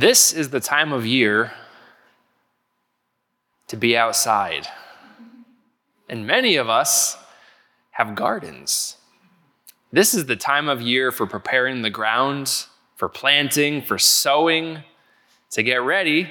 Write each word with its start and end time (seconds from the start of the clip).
This 0.00 0.32
is 0.32 0.48
the 0.48 0.60
time 0.60 0.94
of 0.94 1.04
year 1.04 1.52
to 3.66 3.76
be 3.76 3.98
outside. 3.98 4.66
And 6.08 6.26
many 6.26 6.56
of 6.56 6.70
us 6.70 7.18
have 7.90 8.14
gardens. 8.14 8.96
This 9.92 10.14
is 10.14 10.24
the 10.24 10.36
time 10.36 10.70
of 10.70 10.80
year 10.80 11.12
for 11.12 11.26
preparing 11.26 11.82
the 11.82 11.90
ground, 11.90 12.64
for 12.96 13.10
planting, 13.10 13.82
for 13.82 13.98
sowing, 13.98 14.78
to 15.50 15.62
get 15.62 15.82
ready 15.82 16.30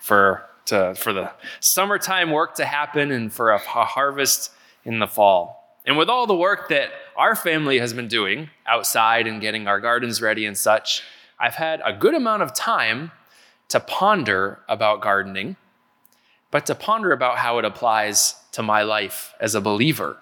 for, 0.00 0.42
to, 0.64 0.96
for 0.96 1.12
the 1.12 1.30
summertime 1.60 2.32
work 2.32 2.56
to 2.56 2.64
happen 2.64 3.12
and 3.12 3.32
for 3.32 3.52
a, 3.52 3.58
a 3.76 3.84
harvest 3.84 4.50
in 4.84 4.98
the 4.98 5.06
fall. 5.06 5.78
And 5.86 5.96
with 5.96 6.08
all 6.08 6.26
the 6.26 6.34
work 6.34 6.68
that 6.70 6.90
our 7.16 7.36
family 7.36 7.78
has 7.78 7.94
been 7.94 8.08
doing 8.08 8.50
outside 8.66 9.28
and 9.28 9.40
getting 9.40 9.68
our 9.68 9.78
gardens 9.78 10.20
ready 10.20 10.44
and 10.44 10.58
such, 10.58 11.04
I've 11.40 11.54
had 11.54 11.80
a 11.84 11.92
good 11.92 12.14
amount 12.14 12.42
of 12.42 12.52
time 12.52 13.12
to 13.68 13.80
ponder 13.80 14.60
about 14.68 15.00
gardening, 15.00 15.56
but 16.50 16.66
to 16.66 16.74
ponder 16.74 17.12
about 17.12 17.38
how 17.38 17.58
it 17.58 17.64
applies 17.64 18.34
to 18.52 18.62
my 18.62 18.82
life 18.82 19.32
as 19.40 19.54
a 19.54 19.60
believer. 19.60 20.18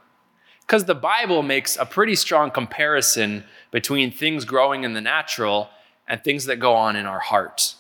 Because 0.61 0.85
the 0.85 0.95
Bible 0.95 1.43
makes 1.43 1.77
a 1.77 1.87
pretty 1.87 2.15
strong 2.15 2.51
comparison 2.51 3.45
between 3.71 4.13
things 4.13 4.45
growing 4.45 4.85
in 4.85 4.93
the 4.93 5.01
natural 5.01 5.71
and 6.07 6.23
things 6.23 6.45
that 6.45 6.57
go 6.57 6.75
on 6.75 6.95
in 6.95 7.07
our 7.07 7.21
heart. 7.21 7.75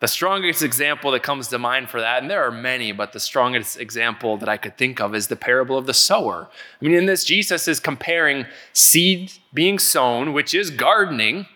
The 0.00 0.06
strongest 0.06 0.62
example 0.62 1.10
that 1.10 1.24
comes 1.24 1.48
to 1.48 1.58
mind 1.58 1.90
for 1.90 2.00
that, 2.00 2.22
and 2.22 2.30
there 2.30 2.44
are 2.44 2.52
many, 2.52 2.92
but 2.92 3.12
the 3.12 3.18
strongest 3.18 3.80
example 3.80 4.36
that 4.36 4.48
I 4.48 4.56
could 4.56 4.78
think 4.78 5.00
of 5.00 5.12
is 5.12 5.26
the 5.26 5.34
parable 5.34 5.76
of 5.76 5.86
the 5.86 5.94
sower. 5.94 6.48
I 6.80 6.84
mean, 6.84 6.94
in 6.94 7.06
this, 7.06 7.24
Jesus 7.24 7.66
is 7.66 7.80
comparing 7.80 8.46
seed 8.72 9.32
being 9.52 9.80
sown, 9.80 10.32
which 10.32 10.54
is 10.54 10.70
gardening, 10.70 11.46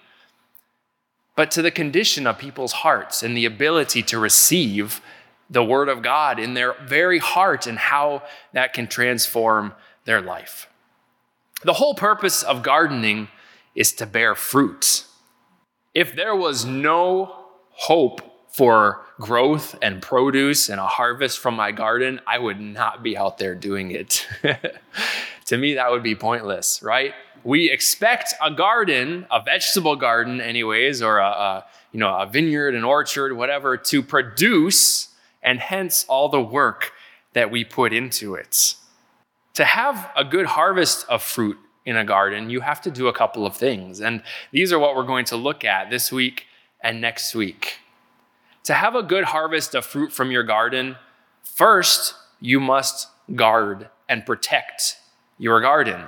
but 1.36 1.50
to 1.52 1.62
the 1.62 1.70
condition 1.70 2.26
of 2.26 2.38
people's 2.38 2.72
hearts 2.72 3.22
and 3.22 3.36
the 3.36 3.44
ability 3.44 4.02
to 4.02 4.18
receive 4.18 5.00
the 5.48 5.64
word 5.64 5.88
of 5.88 6.02
God 6.02 6.38
in 6.38 6.54
their 6.54 6.74
very 6.84 7.18
heart 7.18 7.66
and 7.66 7.78
how 7.78 8.22
that 8.52 8.72
can 8.72 8.86
transform 8.86 9.74
their 10.04 10.20
life. 10.20 10.68
The 11.62 11.74
whole 11.74 11.94
purpose 11.94 12.42
of 12.42 12.62
gardening 12.62 13.28
is 13.74 13.92
to 13.94 14.06
bear 14.06 14.34
fruit. 14.34 15.04
If 15.94 16.16
there 16.16 16.34
was 16.34 16.64
no 16.64 17.36
hope 17.70 18.20
for 18.52 19.02
growth 19.18 19.78
and 19.80 20.02
produce 20.02 20.68
and 20.68 20.80
a 20.80 20.86
harvest 20.86 21.38
from 21.38 21.54
my 21.54 21.72
garden, 21.72 22.20
I 22.26 22.38
would 22.38 22.60
not 22.60 23.02
be 23.02 23.16
out 23.16 23.38
there 23.38 23.54
doing 23.54 23.90
it. 23.90 24.26
to 25.46 25.56
me, 25.56 25.74
that 25.74 25.90
would 25.90 26.02
be 26.02 26.14
pointless, 26.14 26.82
right? 26.82 27.14
We 27.44 27.70
expect 27.70 28.34
a 28.40 28.50
garden, 28.50 29.26
a 29.30 29.42
vegetable 29.42 29.96
garden, 29.96 30.40
anyways, 30.40 31.02
or 31.02 31.18
a, 31.18 31.26
a 31.26 31.66
you 31.92 31.98
know 31.98 32.16
a 32.16 32.26
vineyard, 32.26 32.74
an 32.74 32.84
orchard, 32.84 33.34
whatever, 33.34 33.76
to 33.76 34.02
produce, 34.02 35.08
and 35.42 35.58
hence 35.58 36.04
all 36.08 36.28
the 36.28 36.40
work 36.40 36.92
that 37.32 37.50
we 37.50 37.64
put 37.64 37.92
into 37.92 38.34
it. 38.34 38.74
To 39.54 39.64
have 39.64 40.10
a 40.16 40.24
good 40.24 40.46
harvest 40.46 41.06
of 41.08 41.22
fruit 41.22 41.58
in 41.84 41.96
a 41.96 42.04
garden, 42.04 42.48
you 42.48 42.60
have 42.60 42.80
to 42.82 42.90
do 42.90 43.08
a 43.08 43.12
couple 43.12 43.44
of 43.44 43.56
things. 43.56 44.00
And 44.00 44.22
these 44.52 44.72
are 44.72 44.78
what 44.78 44.94
we're 44.96 45.06
going 45.06 45.24
to 45.26 45.36
look 45.36 45.64
at 45.64 45.90
this 45.90 46.12
week 46.12 46.46
and 46.80 47.00
next 47.00 47.34
week. 47.34 47.78
To 48.64 48.74
have 48.74 48.94
a 48.94 49.02
good 49.02 49.24
harvest 49.24 49.74
of 49.74 49.84
fruit 49.84 50.12
from 50.12 50.30
your 50.30 50.44
garden, 50.44 50.96
first, 51.42 52.14
you 52.40 52.60
must 52.60 53.08
guard 53.34 53.88
and 54.08 54.24
protect 54.24 54.96
your 55.38 55.60
garden. 55.60 56.06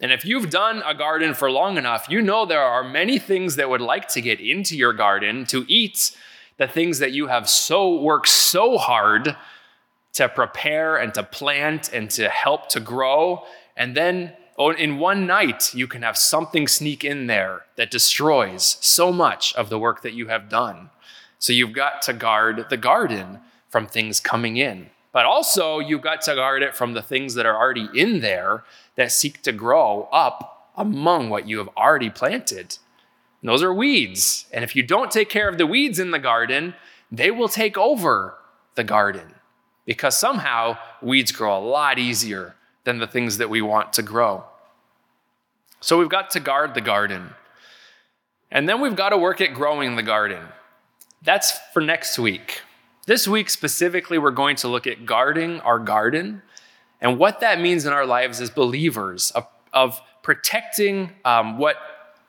And 0.00 0.12
if 0.12 0.24
you've 0.24 0.50
done 0.50 0.82
a 0.84 0.94
garden 0.94 1.32
for 1.32 1.50
long 1.50 1.78
enough, 1.78 2.06
you 2.10 2.20
know 2.20 2.44
there 2.44 2.60
are 2.60 2.84
many 2.84 3.18
things 3.18 3.56
that 3.56 3.70
would 3.70 3.80
like 3.80 4.08
to 4.08 4.20
get 4.20 4.40
into 4.40 4.76
your 4.76 4.92
garden 4.92 5.46
to 5.46 5.64
eat 5.68 6.16
the 6.58 6.66
things 6.66 6.98
that 6.98 7.12
you 7.12 7.28
have 7.28 7.48
so 7.48 8.00
worked 8.00 8.28
so 8.28 8.76
hard 8.76 9.36
to 10.14 10.28
prepare 10.28 10.96
and 10.96 11.12
to 11.14 11.22
plant 11.22 11.92
and 11.92 12.10
to 12.10 12.28
help 12.28 12.68
to 12.70 12.80
grow. 12.80 13.44
And 13.76 13.94
then 13.94 14.32
in 14.78 14.98
one 14.98 15.26
night, 15.26 15.74
you 15.74 15.86
can 15.86 16.02
have 16.02 16.16
something 16.16 16.66
sneak 16.66 17.04
in 17.04 17.26
there 17.26 17.66
that 17.76 17.90
destroys 17.90 18.78
so 18.80 19.12
much 19.12 19.54
of 19.54 19.68
the 19.68 19.78
work 19.78 20.02
that 20.02 20.14
you 20.14 20.28
have 20.28 20.48
done. 20.48 20.90
So 21.38 21.52
you've 21.52 21.74
got 21.74 22.00
to 22.02 22.14
guard 22.14 22.66
the 22.70 22.78
garden 22.78 23.40
from 23.68 23.86
things 23.86 24.20
coming 24.20 24.56
in. 24.56 24.88
But 25.16 25.24
also, 25.24 25.78
you've 25.78 26.02
got 26.02 26.20
to 26.20 26.34
guard 26.34 26.62
it 26.62 26.76
from 26.76 26.92
the 26.92 27.00
things 27.00 27.32
that 27.36 27.46
are 27.46 27.56
already 27.56 27.88
in 27.94 28.20
there 28.20 28.64
that 28.96 29.10
seek 29.10 29.40
to 29.44 29.50
grow 29.50 30.10
up 30.12 30.72
among 30.76 31.30
what 31.30 31.48
you 31.48 31.56
have 31.56 31.70
already 31.74 32.10
planted. 32.10 32.76
And 33.40 33.48
those 33.48 33.62
are 33.62 33.72
weeds. 33.72 34.44
And 34.52 34.62
if 34.62 34.76
you 34.76 34.82
don't 34.82 35.10
take 35.10 35.30
care 35.30 35.48
of 35.48 35.56
the 35.56 35.66
weeds 35.66 35.98
in 35.98 36.10
the 36.10 36.18
garden, 36.18 36.74
they 37.10 37.30
will 37.30 37.48
take 37.48 37.78
over 37.78 38.34
the 38.74 38.84
garden 38.84 39.36
because 39.86 40.18
somehow 40.18 40.76
weeds 41.00 41.32
grow 41.32 41.56
a 41.56 41.64
lot 41.64 41.98
easier 41.98 42.54
than 42.84 42.98
the 42.98 43.06
things 43.06 43.38
that 43.38 43.48
we 43.48 43.62
want 43.62 43.94
to 43.94 44.02
grow. 44.02 44.44
So 45.80 45.98
we've 45.98 46.10
got 46.10 46.28
to 46.32 46.40
guard 46.40 46.74
the 46.74 46.82
garden. 46.82 47.30
And 48.50 48.68
then 48.68 48.82
we've 48.82 48.94
got 48.94 49.08
to 49.08 49.16
work 49.16 49.40
at 49.40 49.54
growing 49.54 49.96
the 49.96 50.02
garden. 50.02 50.44
That's 51.22 51.58
for 51.72 51.80
next 51.80 52.18
week. 52.18 52.60
This 53.06 53.28
week 53.28 53.50
specifically, 53.50 54.18
we're 54.18 54.32
going 54.32 54.56
to 54.56 54.68
look 54.68 54.86
at 54.86 55.06
guarding 55.06 55.60
our 55.60 55.78
garden 55.78 56.42
and 57.00 57.18
what 57.18 57.40
that 57.40 57.60
means 57.60 57.86
in 57.86 57.92
our 57.92 58.04
lives 58.04 58.40
as 58.40 58.50
believers 58.50 59.30
of, 59.30 59.46
of 59.72 60.00
protecting 60.22 61.12
um, 61.24 61.56
what 61.56 61.76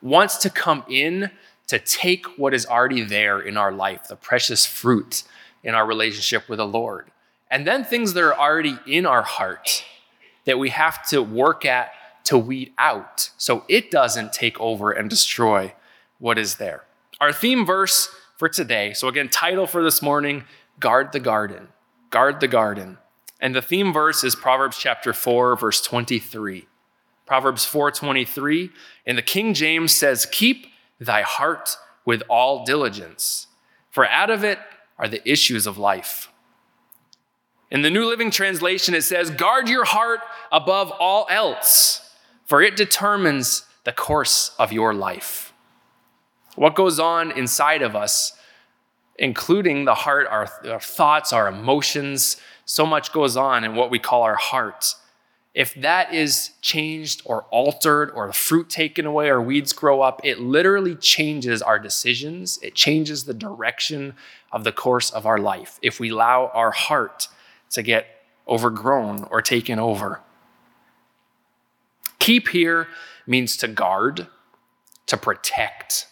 wants 0.00 0.36
to 0.38 0.50
come 0.50 0.84
in 0.88 1.30
to 1.66 1.78
take 1.78 2.38
what 2.38 2.54
is 2.54 2.64
already 2.64 3.02
there 3.02 3.40
in 3.40 3.56
our 3.56 3.72
life, 3.72 4.08
the 4.08 4.16
precious 4.16 4.64
fruit 4.64 5.24
in 5.64 5.74
our 5.74 5.84
relationship 5.84 6.48
with 6.48 6.58
the 6.58 6.66
Lord 6.66 7.10
and 7.50 7.66
then 7.66 7.84
things 7.84 8.12
that 8.14 8.22
are 8.22 8.38
already 8.38 8.78
in 8.86 9.06
our 9.06 9.22
heart 9.22 9.84
that 10.44 10.58
we 10.58 10.70
have 10.70 11.06
to 11.08 11.22
work 11.22 11.64
at 11.64 11.92
to 12.24 12.38
weed 12.38 12.72
out 12.78 13.30
so 13.36 13.64
it 13.68 13.90
doesn't 13.90 14.32
take 14.32 14.58
over 14.60 14.92
and 14.92 15.08
destroy 15.08 15.74
what 16.18 16.38
is 16.38 16.56
there. 16.56 16.84
Our 17.20 17.32
theme 17.32 17.64
verse 17.64 18.14
for 18.36 18.48
today, 18.48 18.92
so 18.92 19.08
again, 19.08 19.28
title 19.28 19.66
for 19.66 19.82
this 19.82 20.02
morning 20.02 20.44
Guard 20.80 21.12
the 21.12 21.20
Garden. 21.20 21.68
Guard 22.10 22.40
the 22.40 22.48
Garden. 22.48 22.98
And 23.40 23.54
the 23.54 23.62
theme 23.62 23.92
verse 23.92 24.24
is 24.24 24.34
Proverbs 24.34 24.78
chapter 24.78 25.12
4, 25.12 25.56
verse 25.56 25.80
23. 25.80 26.66
Proverbs 27.26 27.66
4:23 27.66 28.70
in 29.04 29.16
the 29.16 29.22
King 29.22 29.52
James 29.52 29.94
says, 29.94 30.24
"Keep 30.24 30.66
thy 30.98 31.20
heart 31.20 31.76
with 32.06 32.22
all 32.28 32.64
diligence, 32.64 33.48
for 33.90 34.06
out 34.08 34.30
of 34.30 34.42
it 34.42 34.58
are 34.98 35.08
the 35.08 35.20
issues 35.30 35.66
of 35.66 35.76
life." 35.76 36.30
In 37.70 37.82
the 37.82 37.90
New 37.90 38.06
Living 38.06 38.30
Translation, 38.30 38.94
it 38.94 39.02
says, 39.02 39.30
Guard 39.30 39.68
your 39.68 39.84
heart 39.84 40.20
above 40.50 40.90
all 40.92 41.26
else, 41.28 42.14
for 42.46 42.62
it 42.62 42.76
determines 42.76 43.64
the 43.84 43.92
course 43.92 44.52
of 44.58 44.72
your 44.72 44.94
life. 44.94 45.52
What 46.54 46.74
goes 46.74 46.98
on 46.98 47.30
inside 47.30 47.82
of 47.82 47.94
us, 47.94 48.32
including 49.18 49.84
the 49.84 49.94
heart, 49.94 50.26
our, 50.28 50.48
our 50.68 50.80
thoughts, 50.80 51.32
our 51.32 51.48
emotions, 51.48 52.36
so 52.64 52.86
much 52.86 53.12
goes 53.12 53.36
on 53.36 53.64
in 53.64 53.74
what 53.74 53.90
we 53.90 53.98
call 53.98 54.22
our 54.22 54.36
heart. 54.36 54.94
If 55.54 55.74
that 55.74 56.14
is 56.14 56.52
changed 56.60 57.22
or 57.24 57.42
altered 57.50 58.10
or 58.12 58.28
the 58.28 58.32
fruit 58.32 58.70
taken 58.70 59.06
away 59.06 59.28
or 59.28 59.42
weeds 59.42 59.72
grow 59.72 60.02
up, 60.02 60.20
it 60.22 60.38
literally 60.38 60.94
changes 60.94 61.62
our 61.62 61.78
decisions. 61.78 62.58
It 62.62 62.74
changes 62.74 63.24
the 63.24 63.34
direction 63.34 64.14
of 64.52 64.62
the 64.62 64.70
course 64.70 65.10
of 65.10 65.26
our 65.26 65.38
life. 65.38 65.80
If 65.82 65.98
we 65.98 66.10
allow 66.10 66.50
our 66.54 66.70
heart 66.70 67.28
to 67.70 67.82
get 67.82 68.06
overgrown 68.46 69.24
or 69.30 69.42
taken 69.42 69.78
over. 69.78 70.20
Keep 72.18 72.48
here 72.48 72.88
means 73.26 73.56
to 73.58 73.68
guard, 73.68 74.26
to 75.06 75.16
protect, 75.16 76.06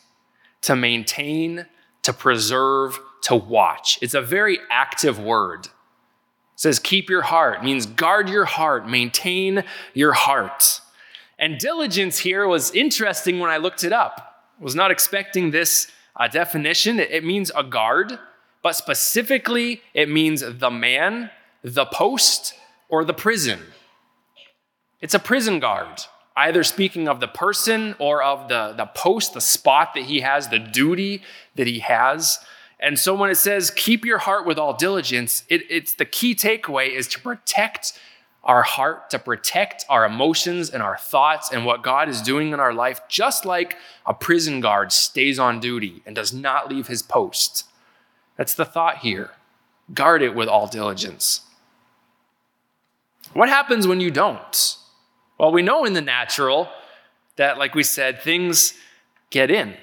to 0.63 0.75
maintain, 0.75 1.67
to 2.07 2.13
preserve, 2.13 2.99
to 3.23 3.35
watch. 3.35 3.99
It's 4.01 4.15
a 4.15 4.23
very 4.23 4.59
active 4.71 5.19
word. 5.19 5.67
It 5.67 5.71
says 6.55 6.79
keep 6.79 7.11
your 7.11 7.23
heart 7.23 7.63
means 7.63 7.85
guard 7.85 8.29
your 8.29 8.45
heart, 8.45 8.89
maintain 8.89 9.65
your 9.93 10.13
heart. 10.13 10.81
And 11.39 11.59
diligence 11.59 12.19
here 12.19 12.47
was 12.47 12.71
interesting 12.71 13.41
when 13.41 13.51
I 13.51 13.59
looked 13.59 13.85
it 13.85 13.93
up. 13.93 14.45
I 14.59 14.65
was 14.65 14.75
not 14.75 14.91
expecting 14.91 15.51
this 15.51 15.91
uh, 16.15 16.29
definition. 16.29 16.99
It, 16.99 17.11
it 17.11 17.25
means 17.25 17.51
a 17.57 17.65
guard, 17.65 18.19
but 18.63 18.75
specifically 18.77 19.83
it 19.93 20.09
means 20.09 20.43
the 20.47 20.71
man 20.71 21.31
the 21.65 21.87
post 21.87 22.55
or 22.89 23.05
the 23.05 23.13
prison. 23.13 23.59
It's 25.01 25.15
a 25.15 25.19
prison 25.19 25.59
guard, 25.59 26.03
either 26.37 26.63
speaking 26.63 27.09
of 27.09 27.21
the 27.21 27.29
person 27.29 27.95
or 27.99 28.23
of 28.23 28.49
the, 28.49 28.75
the 28.77 28.87
post, 28.87 29.35
the 29.35 29.41
spot 29.41 29.95
that 29.95 30.05
he 30.05 30.21
has, 30.21 30.49
the 30.49 30.59
duty 30.59 31.23
that 31.55 31.67
he 31.67 31.79
has. 31.79 32.39
And 32.79 32.99
so 32.99 33.15
when 33.15 33.31
it 33.31 33.37
says, 33.37 33.71
keep 33.71 34.05
your 34.05 34.19
heart 34.19 34.47
with 34.47 34.59
all 34.59 34.75
diligence, 34.75 35.45
it, 35.49 35.63
it's 35.71 35.95
the 35.95 36.05
key 36.05 36.35
takeaway 36.35 36.91
is 36.91 37.09
to 37.09 37.21
protect 37.21 37.99
our 38.47 38.63
heart 38.63 39.11
to 39.11 39.19
protect 39.19 39.85
our 39.89 40.07
emotions 40.07 40.71
and 40.71 40.81
our 40.83 40.97
thoughts 40.97 41.51
and 41.53 41.67
what 41.67 41.83
God 41.83 42.09
is 42.09 42.23
doing 42.23 42.53
in 42.53 42.61
our 42.61 42.73
life, 42.73 43.01
just 43.09 43.45
like 43.45 43.77
a 44.07 44.15
prison 44.15 44.61
guard 44.61 44.93
stays 44.93 45.39
on 45.39 45.59
duty 45.59 46.01
and 46.07 46.15
does 46.15 46.33
not 46.33 46.71
leave 46.71 46.87
his 46.87 47.03
post. 47.03 47.65
That's 48.37 48.55
the 48.55 48.65
thought 48.65 48.99
here. 48.99 49.31
Guard 49.93 50.23
it 50.23 50.35
with 50.35 50.49
all 50.49 50.69
diligence. 50.69 51.41
What 53.33 53.49
happens 53.49 53.87
when 53.87 54.01
you 54.01 54.13
don't? 54.13 54.77
Well, 55.39 55.53
we 55.53 55.63
know 55.63 55.85
in 55.85 55.93
the 55.93 56.01
natural 56.01 56.69
that, 57.37 57.59
like 57.59 57.75
we 57.75 57.83
said, 57.83 58.23
things 58.23 58.75
get 59.31 59.51
in. 59.51 59.77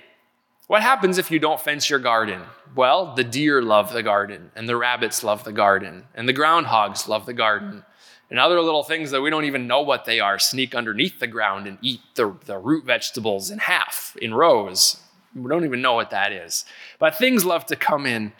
What 0.67 0.81
happens 0.81 1.17
if 1.17 1.29
you 1.29 1.39
don't 1.39 1.59
fence 1.59 1.89
your 1.89 1.99
garden? 1.99 2.41
Well, 2.75 3.13
the 3.13 3.23
deer 3.23 3.61
love 3.61 3.93
the 3.93 4.01
garden, 4.01 4.51
and 4.55 4.67
the 4.67 4.77
rabbits 4.77 5.23
love 5.23 5.43
the 5.43 5.51
garden, 5.51 6.05
and 6.15 6.27
the 6.27 6.33
groundhogs 6.33 7.07
love 7.07 7.27
the 7.27 7.33
garden, 7.33 7.83
and 8.31 8.39
other 8.39 8.59
little 8.61 8.83
things 8.83 9.11
that 9.11 9.21
we 9.21 9.29
don't 9.29 9.45
even 9.45 9.67
know 9.67 9.81
what 9.81 10.05
they 10.05 10.19
are 10.19 10.39
sneak 10.39 10.73
underneath 10.73 11.19
the 11.19 11.27
ground 11.27 11.67
and 11.67 11.77
eat 11.81 11.99
the, 12.15 12.35
the 12.45 12.57
root 12.57 12.85
vegetables 12.85 13.51
in 13.51 13.59
half, 13.59 14.17
in 14.19 14.33
rows. 14.33 14.99
We 15.35 15.47
don't 15.49 15.65
even 15.65 15.81
know 15.81 15.93
what 15.93 16.09
that 16.09 16.31
is. 16.31 16.65
But 16.97 17.15
things 17.15 17.45
love 17.45 17.67
to 17.67 17.75
come 17.75 18.07
in 18.07 18.33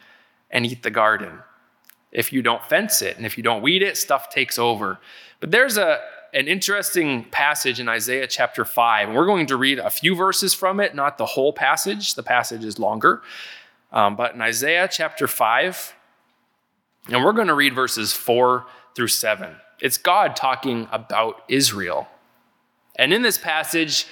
and 0.50 0.66
eat 0.66 0.82
the 0.82 0.90
garden. 0.90 1.40
If 2.12 2.34
you 2.34 2.42
don't 2.42 2.66
fence 2.66 3.02
it 3.04 3.18
and 3.18 3.26
if 3.26 3.38
you 3.38 3.44
don't 3.44 3.62
weed 3.62 3.84
it, 3.84 3.98
stuff 3.98 4.30
takes 4.30 4.58
over. 4.58 5.00
But 5.40 5.52
there's 5.52 5.78
a, 5.78 6.00
an 6.34 6.48
interesting 6.48 7.26
passage 7.26 7.80
in 7.80 7.88
Isaiah 7.88 8.28
chapter 8.28 8.66
5. 8.66 9.10
And 9.10 9.18
we're 9.18 9.28
going 9.28 9.46
to 9.48 9.56
read 9.56 9.78
a 9.78 9.90
few 9.90 10.16
verses 10.16 10.54
from 10.54 10.80
it, 10.80 10.96
not 10.96 11.18
the 11.18 11.26
whole 11.26 11.54
passage. 11.54 12.16
The 12.16 12.24
passage 12.24 12.66
is 12.66 12.80
longer. 12.80 13.22
Um, 13.92 14.16
but 14.16 14.34
in 14.34 14.42
Isaiah 14.42 14.90
chapter 14.92 15.28
5, 15.28 15.96
and 17.10 17.24
we're 17.24 17.34
going 17.34 17.48
to 17.48 17.54
read 17.54 17.76
verses 17.76 18.14
4 18.14 18.66
through 18.96 19.10
7. 19.10 19.56
It's 19.80 19.98
God 19.98 20.36
talking 20.36 20.88
about 20.92 21.44
Israel. 21.48 22.08
And 22.96 23.14
in 23.14 23.22
this 23.22 23.38
passage, 23.38 24.08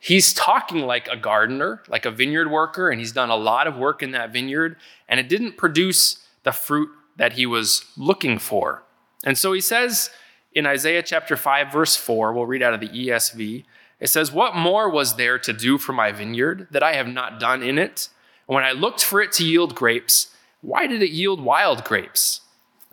he's 0.00 0.32
talking 0.32 0.80
like 0.80 1.06
a 1.06 1.16
gardener, 1.16 1.82
like 1.88 2.04
a 2.04 2.10
vineyard 2.10 2.50
worker, 2.50 2.90
and 2.90 2.98
he's 2.98 3.12
done 3.12 3.30
a 3.30 3.36
lot 3.36 3.68
of 3.68 3.76
work 3.76 4.02
in 4.02 4.10
that 4.12 4.32
vineyard, 4.32 4.76
and 5.08 5.20
it 5.20 5.28
didn't 5.28 5.56
produce 5.56 6.26
the 6.42 6.52
fruit 6.52 6.88
that 7.16 7.34
he 7.34 7.46
was 7.46 7.84
looking 7.96 8.38
for. 8.38 8.82
And 9.22 9.38
so 9.38 9.52
he 9.52 9.60
says 9.60 10.10
in 10.52 10.66
Isaiah 10.66 11.02
chapter 11.02 11.36
5, 11.36 11.72
verse 11.72 11.96
4, 11.96 12.32
we'll 12.32 12.46
read 12.46 12.62
out 12.62 12.74
of 12.74 12.80
the 12.80 12.88
ESV. 12.88 13.64
It 14.00 14.08
says, 14.08 14.32
What 14.32 14.56
more 14.56 14.88
was 14.88 15.16
there 15.16 15.38
to 15.38 15.52
do 15.52 15.78
for 15.78 15.92
my 15.92 16.10
vineyard 16.12 16.68
that 16.70 16.82
I 16.82 16.94
have 16.94 17.08
not 17.08 17.38
done 17.38 17.62
in 17.62 17.78
it? 17.78 18.08
And 18.48 18.54
when 18.54 18.64
I 18.64 18.72
looked 18.72 19.04
for 19.04 19.20
it 19.20 19.32
to 19.32 19.44
yield 19.44 19.74
grapes, 19.74 20.34
why 20.60 20.86
did 20.86 21.02
it 21.02 21.10
yield 21.10 21.40
wild 21.40 21.84
grapes? 21.84 22.40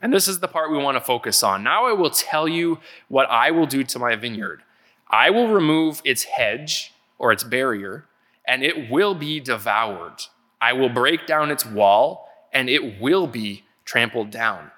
And 0.02 0.14
this 0.14 0.28
is 0.28 0.40
the 0.40 0.48
part 0.48 0.72
we 0.72 0.78
want 0.78 0.96
to 0.96 1.04
focus 1.04 1.42
on. 1.42 1.64
Now 1.64 1.88
I 1.88 1.94
will 1.94 2.12
tell 2.12 2.48
you 2.48 2.80
what 3.08 3.30
I 3.30 3.50
will 3.52 3.66
do 3.66 3.84
to 3.84 4.00
my 4.00 4.16
vineyard. 4.16 4.62
I 5.10 5.30
will 5.32 5.48
remove 5.48 6.02
its 6.06 6.24
hedge 6.24 6.94
or 7.18 7.32
its 7.32 7.44
barrier, 7.44 8.06
and 8.46 8.64
it 8.64 8.92
will 8.92 9.16
be 9.16 9.40
devoured. 9.40 10.24
I 10.62 10.74
will 10.74 10.90
break 10.90 11.26
down 11.26 11.50
its 11.50 11.66
wall, 11.66 12.30
and 12.54 12.70
it 12.70 13.02
will 13.02 13.26
be 13.26 13.64
trampled 13.86 14.30
down. 14.30 14.72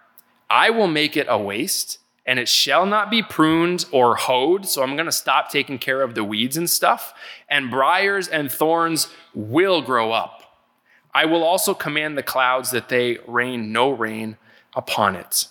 I 0.49 0.69
will 0.69 0.87
make 0.87 1.17
it 1.17 1.27
a 1.29 1.37
waste, 1.37 1.99
and 2.29 2.37
it 2.37 2.47
shall 2.47 2.85
not 2.85 3.09
be 3.09 3.23
pruned 3.23 3.85
or 3.91 4.15
hoed. 4.15 4.63
So 4.67 4.83
I'm 4.83 4.95
going 4.95 5.07
to 5.07 5.11
stop 5.11 5.49
taking 5.49 5.79
care 5.79 6.03
of 6.03 6.13
the 6.13 6.23
weeds 6.23 6.57
and 6.57 6.69
stuff. 6.69 7.11
And 7.49 7.71
briars 7.71 8.27
and 8.27 8.51
thorns 8.51 9.07
will 9.33 9.81
grow 9.81 10.11
up. 10.11 10.43
I 11.11 11.25
will 11.25 11.43
also 11.43 11.73
command 11.73 12.15
the 12.15 12.21
clouds 12.21 12.69
that 12.69 12.87
they 12.87 13.17
rain 13.25 13.71
no 13.71 13.89
rain 13.89 14.37
upon 14.75 15.15
it. 15.15 15.47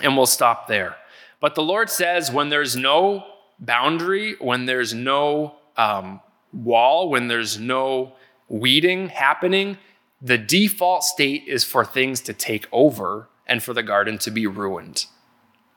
And 0.00 0.16
we'll 0.16 0.24
stop 0.24 0.68
there. 0.68 0.96
But 1.38 1.54
the 1.54 1.62
Lord 1.62 1.90
says, 1.90 2.32
when 2.32 2.48
there's 2.48 2.74
no 2.74 3.26
boundary, 3.58 4.36
when 4.40 4.64
there's 4.64 4.94
no 4.94 5.56
um, 5.76 6.22
wall, 6.50 7.10
when 7.10 7.28
there's 7.28 7.58
no 7.58 8.14
weeding 8.48 9.10
happening, 9.10 9.76
the 10.22 10.38
default 10.38 11.04
state 11.04 11.42
is 11.46 11.62
for 11.62 11.84
things 11.84 12.22
to 12.22 12.32
take 12.32 12.68
over 12.72 13.28
and 13.46 13.62
for 13.62 13.74
the 13.74 13.82
garden 13.82 14.16
to 14.16 14.30
be 14.30 14.46
ruined. 14.46 15.04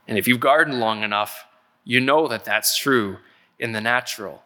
And 0.08 0.18
if 0.18 0.28
you've 0.28 0.40
gardened 0.40 0.80
long 0.80 1.04
enough, 1.04 1.46
you 1.84 2.00
know 2.00 2.28
that 2.28 2.46
that's 2.46 2.78
true 2.78 3.18
in 3.60 3.72
the 3.72 3.82
natural. 3.82 4.44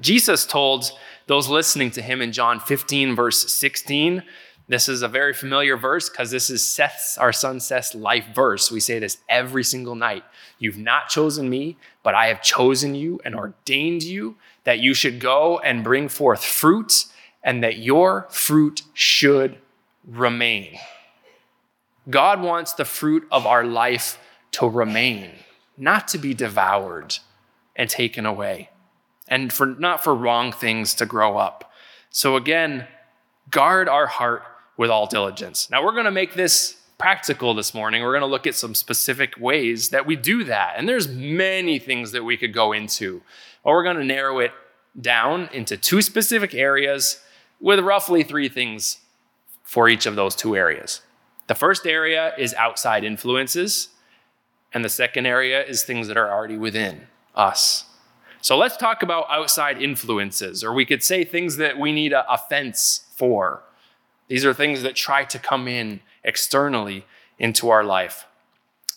Jesus 0.00 0.44
told 0.44 0.92
those 1.26 1.48
listening 1.48 1.90
to 1.92 2.02
him 2.02 2.20
in 2.20 2.32
John 2.32 2.60
15, 2.60 3.14
verse 3.16 3.52
16, 3.52 4.22
this 4.68 4.86
is 4.86 5.00
a 5.00 5.08
very 5.08 5.32
familiar 5.32 5.78
verse 5.78 6.10
because 6.10 6.30
this 6.30 6.50
is 6.50 6.62
Seth's, 6.62 7.16
our 7.16 7.32
son 7.32 7.58
Seth's 7.58 7.94
life 7.94 8.26
verse. 8.34 8.70
We 8.70 8.80
say 8.80 8.98
this 8.98 9.16
every 9.26 9.64
single 9.64 9.94
night. 9.94 10.24
You've 10.58 10.76
not 10.76 11.08
chosen 11.08 11.48
me, 11.48 11.78
but 12.02 12.14
I 12.14 12.26
have 12.26 12.42
chosen 12.42 12.94
you 12.94 13.18
and 13.24 13.34
ordained 13.34 14.02
you 14.02 14.36
that 14.64 14.78
you 14.78 14.92
should 14.92 15.20
go 15.20 15.58
and 15.58 15.82
bring 15.82 16.10
forth 16.10 16.44
fruit 16.44 17.06
and 17.42 17.62
that 17.62 17.78
your 17.78 18.26
fruit 18.28 18.82
should 18.92 19.56
remain. 20.06 20.78
God 22.10 22.42
wants 22.42 22.74
the 22.74 22.84
fruit 22.84 23.26
of 23.30 23.46
our 23.46 23.64
life 23.64 24.18
to 24.52 24.68
remain, 24.68 25.30
not 25.76 26.08
to 26.08 26.18
be 26.18 26.34
devoured 26.34 27.18
and 27.76 27.88
taken 27.88 28.26
away, 28.26 28.70
and 29.28 29.52
for 29.52 29.66
not 29.66 30.02
for 30.02 30.14
wrong 30.14 30.52
things 30.52 30.94
to 30.94 31.06
grow 31.06 31.36
up. 31.36 31.72
So 32.10 32.36
again, 32.36 32.86
guard 33.50 33.88
our 33.88 34.06
heart 34.06 34.42
with 34.76 34.90
all 34.90 35.06
diligence. 35.06 35.70
Now 35.70 35.84
we're 35.84 35.92
going 35.92 36.04
to 36.04 36.10
make 36.10 36.34
this 36.34 36.78
practical 36.98 37.54
this 37.54 37.74
morning. 37.74 38.02
We're 38.02 38.12
going 38.12 38.22
to 38.22 38.26
look 38.26 38.46
at 38.46 38.56
some 38.56 38.74
specific 38.74 39.34
ways 39.38 39.90
that 39.90 40.04
we 40.04 40.16
do 40.16 40.44
that. 40.44 40.74
And 40.76 40.88
there's 40.88 41.08
many 41.08 41.78
things 41.78 42.10
that 42.12 42.24
we 42.24 42.36
could 42.36 42.52
go 42.52 42.72
into. 42.72 43.22
But 43.62 43.70
we're 43.70 43.84
going 43.84 43.98
to 43.98 44.04
narrow 44.04 44.40
it 44.40 44.52
down 45.00 45.48
into 45.52 45.76
two 45.76 46.02
specific 46.02 46.54
areas 46.54 47.22
with 47.60 47.78
roughly 47.80 48.24
three 48.24 48.48
things 48.48 48.98
for 49.62 49.88
each 49.88 50.06
of 50.06 50.16
those 50.16 50.34
two 50.34 50.56
areas. 50.56 51.02
The 51.46 51.54
first 51.54 51.86
area 51.86 52.34
is 52.36 52.52
outside 52.54 53.04
influences, 53.04 53.88
and 54.72 54.84
the 54.84 54.88
second 54.88 55.26
area 55.26 55.64
is 55.64 55.82
things 55.82 56.08
that 56.08 56.16
are 56.16 56.30
already 56.30 56.56
within 56.56 57.06
us. 57.34 57.84
So 58.40 58.56
let's 58.56 58.76
talk 58.76 59.02
about 59.02 59.26
outside 59.30 59.82
influences, 59.82 60.62
or 60.62 60.72
we 60.72 60.84
could 60.84 61.02
say 61.02 61.24
things 61.24 61.56
that 61.56 61.78
we 61.78 61.92
need 61.92 62.12
a, 62.12 62.38
fence 62.48 63.04
for. 63.16 63.62
These 64.28 64.44
are 64.44 64.54
things 64.54 64.82
that 64.82 64.94
try 64.94 65.24
to 65.24 65.38
come 65.38 65.66
in 65.66 66.00
externally 66.22 67.04
into 67.38 67.68
our 67.68 67.82
life. 67.82 68.26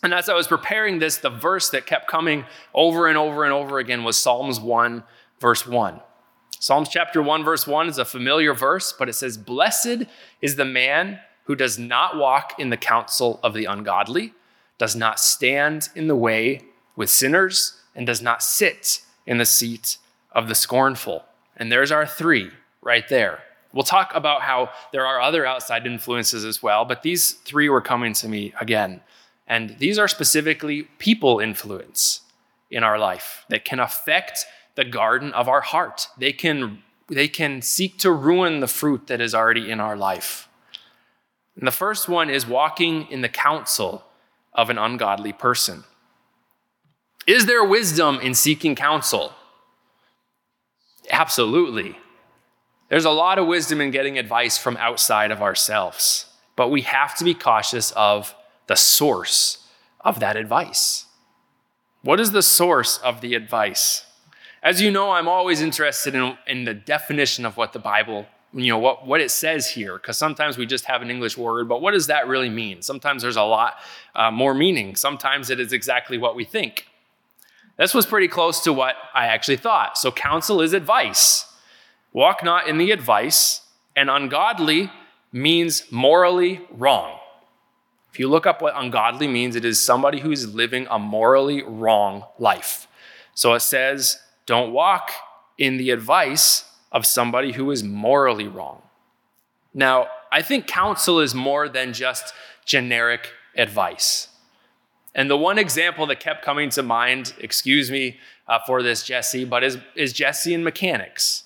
And 0.04 0.14
as 0.14 0.30
I 0.30 0.34
was 0.34 0.48
preparing 0.48 1.00
this, 1.00 1.18
the 1.18 1.30
verse 1.30 1.70
that 1.70 1.86
kept 1.86 2.08
coming 2.08 2.46
over 2.74 3.08
and 3.08 3.18
over 3.18 3.44
and 3.44 3.54
over 3.54 3.80
again 3.80 4.04
was 4.04 4.18
Psalms 4.18 4.60
1, 4.60 5.04
verse 5.40 5.66
1. 5.68 6.02
Psalms 6.60 6.90
chapter 6.90 7.22
1, 7.22 7.44
verse 7.44 7.66
1 7.66 7.88
is 7.88 7.98
a 7.98 8.06
familiar 8.06 8.54
verse, 8.54 8.94
but 8.98 9.10
it 9.10 9.14
says, 9.14 9.38
Blessed 9.38 10.04
is 10.42 10.56
the 10.56 10.66
man 10.66 11.20
who 11.46 11.56
does 11.56 11.80
not 11.80 12.18
walk 12.18 12.54
in 12.60 12.70
the 12.70 12.78
counsel 12.78 13.40
of 13.44 13.54
the 13.54 13.66
ungodly, 13.66 14.34
does 14.82 14.96
not 14.96 15.20
stand 15.20 15.90
in 15.94 16.08
the 16.08 16.16
way 16.16 16.60
with 16.96 17.08
sinners, 17.08 17.80
and 17.94 18.08
does 18.08 18.20
not 18.20 18.42
sit 18.42 19.02
in 19.28 19.38
the 19.38 19.46
seat 19.46 19.98
of 20.32 20.48
the 20.48 20.56
scornful. 20.56 21.24
And 21.56 21.72
there's 21.72 21.92
our 21.92 22.08
three 22.08 22.50
right 22.82 23.08
there. 23.08 23.44
We'll 23.74 23.84
talk 23.84 24.12
about 24.16 24.42
how 24.42 24.72
there 24.92 25.06
are 25.06 25.22
other 25.22 25.46
outside 25.46 25.86
influences 25.86 26.44
as 26.44 26.64
well, 26.64 26.84
but 26.84 27.04
these 27.04 27.34
three 27.34 27.70
were 27.70 27.80
coming 27.80 28.14
to 28.14 28.28
me 28.28 28.56
again. 28.60 29.02
And 29.46 29.78
these 29.78 30.00
are 30.00 30.08
specifically 30.08 30.88
people 30.98 31.40
influence 31.40 32.22
in 32.72 32.84
our 32.84 32.98
life 32.98 33.46
that 33.50 33.64
can 33.64 33.80
affect 33.80 34.46
the 34.74 34.84
garden 34.84 35.32
of 35.34 35.48
our 35.48 35.62
heart. 35.62 36.08
They 36.18 36.34
can, 36.34 36.82
they 37.08 37.28
can 37.28 37.62
seek 37.62 38.00
to 38.00 38.12
ruin 38.12 38.62
the 38.62 38.68
fruit 38.68 39.06
that 39.06 39.22
is 39.22 39.36
already 39.36 39.70
in 39.70 39.80
our 39.80 39.96
life. 39.96 40.50
And 41.56 41.68
the 41.68 41.72
first 41.72 42.10
one 42.10 42.32
is 42.32 42.48
walking 42.48 43.06
in 43.12 43.22
the 43.22 43.30
counsel 43.30 44.06
of 44.54 44.70
an 44.70 44.78
ungodly 44.78 45.34
person. 45.34 45.84
Is 47.28 47.46
there 47.46 47.64
wisdom 47.64 48.20
in 48.20 48.34
seeking 48.34 48.76
counsel? 48.76 49.34
Absolutely. 51.10 51.98
There's 52.90 53.06
a 53.06 53.12
lot 53.12 53.40
of 53.40 53.48
wisdom 53.48 53.80
in 53.80 53.92
getting 53.92 54.18
advice 54.18 54.58
from 54.58 54.76
outside 54.78 55.32
of 55.32 55.42
ourselves, 55.42 56.26
but 56.56 56.70
we 56.70 56.82
have 56.82 57.16
to 57.18 57.24
be 57.24 57.34
cautious 57.34 57.92
of 57.92 58.36
the 58.68 58.76
source 58.76 59.66
of 60.02 60.20
that 60.20 60.36
advice. 60.36 61.06
What 62.02 62.20
is 62.20 62.32
the 62.32 62.42
source 62.42 62.98
of 62.98 63.22
the 63.22 63.36
advice? 63.36 64.06
As 64.64 64.82
you 64.82 64.92
know, 64.92 65.12
I'm 65.12 65.28
always 65.28 65.62
interested 65.62 66.16
in, 66.16 66.38
in 66.48 66.66
the 66.66 66.74
definition 66.74 67.46
of 67.46 67.58
what 67.58 67.74
the 67.74 67.80
Bible, 67.80 68.26
you 68.54 68.68
know, 68.68 68.78
what, 68.78 69.08
what 69.08 69.22
it 69.22 69.32
says 69.32 69.68
here, 69.68 69.94
because 69.94 70.18
sometimes 70.18 70.58
we 70.58 70.66
just 70.66 70.86
have 70.86 71.02
an 71.02 71.10
English 71.10 71.38
word, 71.38 71.70
but 71.70 71.82
what 71.82 71.92
does 71.92 72.08
that 72.08 72.28
really 72.28 72.50
mean? 72.50 72.82
Sometimes 72.82 73.22
there's 73.22 73.38
a 73.38 73.44
lot 73.44 73.76
uh, 74.14 74.30
more 74.30 74.54
meaning. 74.54 74.96
Sometimes 74.96 75.50
it 75.50 75.60
is 75.60 75.72
exactly 75.72 76.18
what 76.18 76.36
we 76.36 76.44
think. 76.44 76.88
This 77.78 77.94
was 77.94 78.06
pretty 78.06 78.28
close 78.28 78.60
to 78.62 78.74
what 78.74 78.96
I 79.14 79.28
actually 79.28 79.58
thought. 79.58 79.98
So, 79.98 80.12
counsel 80.12 80.62
is 80.62 80.74
advice. 80.74 81.46
Walk 82.14 82.44
not 82.44 82.68
in 82.68 82.78
the 82.78 82.92
advice, 82.92 83.62
and 83.96 84.10
ungodly 84.10 84.92
means 85.32 85.90
morally 85.92 86.62
wrong. 86.70 87.18
If 88.12 88.20
you 88.20 88.28
look 88.28 88.46
up 88.46 88.62
what 88.62 88.74
ungodly 88.76 89.28
means, 89.28 89.56
it 89.56 89.64
is 89.64 89.80
somebody 89.80 90.20
who's 90.20 90.54
living 90.54 90.86
a 90.90 91.00
morally 91.00 91.64
wrong 91.64 92.26
life. 92.38 92.88
So 93.34 93.54
it 93.54 93.62
says, 93.62 94.20
don't 94.46 94.74
walk 94.74 95.12
in 95.58 95.78
the 95.78 95.92
advice 95.92 96.66
of 96.92 97.06
somebody 97.06 97.54
who 97.54 97.72
is 97.72 97.84
morally 97.84 98.48
wrong. 98.48 98.82
Now, 99.74 100.08
I 100.32 100.42
think 100.42 100.68
counsel 100.68 101.20
is 101.20 101.34
more 101.34 101.70
than 101.70 101.94
just 101.94 102.34
generic 102.66 103.32
advice. 103.56 104.28
And 105.14 105.30
the 105.30 105.38
one 105.38 105.58
example 105.58 106.06
that 106.08 106.20
kept 106.20 106.44
coming 106.44 106.70
to 106.72 106.84
mind, 106.84 107.34
excuse 107.40 107.92
me 107.92 108.18
uh, 108.48 108.60
for 108.66 108.82
this, 108.82 109.04
Jesse, 109.04 109.46
but 109.46 109.64
is, 109.64 109.78
is 109.96 110.14
Jesse 110.14 110.54
in 110.54 110.64
mechanics. 110.64 111.44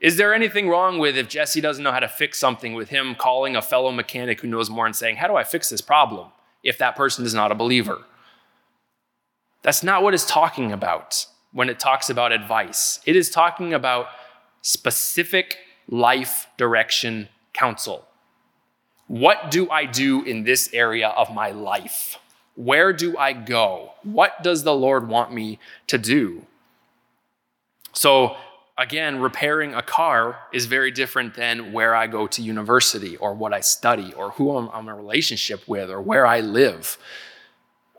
Is 0.00 0.16
there 0.16 0.32
anything 0.32 0.68
wrong 0.68 0.98
with 0.98 1.16
if 1.16 1.28
Jesse 1.28 1.60
doesn't 1.60 1.82
know 1.82 1.92
how 1.92 2.00
to 2.00 2.08
fix 2.08 2.38
something 2.38 2.74
with 2.74 2.88
him 2.88 3.14
calling 3.14 3.56
a 3.56 3.62
fellow 3.62 3.90
mechanic 3.90 4.40
who 4.40 4.48
knows 4.48 4.70
more 4.70 4.86
and 4.86 4.94
saying, 4.94 5.16
How 5.16 5.26
do 5.26 5.36
I 5.36 5.44
fix 5.44 5.68
this 5.68 5.80
problem? 5.80 6.30
if 6.62 6.78
that 6.78 6.96
person 6.96 7.24
is 7.24 7.34
not 7.34 7.52
a 7.52 7.54
believer? 7.54 8.04
That's 9.62 9.82
not 9.82 10.02
what 10.02 10.14
it's 10.14 10.26
talking 10.26 10.72
about 10.72 11.26
when 11.52 11.68
it 11.68 11.78
talks 11.78 12.10
about 12.10 12.32
advice. 12.32 13.00
It 13.06 13.16
is 13.16 13.30
talking 13.30 13.74
about 13.74 14.06
specific 14.62 15.58
life 15.88 16.46
direction 16.56 17.28
counsel. 17.52 18.06
What 19.06 19.50
do 19.50 19.70
I 19.70 19.86
do 19.86 20.22
in 20.22 20.44
this 20.44 20.68
area 20.72 21.08
of 21.08 21.32
my 21.32 21.50
life? 21.50 22.18
Where 22.54 22.92
do 22.92 23.16
I 23.16 23.32
go? 23.32 23.92
What 24.02 24.42
does 24.42 24.64
the 24.64 24.74
Lord 24.74 25.08
want 25.08 25.32
me 25.32 25.58
to 25.86 25.96
do? 25.96 26.44
So, 27.92 28.36
again, 28.76 29.20
repairing 29.20 29.74
a 29.74 29.82
car 29.82 30.38
is 30.52 30.66
very 30.66 30.90
different 30.90 31.34
than 31.34 31.72
where 31.72 31.94
I 31.94 32.06
go 32.06 32.26
to 32.26 32.42
university 32.42 33.16
or 33.16 33.32
what 33.32 33.54
I 33.54 33.60
study 33.60 34.12
or 34.12 34.32
who 34.32 34.56
I'm, 34.56 34.68
I'm 34.68 34.88
in 34.88 34.90
a 34.90 34.96
relationship 34.96 35.66
with 35.66 35.90
or 35.90 36.00
where 36.00 36.26
I 36.26 36.40
live 36.40 36.98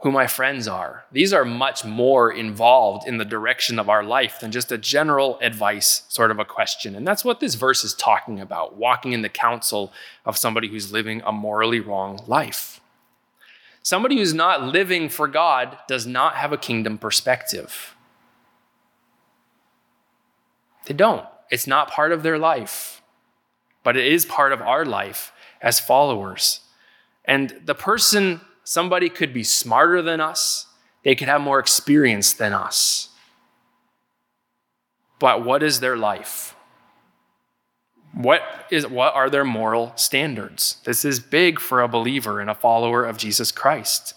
who 0.02 0.12
my 0.12 0.28
friends 0.28 0.68
are. 0.68 1.04
These 1.12 1.34
are 1.34 1.44
much 1.44 1.84
more 1.84 2.32
involved 2.32 3.06
in 3.06 3.18
the 3.18 3.26
direction 3.26 3.78
of 3.78 3.90
our 3.90 4.04
life 4.04 4.40
than 4.40 4.52
just 4.52 4.72
a 4.72 4.78
general 4.78 5.38
advice 5.42 6.04
sort 6.08 6.32
of 6.32 6.40
a 6.40 6.46
question. 6.46 6.96
And 6.96 7.06
that's 7.06 7.26
what 7.26 7.42
this 7.42 7.56
verse 7.56 7.84
is 7.84 7.94
talking 7.94 8.40
about 8.40 8.78
walking 8.78 9.12
in 9.12 9.24
the 9.24 9.30
counsel 9.30 9.92
of 10.26 10.38
somebody 10.38 10.70
who's 10.70 10.94
living 10.94 11.22
a 11.26 11.34
morally 11.34 11.82
wrong 11.82 12.24
life. 12.28 12.80
Somebody 13.84 14.18
who's 14.18 14.34
not 14.34 14.64
living 14.64 15.10
for 15.10 15.28
God 15.28 15.78
does 15.88 16.08
not 16.08 16.36
have 16.36 16.54
a 16.54 16.58
kingdom 16.58 16.98
perspective. 16.98 17.96
They 20.86 20.94
don't. 20.94 21.26
It's 21.50 21.68
not 21.68 21.92
part 21.92 22.14
of 22.14 22.24
their 22.24 22.38
life, 22.38 23.02
but 23.84 23.98
it 23.98 24.06
is 24.06 24.26
part 24.26 24.54
of 24.54 24.62
our 24.62 24.86
life 24.86 25.34
as 25.62 25.80
followers. 25.80 26.62
And 27.26 27.62
the 27.66 27.76
person 27.76 28.42
Somebody 28.70 29.10
could 29.10 29.34
be 29.34 29.44
smarter 29.44 30.00
than 30.00 30.22
us, 30.22 30.68
they 31.04 31.16
could 31.16 31.28
have 31.28 31.42
more 31.42 31.58
experience 31.58 32.34
than 32.34 32.54
us. 32.54 33.10
But 35.18 35.44
what 35.44 35.64
is 35.64 35.80
their 35.80 35.98
life? 35.98 36.56
What, 38.14 38.44
is, 38.70 38.86
what 38.86 39.16
are 39.16 39.28
their 39.28 39.44
moral 39.44 39.94
standards? 39.96 40.78
This 40.84 41.04
is 41.04 41.20
big 41.20 41.60
for 41.60 41.82
a 41.82 41.88
believer 41.88 42.40
and 42.40 42.48
a 42.48 42.54
follower 42.54 43.06
of 43.06 43.18
Jesus 43.18 43.52
Christ. 43.52 44.14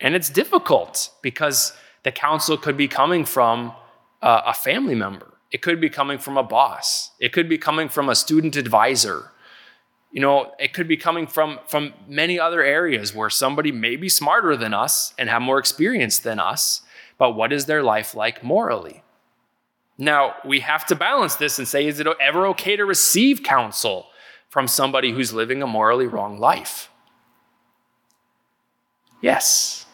And 0.00 0.14
it's 0.14 0.30
difficult 0.30 1.10
because 1.20 1.74
the 2.04 2.12
counsel 2.12 2.56
could 2.56 2.78
be 2.78 2.88
coming 2.88 3.26
from 3.26 3.74
uh, 4.22 4.40
a 4.46 4.54
family 4.54 4.94
member, 4.94 5.34
it 5.50 5.60
could 5.60 5.82
be 5.82 5.90
coming 5.90 6.16
from 6.16 6.38
a 6.38 6.42
boss, 6.42 7.10
it 7.20 7.34
could 7.34 7.50
be 7.50 7.58
coming 7.58 7.90
from 7.90 8.08
a 8.08 8.14
student 8.14 8.56
advisor, 8.56 9.31
you 10.12 10.20
know, 10.20 10.52
it 10.58 10.74
could 10.74 10.86
be 10.86 10.98
coming 10.98 11.26
from, 11.26 11.58
from 11.66 11.94
many 12.06 12.38
other 12.38 12.62
areas 12.62 13.14
where 13.14 13.30
somebody 13.30 13.72
may 13.72 13.96
be 13.96 14.10
smarter 14.10 14.56
than 14.56 14.74
us 14.74 15.14
and 15.18 15.30
have 15.30 15.40
more 15.40 15.58
experience 15.58 16.18
than 16.18 16.38
us, 16.38 16.82
but 17.16 17.32
what 17.32 17.52
is 17.52 17.64
their 17.64 17.82
life 17.82 18.14
like 18.14 18.44
morally? 18.44 19.02
Now, 19.96 20.34
we 20.44 20.60
have 20.60 20.84
to 20.86 20.94
balance 20.94 21.36
this 21.36 21.58
and 21.58 21.66
say, 21.66 21.86
is 21.86 21.98
it 21.98 22.06
ever 22.20 22.46
okay 22.48 22.76
to 22.76 22.84
receive 22.84 23.42
counsel 23.42 24.06
from 24.50 24.68
somebody 24.68 25.12
who's 25.12 25.32
living 25.32 25.62
a 25.62 25.66
morally 25.66 26.06
wrong 26.06 26.38
life? 26.38 26.90
Yes. 29.22 29.86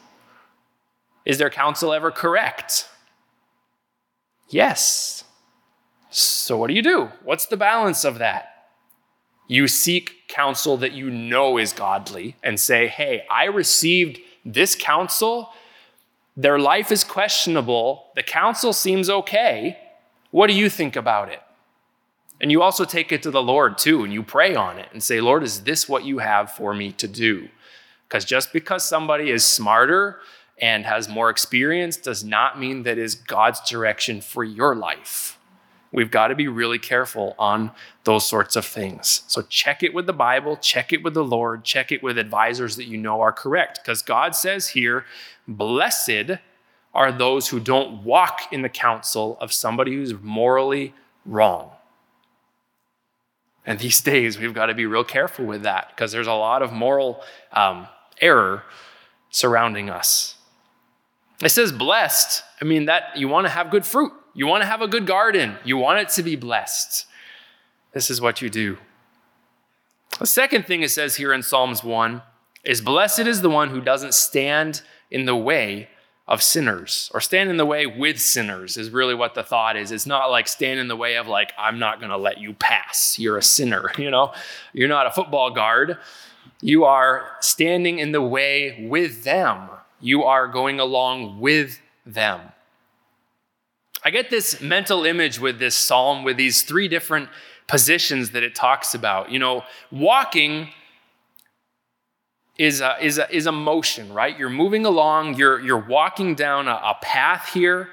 Is 1.25 1.39
their 1.39 1.51
counsel 1.51 1.93
ever 1.93 2.11
correct? 2.11 2.89
Yes. 4.49 5.23
So, 6.11 6.57
what 6.57 6.69
do 6.69 6.75
you 6.75 6.83
do? 6.83 7.11
What's 7.23 7.47
the 7.47 7.57
balance 7.57 8.05
of 8.05 8.19
that? 8.19 8.58
You 9.49 9.67
seek 9.67 10.29
counsel 10.29 10.77
that 10.77 10.93
you 10.93 11.11
know 11.11 11.57
is 11.57 11.73
godly 11.73 12.37
and 12.43 12.61
say, 12.61 12.87
hey, 12.87 13.25
I 13.31 13.47
received 13.47 14.21
this 14.45 14.77
counsel. 14.77 15.51
Their 16.37 16.59
life 16.59 16.93
is 16.93 17.03
questionable. 17.03 18.09
The 18.15 18.23
counsel 18.23 18.73
seems 18.73 19.11
okay. 19.11 19.79
What 20.31 20.49
do 20.49 20.53
you 20.53 20.69
think 20.69 20.95
about 20.95 21.31
it? 21.31 21.41
And 22.41 22.53
you 22.53 22.63
also 22.63 22.85
take 22.85 23.11
it 23.11 23.23
to 23.23 23.31
the 23.31 23.43
Lord 23.43 23.79
too, 23.79 24.05
and 24.05 24.13
you 24.13 24.23
pray 24.23 24.55
on 24.55 24.79
it 24.79 24.89
and 24.93 25.03
say, 25.03 25.21
Lord, 25.21 25.43
is 25.43 25.63
this 25.63 25.89
what 25.89 26.05
you 26.05 26.19
have 26.19 26.53
for 26.53 26.73
me 26.75 26.93
to 26.93 27.09
do? 27.09 27.49
Because 28.07 28.25
just 28.25 28.53
because 28.53 28.85
somebody 28.85 29.31
is 29.31 29.45
smarter 29.45 30.21
and 30.61 30.85
has 30.85 31.09
more 31.09 31.31
experience 31.31 31.97
does 31.97 32.23
not 32.23 32.61
mean 32.61 32.83
that 32.85 32.99
is 32.99 33.15
God's 33.15 33.61
direction 33.69 34.21
for 34.21 34.45
your 34.45 34.75
life. 34.77 35.38
We've 35.91 36.11
got 36.11 36.29
to 36.29 36.35
be 36.35 36.49
really 36.49 36.79
careful 36.79 37.35
on 37.39 37.71
those 38.05 38.27
sorts 38.27 38.57
of 38.57 38.65
things. 38.67 39.23
So 39.27 39.43
check 39.43 39.83
it 39.83 39.95
with 39.95 40.07
the 40.07 40.13
Bible, 40.13 40.57
check 40.57 40.93
it 40.93 41.03
with 41.03 41.15
the 41.15 41.25
Lord, 41.25 41.65
check 41.65 41.91
it 41.91 42.03
with 42.03 42.19
advisors 42.19 42.77
that 42.77 42.85
you 42.85 42.99
know 42.99 43.21
are 43.23 43.33
correct. 43.33 43.81
Because 43.83 44.03
God 44.03 44.35
says 44.35 44.69
here, 44.69 45.07
blessed 45.47 46.39
are 46.95 47.13
those 47.13 47.49
who 47.49 47.61
don't 47.61 48.05
walk 48.05 48.53
in 48.53 48.63
the 48.63 48.69
counsel 48.69 49.39
of 49.41 49.53
somebody 49.53 49.95
who's 49.95 50.15
morally 50.21 50.93
wrong. 51.25 51.71
And 53.65 53.79
these 53.79 54.01
days, 54.03 54.39
we've 54.39 54.55
got 54.55 54.67
to 54.67 54.75
be 54.75 54.87
real 54.87 55.05
careful 55.05 55.47
with 55.47 55.63
that 55.63 55.89
because 55.91 56.13
there's 56.13 56.27
a 56.27 56.33
lot 56.33 56.63
of 56.63 56.73
moral 56.73 57.23
um, 57.53 57.87
error 58.21 58.65
surrounding 59.31 59.89
us. 59.89 60.35
It 61.43 61.51
says 61.51 61.71
blessed. 61.71 62.43
I 62.61 62.65
mean, 62.65 62.87
that 62.87 63.17
you 63.17 63.29
want 63.29 63.47
to 63.47 63.51
have 63.51 63.71
good 63.71 63.87
fruit. 63.87 64.13
You 64.39 64.47
want 64.47 64.63
to 64.63 64.69
have 64.69 64.83
a 64.83 64.87
good 64.87 65.05
garden, 65.05 65.57
you 65.65 65.77
want 65.77 65.99
it 65.99 66.11
to 66.11 66.23
be 66.23 66.37
blessed. 66.37 67.07
This 67.93 68.09
is 68.09 68.21
what 68.21 68.41
you 68.41 68.49
do. 68.49 68.79
The 70.21 70.27
second 70.27 70.65
thing 70.65 70.83
it 70.83 70.93
says 70.93 71.17
here 71.17 71.33
in 71.33 71.43
Psalms 71.43 71.83
1 71.83 72.23
is 72.63 72.81
Blessed 72.81 73.27
is 73.27 73.43
the 73.43 73.51
one 73.51 73.71
who 73.71 73.81
doesn't 73.81 74.15
stand 74.15 74.83
in 75.11 75.25
the 75.25 75.35
way 75.35 75.89
of 76.29 76.41
sinners 76.41 77.11
or 77.13 77.21
stand 77.21 77.51
in 77.51 77.57
the 77.57 77.67
way 77.67 77.85
with 77.85 78.21
sinners, 78.21 78.77
is 78.77 78.91
really 78.91 79.17
what 79.17 79.35
the 79.35 79.43
thought 79.43 79.77
is. 79.77 79.91
It's 79.91 80.07
not 80.07 80.31
like 80.31 80.47
stand 80.47 80.79
in 80.79 80.87
the 80.87 80.95
way 80.95 81.17
of, 81.17 81.27
like, 81.27 81.53
I'm 81.59 81.81
not 81.81 81.99
going 81.99 82.11
to 82.11 82.17
let 82.17 82.39
you 82.39 82.53
pass. 82.53 83.19
You're 83.19 83.39
a 83.39 83.43
sinner, 83.43 83.91
you 83.99 84.09
know? 84.09 84.33
You're 84.73 84.87
not 84.87 85.09
a 85.09 85.11
football 85.11 85.51
guard. 85.51 85.99
You 86.61 86.85
are 86.85 87.29
standing 87.41 87.99
in 87.99 88.13
the 88.13 88.23
way 88.23 88.87
with 88.89 89.25
them, 89.25 89.69
you 90.01 90.23
are 90.23 90.47
going 90.47 90.79
along 90.79 91.41
with 91.41 91.81
them. 92.07 92.53
I 94.05 94.11
get 94.11 94.31
this 94.31 94.61
mental 94.61 95.05
image 95.05 95.41
with 95.41 95.59
this 95.59 95.75
psalm 95.75 96.25
with 96.25 96.37
these 96.37 96.63
three 96.63 96.89
different 96.89 97.29
positions 97.67 98.31
that 98.31 98.43
it 98.43 98.55
talks 98.55 98.95
about. 98.95 99.31
You 99.31 99.39
know, 99.39 99.65
walking 99.91 100.71
is 102.57 102.81
a, 102.81 102.97
is 103.01 103.19
a, 103.19 103.35
is 103.35 103.47
a 103.47 103.53
motion, 103.53 104.13
right? 104.13 104.37
You're 104.37 104.51
moving 104.51 104.85
along, 104.85 105.35
you're, 105.35 105.61
you're 105.61 105.79
walking 105.79 106.35
down 106.35 106.67
a, 106.67 106.73
a 106.73 106.97
path 107.01 107.51
here, 107.53 107.89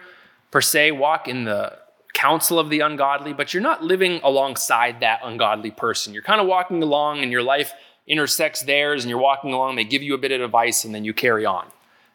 per 0.52 0.62
se, 0.62 0.92
walk 0.92 1.28
in 1.28 1.44
the 1.44 1.78
counsel 2.14 2.58
of 2.58 2.70
the 2.70 2.80
ungodly, 2.80 3.34
but 3.34 3.54
you're 3.54 3.62
not 3.62 3.84
living 3.84 4.20
alongside 4.24 5.02
that 5.02 5.20
ungodly 5.24 5.70
person. 5.70 6.14
You're 6.14 6.24
kind 6.24 6.42
of 6.42 6.48
walking 6.48 6.82
along 6.82 7.20
and 7.20 7.32
your 7.32 7.44
life 7.44 7.74
intersects 8.08 8.64
theirs 8.64 9.04
and 9.04 9.10
you're 9.10 9.20
walking 9.20 9.54
along, 9.54 9.76
they 9.76 9.84
give 9.84 10.02
you 10.02 10.14
a 10.14 10.18
bit 10.18 10.32
of 10.32 10.42
advice 10.42 10.86
and 10.86 10.96
then 10.96 11.04
you 11.04 11.14
carry 11.14 11.46
on. 11.46 11.68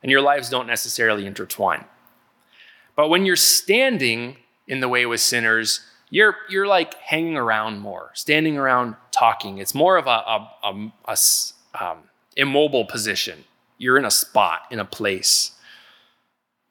And 0.03 0.11
your 0.11 0.23
lives 0.23 0.49
don't 0.49 0.67
necessarily 0.67 1.27
intertwine. 1.27 1.85
But 3.01 3.09
when 3.09 3.25
you're 3.25 3.35
standing 3.35 4.37
in 4.69 4.81
the 4.81 4.89
way 4.89 5.07
with 5.07 5.23
sinners, 5.23 5.81
you're, 6.11 6.37
you're 6.51 6.67
like 6.67 6.93
hanging 6.97 7.35
around 7.35 7.79
more, 7.79 8.11
standing 8.13 8.59
around 8.59 8.95
talking. 9.11 9.57
It's 9.57 9.75
more 9.75 9.97
of 9.97 10.07
a, 10.07 10.11
a, 10.11 10.51
a, 10.65 10.93
a 11.07 11.17
um, 11.83 11.99
immobile 12.37 12.85
position. 12.85 13.45
You're 13.79 13.97
in 13.97 14.05
a 14.05 14.11
spot, 14.11 14.65
in 14.71 14.79
a 14.79 14.85
place. 14.85 15.53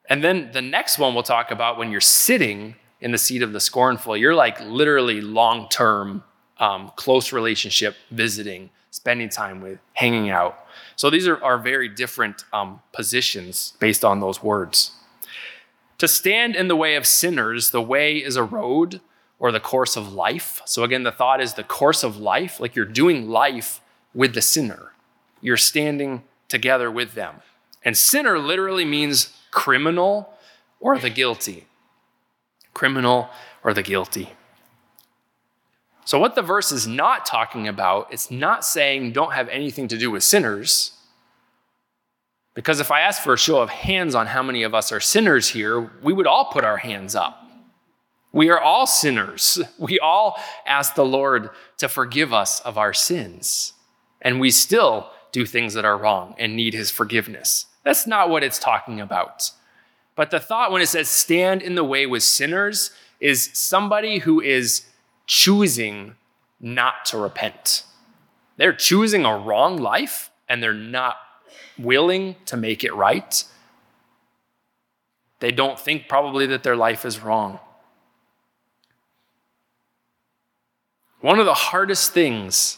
And 0.08 0.24
then 0.24 0.52
the 0.54 0.62
next 0.62 1.00
one 1.00 1.16
we'll 1.16 1.24
talk 1.24 1.50
about 1.50 1.80
when 1.80 1.90
you're 1.90 2.00
sitting 2.00 2.76
in 3.02 3.12
the 3.12 3.18
seat 3.18 3.42
of 3.42 3.52
the 3.52 3.60
scornful, 3.60 4.16
you're 4.16 4.36
like 4.36 4.62
literally 4.62 5.22
long 5.22 5.68
term, 5.70 6.24
um, 6.60 6.92
close 6.96 7.34
relationship, 7.34 7.96
visiting, 8.12 8.70
spending 8.92 9.30
time 9.30 9.62
with, 9.62 9.80
hanging 9.94 10.30
out. 10.30 10.60
So 10.96 11.10
these 11.10 11.28
are, 11.28 11.44
are 11.44 11.58
very 11.58 11.90
different 11.90 12.44
um, 12.54 12.82
positions 12.94 13.74
based 13.80 14.06
on 14.06 14.20
those 14.20 14.44
words. 14.44 14.92
To 16.00 16.08
stand 16.08 16.56
in 16.56 16.68
the 16.68 16.76
way 16.76 16.96
of 16.96 17.06
sinners, 17.06 17.72
the 17.72 17.82
way 17.82 18.18
is 18.18 18.36
a 18.36 18.44
road 18.44 19.02
or 19.38 19.52
the 19.52 19.60
course 19.60 19.96
of 19.96 20.14
life. 20.14 20.62
So 20.66 20.84
again, 20.84 21.04
the 21.04 21.12
thought 21.12 21.42
is 21.42 21.54
the 21.54 21.64
course 21.64 22.04
of 22.04 22.18
life, 22.18 22.60
like 22.60 22.76
you're 22.76 22.86
doing 22.86 23.30
life 23.30 23.82
with 24.14 24.34
the 24.34 24.42
sinner. 24.42 24.94
you're 25.42 25.56
standing 25.56 26.24
together 26.50 26.92
with 26.92 27.14
them. 27.14 27.36
And 27.86 27.98
sinner 27.98 28.38
literally 28.38 28.84
means 28.84 29.34
criminal 29.52 30.34
or 30.82 30.98
the 30.98 31.10
guilty. 31.10 31.66
Criminal 32.74 33.30
or 33.64 33.74
the 33.74 33.84
guilty. 33.84 34.32
So, 36.04 36.20
what 36.20 36.36
the 36.36 36.42
verse 36.42 36.72
is 36.72 36.88
not 36.88 37.26
talking 37.26 37.68
about, 37.68 38.12
it's 38.12 38.30
not 38.30 38.66
saying 38.66 39.14
don't 39.14 39.34
have 39.34 39.48
anything 39.48 39.88
to 39.90 39.98
do 39.98 40.12
with 40.12 40.24
sinners. 40.24 40.94
Because 42.54 42.80
if 42.80 42.92
I 42.92 43.02
asked 43.02 43.24
for 43.24 43.34
a 43.34 43.38
show 43.38 43.62
of 43.62 43.70
hands 43.70 44.16
on 44.16 44.28
how 44.28 44.44
many 44.44 44.64
of 44.64 44.74
us 44.74 44.92
are 44.92 45.00
sinners 45.00 45.50
here, 45.50 45.92
we 46.02 46.14
would 46.14 46.28
all 46.28 46.46
put 46.46 46.64
our 46.64 46.78
hands 46.78 47.16
up. 47.16 47.44
We 48.32 48.50
are 48.50 48.60
all 48.60 48.86
sinners. 48.86 49.60
We 49.80 50.00
all 50.00 50.38
ask 50.66 50.96
the 50.96 51.06
Lord 51.06 51.50
to 51.78 51.88
forgive 51.90 52.34
us 52.34 52.60
of 52.62 52.78
our 52.78 52.94
sins. 52.94 53.74
And 54.22 54.40
we 54.40 54.52
still 54.52 55.10
do 55.32 55.46
things 55.46 55.74
that 55.74 55.86
are 55.86 55.98
wrong 55.98 56.36
and 56.38 56.56
need 56.56 56.74
his 56.74 56.92
forgiveness. 56.92 57.68
That's 57.84 58.06
not 58.06 58.30
what 58.30 58.44
it's 58.44 58.60
talking 58.60 59.00
about. 59.00 59.52
But 60.16 60.32
the 60.32 60.40
thought 60.40 60.72
when 60.72 60.82
it 60.82 60.88
says 60.88 61.08
stand 61.08 61.62
in 61.62 61.76
the 61.76 61.84
way 61.84 62.06
with 62.06 62.24
sinners 62.24 62.92
is 63.20 63.50
somebody 63.54 64.20
who 64.20 64.42
is 64.42 64.86
choosing 65.28 66.16
not 66.60 67.06
to 67.06 67.18
repent. 67.18 67.84
They're 68.58 68.74
choosing 68.74 69.26
a 69.26 69.38
wrong 69.38 69.78
life 69.78 70.30
and 70.50 70.62
they're 70.62 70.74
not 70.74 71.16
willing 71.80 72.36
to 72.46 72.58
make 72.58 72.84
it 72.84 72.94
right. 72.94 73.44
They 75.40 75.52
don't 75.52 75.80
think 75.80 76.08
probably 76.08 76.46
that 76.48 76.64
their 76.64 76.76
life 76.76 77.06
is 77.06 77.22
wrong. 77.22 77.60
One 81.22 81.40
of 81.40 81.46
the 81.46 81.54
hardest 81.54 82.12
things 82.12 82.78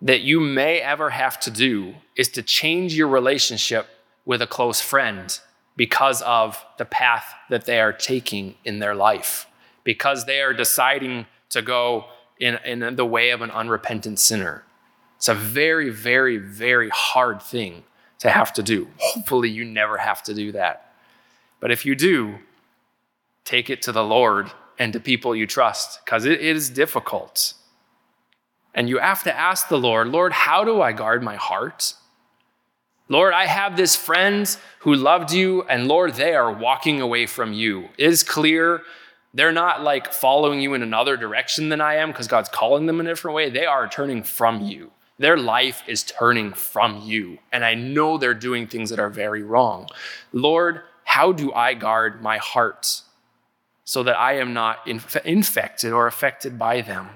that 0.00 0.20
you 0.20 0.38
may 0.38 0.80
ever 0.80 1.10
have 1.10 1.40
to 1.40 1.50
do 1.50 1.94
is 2.14 2.28
to 2.30 2.42
change 2.42 2.94
your 2.94 3.08
relationship 3.08 3.88
with 4.24 4.42
a 4.42 4.46
close 4.46 4.80
friend 4.80 5.38
because 5.76 6.22
of 6.22 6.64
the 6.76 6.84
path 6.84 7.34
that 7.50 7.64
they 7.64 7.80
are 7.80 7.92
taking 7.92 8.54
in 8.64 8.78
their 8.78 8.94
life, 8.94 9.46
because 9.84 10.26
they 10.26 10.40
are 10.40 10.52
deciding 10.52 11.26
to 11.50 11.62
go 11.62 12.06
in, 12.38 12.58
in 12.64 12.96
the 12.96 13.04
way 13.04 13.30
of 13.30 13.42
an 13.42 13.50
unrepentant 13.50 14.18
sinner. 14.18 14.64
It's 15.16 15.28
a 15.28 15.34
very, 15.34 15.90
very, 15.90 16.36
very 16.36 16.90
hard 16.90 17.42
thing 17.42 17.82
to 18.20 18.30
have 18.30 18.52
to 18.54 18.62
do. 18.62 18.88
Hopefully, 18.98 19.48
you 19.48 19.64
never 19.64 19.98
have 19.98 20.22
to 20.24 20.34
do 20.34 20.52
that. 20.52 20.92
But 21.60 21.70
if 21.70 21.84
you 21.84 21.94
do, 21.94 22.38
take 23.44 23.70
it 23.70 23.82
to 23.82 23.92
the 23.92 24.04
Lord 24.04 24.50
and 24.78 24.92
to 24.92 25.00
people 25.00 25.34
you 25.34 25.46
trust 25.46 26.04
because 26.04 26.24
it 26.24 26.40
is 26.40 26.70
difficult. 26.70 27.54
And 28.74 28.88
you 28.88 28.98
have 28.98 29.24
to 29.24 29.36
ask 29.36 29.68
the 29.68 29.78
Lord, 29.78 30.08
Lord, 30.08 30.32
how 30.32 30.64
do 30.64 30.80
I 30.80 30.92
guard 30.92 31.22
my 31.22 31.36
heart? 31.36 31.94
Lord, 33.08 33.32
I 33.32 33.46
have 33.46 33.76
this 33.76 33.96
friend 33.96 34.54
who 34.80 34.94
loved 34.94 35.32
you, 35.32 35.62
and 35.62 35.88
Lord, 35.88 36.14
they 36.14 36.34
are 36.34 36.52
walking 36.52 37.00
away 37.00 37.26
from 37.26 37.52
you. 37.52 37.88
It 37.96 38.10
is 38.10 38.22
clear 38.22 38.82
they're 39.32 39.52
not 39.52 39.82
like 39.82 40.12
following 40.12 40.60
you 40.60 40.74
in 40.74 40.82
another 40.82 41.16
direction 41.16 41.70
than 41.70 41.80
I 41.80 41.96
am 41.96 42.10
because 42.10 42.28
God's 42.28 42.48
calling 42.48 42.86
them 42.86 43.00
in 43.00 43.06
a 43.06 43.10
different 43.10 43.34
way. 43.34 43.50
They 43.50 43.66
are 43.66 43.88
turning 43.88 44.22
from 44.22 44.62
you. 44.62 44.90
Their 45.18 45.36
life 45.36 45.82
is 45.86 46.04
turning 46.04 46.52
from 46.52 47.02
you. 47.02 47.38
And 47.52 47.64
I 47.64 47.74
know 47.74 48.18
they're 48.18 48.34
doing 48.34 48.66
things 48.66 48.90
that 48.90 49.00
are 49.00 49.10
very 49.10 49.42
wrong. 49.42 49.88
Lord, 50.32 50.82
how 51.04 51.32
do 51.32 51.52
I 51.52 51.74
guard 51.74 52.22
my 52.22 52.38
heart 52.38 53.02
so 53.84 54.02
that 54.02 54.18
I 54.18 54.38
am 54.38 54.52
not 54.52 54.86
inf- 54.86 55.16
infected 55.24 55.92
or 55.92 56.06
affected 56.06 56.58
by 56.58 56.82
them? 56.82 57.08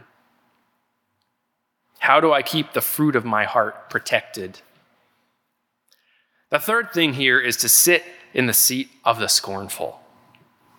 How 2.00 2.18
do 2.18 2.32
I 2.32 2.42
keep 2.42 2.72
the 2.72 2.80
fruit 2.80 3.14
of 3.14 3.24
my 3.24 3.44
heart 3.44 3.88
protected? 3.88 4.60
The 6.50 6.58
third 6.58 6.92
thing 6.92 7.14
here 7.14 7.38
is 7.38 7.56
to 7.58 7.68
sit 7.68 8.02
in 8.34 8.46
the 8.46 8.52
seat 8.52 8.90
of 9.04 9.20
the 9.20 9.28
scornful. 9.28 10.00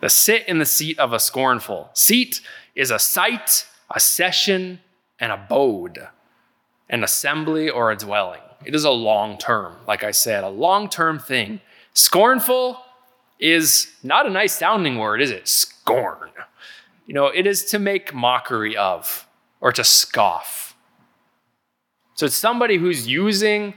The 0.00 0.10
sit 0.10 0.46
in 0.46 0.58
the 0.58 0.66
seat 0.66 0.98
of 0.98 1.14
a 1.14 1.18
scornful. 1.18 1.88
Seat 1.94 2.42
is 2.74 2.90
a 2.90 2.98
site, 2.98 3.66
a 3.90 3.98
session, 3.98 4.80
an 5.18 5.30
abode, 5.30 6.08
an 6.94 7.04
assembly, 7.04 7.68
or 7.68 7.90
a 7.90 7.96
dwelling. 7.96 8.40
It 8.64 8.74
is 8.74 8.84
a 8.84 8.90
long 8.90 9.36
term, 9.36 9.76
like 9.86 10.04
I 10.04 10.12
said, 10.12 10.44
a 10.44 10.48
long 10.48 10.88
term 10.88 11.18
thing. 11.18 11.60
Scornful 11.92 12.78
is 13.38 13.92
not 14.02 14.26
a 14.26 14.30
nice 14.30 14.56
sounding 14.56 14.98
word, 14.98 15.20
is 15.20 15.30
it? 15.30 15.48
Scorn. 15.48 16.30
You 17.06 17.14
know, 17.14 17.26
it 17.26 17.46
is 17.46 17.64
to 17.66 17.78
make 17.78 18.14
mockery 18.14 18.76
of 18.76 19.26
or 19.60 19.72
to 19.72 19.84
scoff. 19.84 20.74
So 22.14 22.26
it's 22.26 22.36
somebody 22.36 22.78
who's 22.78 23.06
using 23.06 23.74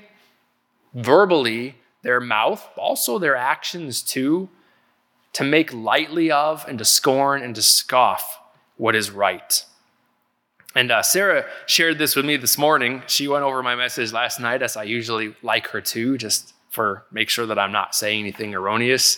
verbally 0.93 1.75
their 2.03 2.21
mouth, 2.21 2.65
also 2.77 3.17
their 3.17 3.35
actions 3.35 4.01
too, 4.01 4.47
to 5.33 5.43
make 5.43 5.73
lightly 5.73 6.31
of 6.31 6.65
and 6.67 6.77
to 6.77 6.85
scorn 6.85 7.41
and 7.41 7.55
to 7.55 7.61
scoff 7.61 8.39
what 8.77 8.95
is 8.95 9.11
right. 9.11 9.65
And 10.77 10.91
uh, 10.91 11.01
Sarah 11.01 11.47
shared 11.65 11.97
this 11.97 12.15
with 12.15 12.23
me 12.23 12.37
this 12.37 12.55
morning. 12.55 13.01
She 13.07 13.27
went 13.27 13.43
over 13.43 13.63
my 13.63 13.73
message 13.73 14.13
last 14.13 14.39
night, 14.39 14.61
as 14.61 14.77
I 14.77 14.83
usually 14.83 15.35
like 15.41 15.69
her 15.69 15.81
to, 15.81 16.19
just 16.19 16.53
for 16.69 17.03
make 17.11 17.29
sure 17.29 17.47
that 17.47 17.57
I'm 17.57 17.71
not 17.71 17.95
saying 17.95 18.19
anything 18.19 18.53
erroneous. 18.53 19.17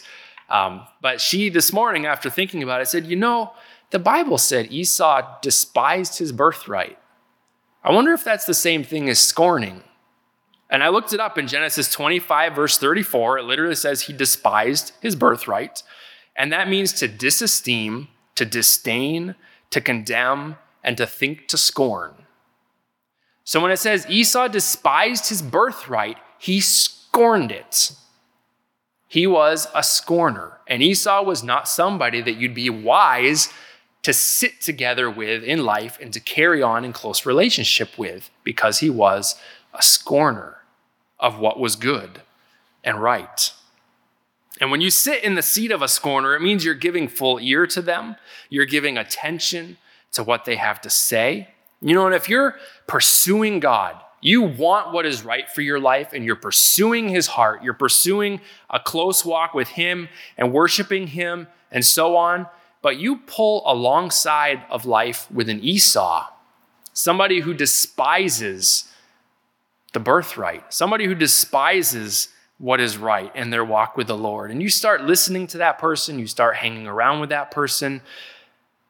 Um, 0.50 0.88
but 1.02 1.20
she 1.20 1.50
this 1.50 1.74
morning, 1.74 2.06
after 2.06 2.30
thinking 2.30 2.64
about 2.64 2.80
it, 2.80 2.88
said, 2.88 3.08
"You 3.08 3.18
know, 3.18 3.52
the 3.90 4.00
Bible 4.00 4.38
said 4.38 4.72
Esau 4.72 5.42
despised 5.42 6.20
his 6.20 6.32
birthright. 6.32 6.98
I 7.84 7.92
wonder 7.92 8.14
if 8.14 8.24
that's 8.24 8.46
the 8.46 8.54
same 8.54 8.86
thing 8.86 9.10
as 9.10 9.20
scorning." 9.20 9.84
And 10.70 10.82
I 10.82 10.88
looked 10.88 11.12
it 11.12 11.20
up 11.20 11.38
in 11.38 11.50
Genesis 11.50 11.92
25, 11.92 12.56
verse 12.56 12.78
34. 12.78 13.40
It 13.40 13.44
literally 13.44 13.76
says 13.76 14.04
he 14.04 14.14
despised 14.14 14.94
his 15.02 15.14
birthright. 15.14 15.84
And 16.38 16.54
that 16.54 16.70
means 16.70 16.94
to 16.94 17.10
disesteem, 17.10 18.08
to 18.36 18.46
disdain, 18.46 19.36
to 19.72 19.82
condemn, 19.82 20.56
and 20.84 20.98
to 20.98 21.06
think 21.06 21.48
to 21.48 21.58
scorn. 21.58 22.14
So 23.44 23.60
when 23.60 23.72
it 23.72 23.78
says 23.78 24.06
Esau 24.10 24.48
despised 24.48 25.30
his 25.30 25.42
birthright, 25.42 26.18
he 26.38 26.62
scorned 26.62 27.52
it. 27.52 27.94
He 29.08 29.26
was 29.26 29.68
a 29.74 29.82
scorner. 29.82 30.60
And 30.68 30.84
Esau 30.84 31.24
was 31.24 31.44
not 31.44 31.68
somebody 31.68 32.22
that 32.22 32.36
you'd 32.36 32.54
be 32.54 32.70
wise 32.70 33.52
to 34.04 34.14
sit 34.14 34.62
together 34.62 35.10
with 35.10 35.44
in 35.44 35.66
life 35.66 35.98
and 36.00 36.14
to 36.14 36.20
carry 36.20 36.62
on 36.62 36.86
in 36.86 36.94
close 36.94 37.26
relationship 37.26 37.98
with 37.98 38.30
because 38.44 38.80
he 38.80 38.90
was 38.90 39.36
a 39.74 39.82
scorner 39.82 40.58
of 41.20 41.40
what 41.40 41.60
was 41.60 41.76
good 41.76 42.22
and 42.84 43.02
right. 43.02 43.52
And 44.62 44.72
when 44.72 44.82
you 44.82 44.90
sit 44.90 45.24
in 45.24 45.36
the 45.36 45.42
seat 45.42 45.72
of 45.72 45.82
a 45.82 45.88
scorner, 45.88 46.36
it 46.36 46.42
means 46.42 46.64
you're 46.64 46.76
giving 46.76 47.08
full 47.08 47.40
ear 47.40 47.66
to 47.68 47.82
them, 47.82 48.16
you're 48.50 48.66
giving 48.66 48.98
attention 48.98 49.78
to 50.14 50.24
what 50.24 50.46
they 50.46 50.56
have 50.56 50.82
to 50.82 50.90
say. 50.90 51.50
You 51.82 51.96
know, 51.96 52.06
and 52.06 52.16
if 52.16 52.28
you're 52.28 52.56
pursuing 52.88 53.60
God, 53.60 53.96
you 54.22 54.42
want 54.42 54.92
what 54.92 55.06
is 55.06 55.24
right 55.24 55.50
for 55.50 55.62
your 55.62 55.80
life 55.80 56.12
and 56.14 56.26
you're 56.26 56.36
pursuing 56.36 57.10
his 57.10 57.28
heart, 57.28 57.64
you're 57.64 57.74
pursuing 57.74 58.42
a 58.70 58.80
close 58.80 59.24
walk 59.24 59.54
with 59.54 59.70
him 59.70 60.10
and 60.38 60.52
worshiping 60.52 61.08
him 61.08 61.48
and 61.72 61.86
so 61.86 62.18
on, 62.18 62.48
but 62.82 62.98
you 62.98 63.18
pull 63.18 63.64
alongside 63.66 64.64
of 64.70 64.86
life 64.86 65.30
with 65.32 65.48
an 65.48 65.64
Esau, 65.64 66.28
somebody 66.94 67.40
who 67.42 67.54
despises 67.54 68.92
the 69.94 70.00
birthright, 70.00 70.74
somebody 70.74 71.06
who 71.06 71.16
despises 71.16 72.30
what 72.58 72.82
is 72.82 72.98
right 72.98 73.34
in 73.36 73.52
their 73.52 73.64
walk 73.64 73.96
with 73.96 74.08
the 74.08 74.18
Lord, 74.18 74.52
and 74.52 74.62
you 74.62 74.70
start 74.70 75.04
listening 75.04 75.48
to 75.48 75.60
that 75.60 75.80
person, 75.80 76.20
you 76.20 76.28
start 76.28 76.58
hanging 76.58 76.88
around 76.88 77.22
with 77.22 77.30
that 77.30 77.52
person, 77.52 78.02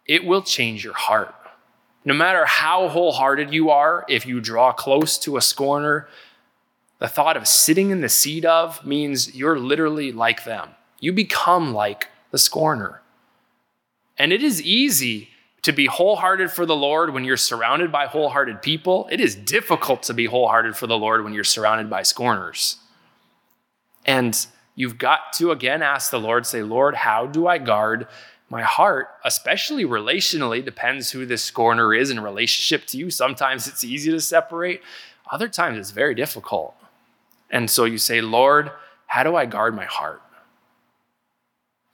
it 0.09 0.25
will 0.25 0.41
change 0.41 0.83
your 0.83 0.95
heart. 0.95 1.33
No 2.03 2.15
matter 2.15 2.43
how 2.43 2.87
wholehearted 2.87 3.53
you 3.53 3.69
are, 3.69 4.05
if 4.09 4.25
you 4.25 4.41
draw 4.41 4.71
close 4.71 5.19
to 5.19 5.37
a 5.37 5.41
scorner, 5.41 6.09
the 6.97 7.07
thought 7.07 7.37
of 7.37 7.47
sitting 7.47 7.91
in 7.91 8.01
the 8.01 8.09
seat 8.09 8.43
of 8.43 8.83
means 8.83 9.35
you're 9.35 9.59
literally 9.59 10.11
like 10.11 10.45
them. 10.45 10.69
You 10.99 11.13
become 11.13 11.75
like 11.75 12.07
the 12.31 12.39
scorner. 12.39 13.01
And 14.17 14.33
it 14.33 14.41
is 14.41 14.59
easy 14.63 15.29
to 15.61 15.71
be 15.71 15.85
wholehearted 15.85 16.49
for 16.49 16.65
the 16.65 16.75
Lord 16.75 17.13
when 17.13 17.23
you're 17.23 17.37
surrounded 17.37 17.91
by 17.91 18.07
wholehearted 18.07 18.63
people. 18.63 19.07
It 19.11 19.21
is 19.21 19.35
difficult 19.35 20.01
to 20.03 20.15
be 20.15 20.25
wholehearted 20.25 20.75
for 20.75 20.87
the 20.87 20.97
Lord 20.97 21.23
when 21.23 21.33
you're 21.33 21.43
surrounded 21.43 21.87
by 21.87 22.01
scorners. 22.01 22.77
And 24.07 24.35
you've 24.73 24.97
got 24.97 25.33
to 25.33 25.51
again 25.51 25.83
ask 25.83 26.09
the 26.09 26.19
Lord, 26.19 26.47
say, 26.47 26.63
Lord, 26.63 26.95
how 26.95 27.27
do 27.27 27.45
I 27.45 27.59
guard 27.59 28.07
my 28.49 28.63
heart, 28.63 29.09
especially 29.23 29.85
relationally? 29.85 30.63
Depends 30.63 31.11
who 31.11 31.25
this 31.25 31.43
scorner 31.43 31.93
is 31.93 32.09
in 32.09 32.19
relationship 32.19 32.85
to 32.87 32.97
you. 32.97 33.11
Sometimes 33.11 33.67
it's 33.67 33.83
easy 33.83 34.11
to 34.11 34.19
separate, 34.19 34.81
other 35.31 35.47
times 35.47 35.77
it's 35.77 35.91
very 35.91 36.15
difficult. 36.15 36.73
And 37.51 37.69
so 37.69 37.85
you 37.85 37.97
say, 37.97 38.21
Lord, 38.21 38.71
how 39.07 39.23
do 39.23 39.35
I 39.35 39.45
guard 39.45 39.75
my 39.75 39.85
heart? 39.85 40.21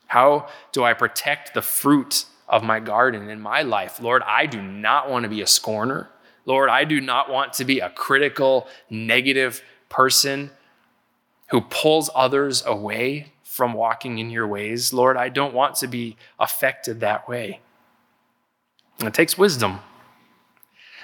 How 0.07 0.47
do 0.71 0.83
I 0.83 0.93
protect 0.93 1.53
the 1.53 1.61
fruit 1.61 2.25
of 2.47 2.63
my 2.63 2.79
garden 2.79 3.29
in 3.29 3.41
my 3.41 3.61
life? 3.61 4.01
Lord, 4.01 4.21
I 4.23 4.45
do 4.45 4.61
not 4.61 5.09
want 5.09 5.23
to 5.23 5.29
be 5.29 5.41
a 5.41 5.47
scorner. 5.47 6.09
Lord, 6.45 6.69
I 6.69 6.83
do 6.83 7.01
not 7.01 7.29
want 7.29 7.53
to 7.53 7.65
be 7.65 7.79
a 7.79 7.89
critical, 7.89 8.67
negative 8.89 9.63
person 9.89 10.51
who 11.49 11.61
pulls 11.61 12.09
others 12.15 12.63
away 12.65 13.31
from 13.55 13.71
walking 13.71 14.19
in 14.19 14.29
your 14.29 14.45
ways. 14.45 14.91
Lord, 14.91 15.15
I 15.15 15.29
don't 15.29 15.53
want 15.53 15.75
to 15.75 15.87
be 15.87 16.17
affected 16.37 16.99
that 16.99 17.25
way. 17.25 17.61
It 18.99 19.13
takes 19.13 19.37
wisdom. 19.37 19.79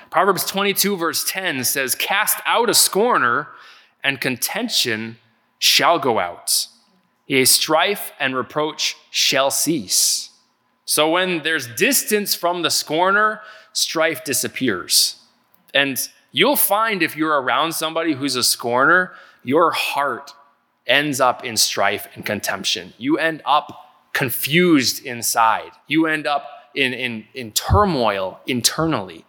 Proverbs 0.09 0.43
22, 0.43 0.97
verse 0.97 1.23
10 1.31 1.63
says, 1.63 1.95
Cast 1.95 2.39
out 2.45 2.69
a 2.69 2.73
scorner, 2.73 3.47
and 4.03 4.19
contention 4.19 5.17
shall 5.59 5.97
go 5.97 6.19
out. 6.19 6.67
Yea, 7.25 7.45
strife 7.45 8.11
and 8.19 8.35
reproach 8.35 8.97
shall 9.09 9.49
cease. 9.49 10.31
So 10.83 11.09
when 11.09 11.43
there's 11.43 11.73
distance 11.75 12.35
from 12.35 12.63
the 12.63 12.69
scorner, 12.69 13.39
strife 13.71 14.25
disappears. 14.25 15.15
And 15.73 15.97
you'll 16.33 16.57
find 16.57 17.01
if 17.01 17.15
you're 17.15 17.41
around 17.41 17.71
somebody 17.71 18.11
who's 18.11 18.35
a 18.35 18.43
scorner, 18.43 19.13
your 19.41 19.71
heart 19.71 20.33
ends 20.87 21.21
up 21.21 21.43
in 21.43 21.57
strife 21.57 22.07
and 22.15 22.25
contention. 22.25 22.93
You 22.97 23.17
end 23.17 23.41
up 23.45 23.89
confused 24.13 25.05
inside. 25.05 25.71
You 25.87 26.07
end 26.07 26.27
up 26.27 26.47
in, 26.75 26.93
in, 26.93 27.25
in 27.33 27.51
turmoil 27.51 28.39
internally. 28.45 29.25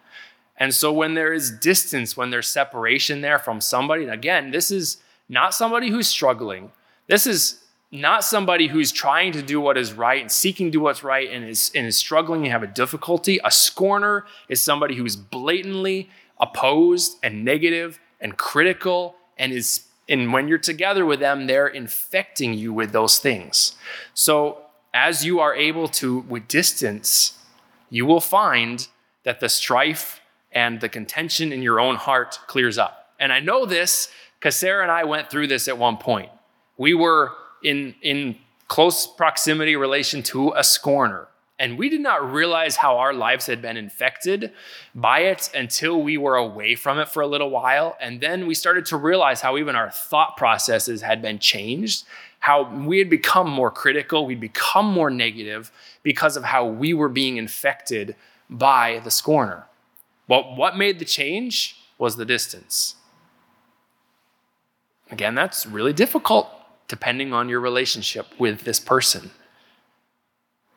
And 0.57 0.75
so 0.75 0.93
when 0.93 1.15
there 1.15 1.33
is 1.33 1.51
distance, 1.51 2.17
when 2.17 2.31
there's 2.31 2.49
separation 2.49 3.21
there 3.21 3.39
from 3.39 3.61
somebody, 3.61 4.05
and 4.05 4.13
again, 4.13 4.51
this 4.51 4.71
is 4.71 4.99
not 5.29 5.55
somebody 5.55 5.89
who's 5.89 6.09
struggling. 6.09 6.71
This 7.09 7.27
is 7.27 7.63
not 7.91 8.25
somebody 8.25 8.69
who's 8.69 8.91
trying 8.91 9.33
to 9.33 9.43
do 9.43 9.61
what 9.61 9.77
is 9.77 9.93
right 9.93 10.21
and 10.21 10.33
seeking 10.33 10.69
to 10.69 10.71
do 10.71 10.81
what's 10.81 11.05
right 11.05 11.29
and 11.31 11.45
is, 11.45 11.71
and 11.75 11.87
is 11.87 11.97
struggling 11.97 12.43
and 12.43 12.53
have 12.53 12.63
a 12.63 12.67
difficulty. 12.67 13.39
A 13.45 13.51
scorner 13.51 14.25
is 14.49 14.63
somebody 14.63 14.95
who's 14.95 15.17
blatantly 15.17 16.09
opposed 16.41 17.19
and 17.23 17.45
negative 17.45 17.99
and 18.21 18.37
critical 18.37 19.17
and 19.37 19.53
is 19.53 19.85
and 20.09 20.33
when 20.33 20.49
you're 20.49 20.59
together 20.59 21.05
with 21.05 21.21
them 21.21 21.47
they're 21.47 21.69
infecting 21.69 22.55
you 22.55 22.73
with 22.73 22.93
those 22.93 23.19
things. 23.19 23.75
So 24.15 24.59
as 24.95 25.25
you 25.25 25.41
are 25.41 25.55
able 25.55 25.89
to 25.89 26.21
with 26.21 26.49
distance 26.49 27.39
you 27.91 28.07
will 28.07 28.21
find 28.21 28.89
that 29.25 29.41
the 29.41 29.49
strife 29.49 30.21
and 30.51 30.81
the 30.81 30.89
contention 30.89 31.53
in 31.53 31.63
your 31.63 31.79
own 31.79 31.97
heart 31.97 32.39
clears 32.47 32.79
up. 32.79 33.15
And 33.19 33.33
i 33.33 33.41
know 33.41 33.67
this 33.67 34.09
because 34.39 34.57
sarah 34.57 34.83
and 34.83 34.93
i 34.93 35.05
went 35.05 35.31
through 35.31 35.47
this 35.47 35.69
at 35.69 35.79
one 35.79 35.97
point. 35.97 36.31
We 36.77 36.95
were 36.95 37.33
in, 37.63 37.95
in 38.03 38.37
close 38.69 39.07
proximity 39.07 39.77
relation 39.77 40.23
to 40.23 40.53
a 40.57 40.65
scorner. 40.65 41.29
And 41.63 41.79
we 41.79 41.89
did 41.89 42.01
not 42.01 42.33
realize 42.33 42.75
how 42.75 42.99
our 42.99 43.15
lives 43.15 43.47
had 43.47 43.63
been 43.63 43.77
infected 43.77 44.53
by 44.97 45.21
it 45.21 45.49
until 45.55 46.03
we 46.03 46.17
were 46.19 46.35
away 46.35 46.75
from 46.75 46.99
it 46.99 47.09
for 47.09 47.23
a 47.23 47.27
little 47.29 47.51
while. 47.51 47.97
And 48.01 48.21
then 48.21 48.49
we 48.49 48.55
started 48.55 48.85
to 48.87 48.97
realize 48.97 49.43
how 49.43 49.57
even 49.57 49.77
our 49.77 49.89
thought 49.89 50.37
processes 50.37 51.03
had 51.03 51.23
been 51.23 51.39
changed, 51.39 52.03
how 52.41 52.69
we 52.69 52.99
had 52.99 53.09
become 53.09 53.49
more 53.49 53.71
critical, 53.71 54.27
we'd 54.27 54.41
become 54.41 54.87
more 54.87 55.09
negative 55.09 55.71
because 56.03 56.37
of 56.37 56.43
how 56.43 56.67
we 56.67 56.95
were 56.95 57.09
being 57.09 57.37
infected 57.37 58.17
by 58.51 59.01
the 59.05 59.11
scorner. 59.13 59.67
Well, 60.27 60.57
what 60.57 60.77
made 60.77 60.99
the 60.99 61.05
change 61.05 61.77
was 61.97 62.17
the 62.17 62.25
distance. 62.25 62.97
Again, 65.13 65.37
that's 65.37 65.65
really 65.65 65.93
difficult 65.93 66.49
depending 66.89 67.33
on 67.33 67.49
your 67.49 67.61
relationship 67.61 68.27
with 68.37 68.63
this 68.63 68.81
person. 68.81 69.31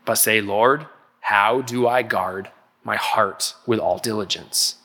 But 0.06 0.15
say, 0.15 0.41
Lord, 0.41 0.86
how 1.22 1.62
do 1.62 1.88
I 1.88 2.04
guard 2.04 2.50
my 2.84 2.96
heart 2.96 3.56
with 3.65 3.80
all 3.80 3.98
diligence? 3.98 4.76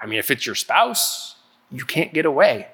I 0.00 0.06
mean, 0.06 0.18
if 0.18 0.30
it's 0.30 0.46
your 0.46 0.54
spouse, 0.54 1.36
you 1.70 1.84
can't 1.84 2.12
get 2.12 2.26
away. 2.26 2.68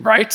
Right? 0.00 0.32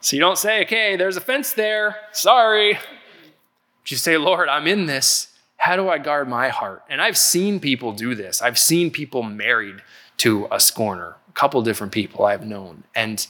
So 0.00 0.16
you 0.16 0.20
don't 0.20 0.38
say, 0.38 0.62
okay, 0.62 0.96
there's 0.96 1.16
a 1.16 1.20
fence 1.20 1.52
there. 1.52 1.96
Sorry. 2.12 2.74
But 2.74 3.90
you 3.90 3.96
say, 3.96 4.16
Lord, 4.16 4.48
I'm 4.48 4.66
in 4.66 4.86
this. 4.86 5.28
How 5.56 5.76
do 5.76 5.88
I 5.88 5.98
guard 5.98 6.28
my 6.28 6.48
heart? 6.48 6.82
And 6.88 7.00
I've 7.00 7.16
seen 7.16 7.60
people 7.60 7.92
do 7.92 8.16
this. 8.16 8.42
I've 8.42 8.58
seen 8.58 8.90
people 8.90 9.22
married 9.22 9.76
to 10.18 10.48
a 10.50 10.58
scorner, 10.58 11.16
a 11.28 11.32
couple 11.32 11.62
different 11.62 11.92
people 11.92 12.24
I've 12.24 12.44
known. 12.44 12.84
And 12.94 13.26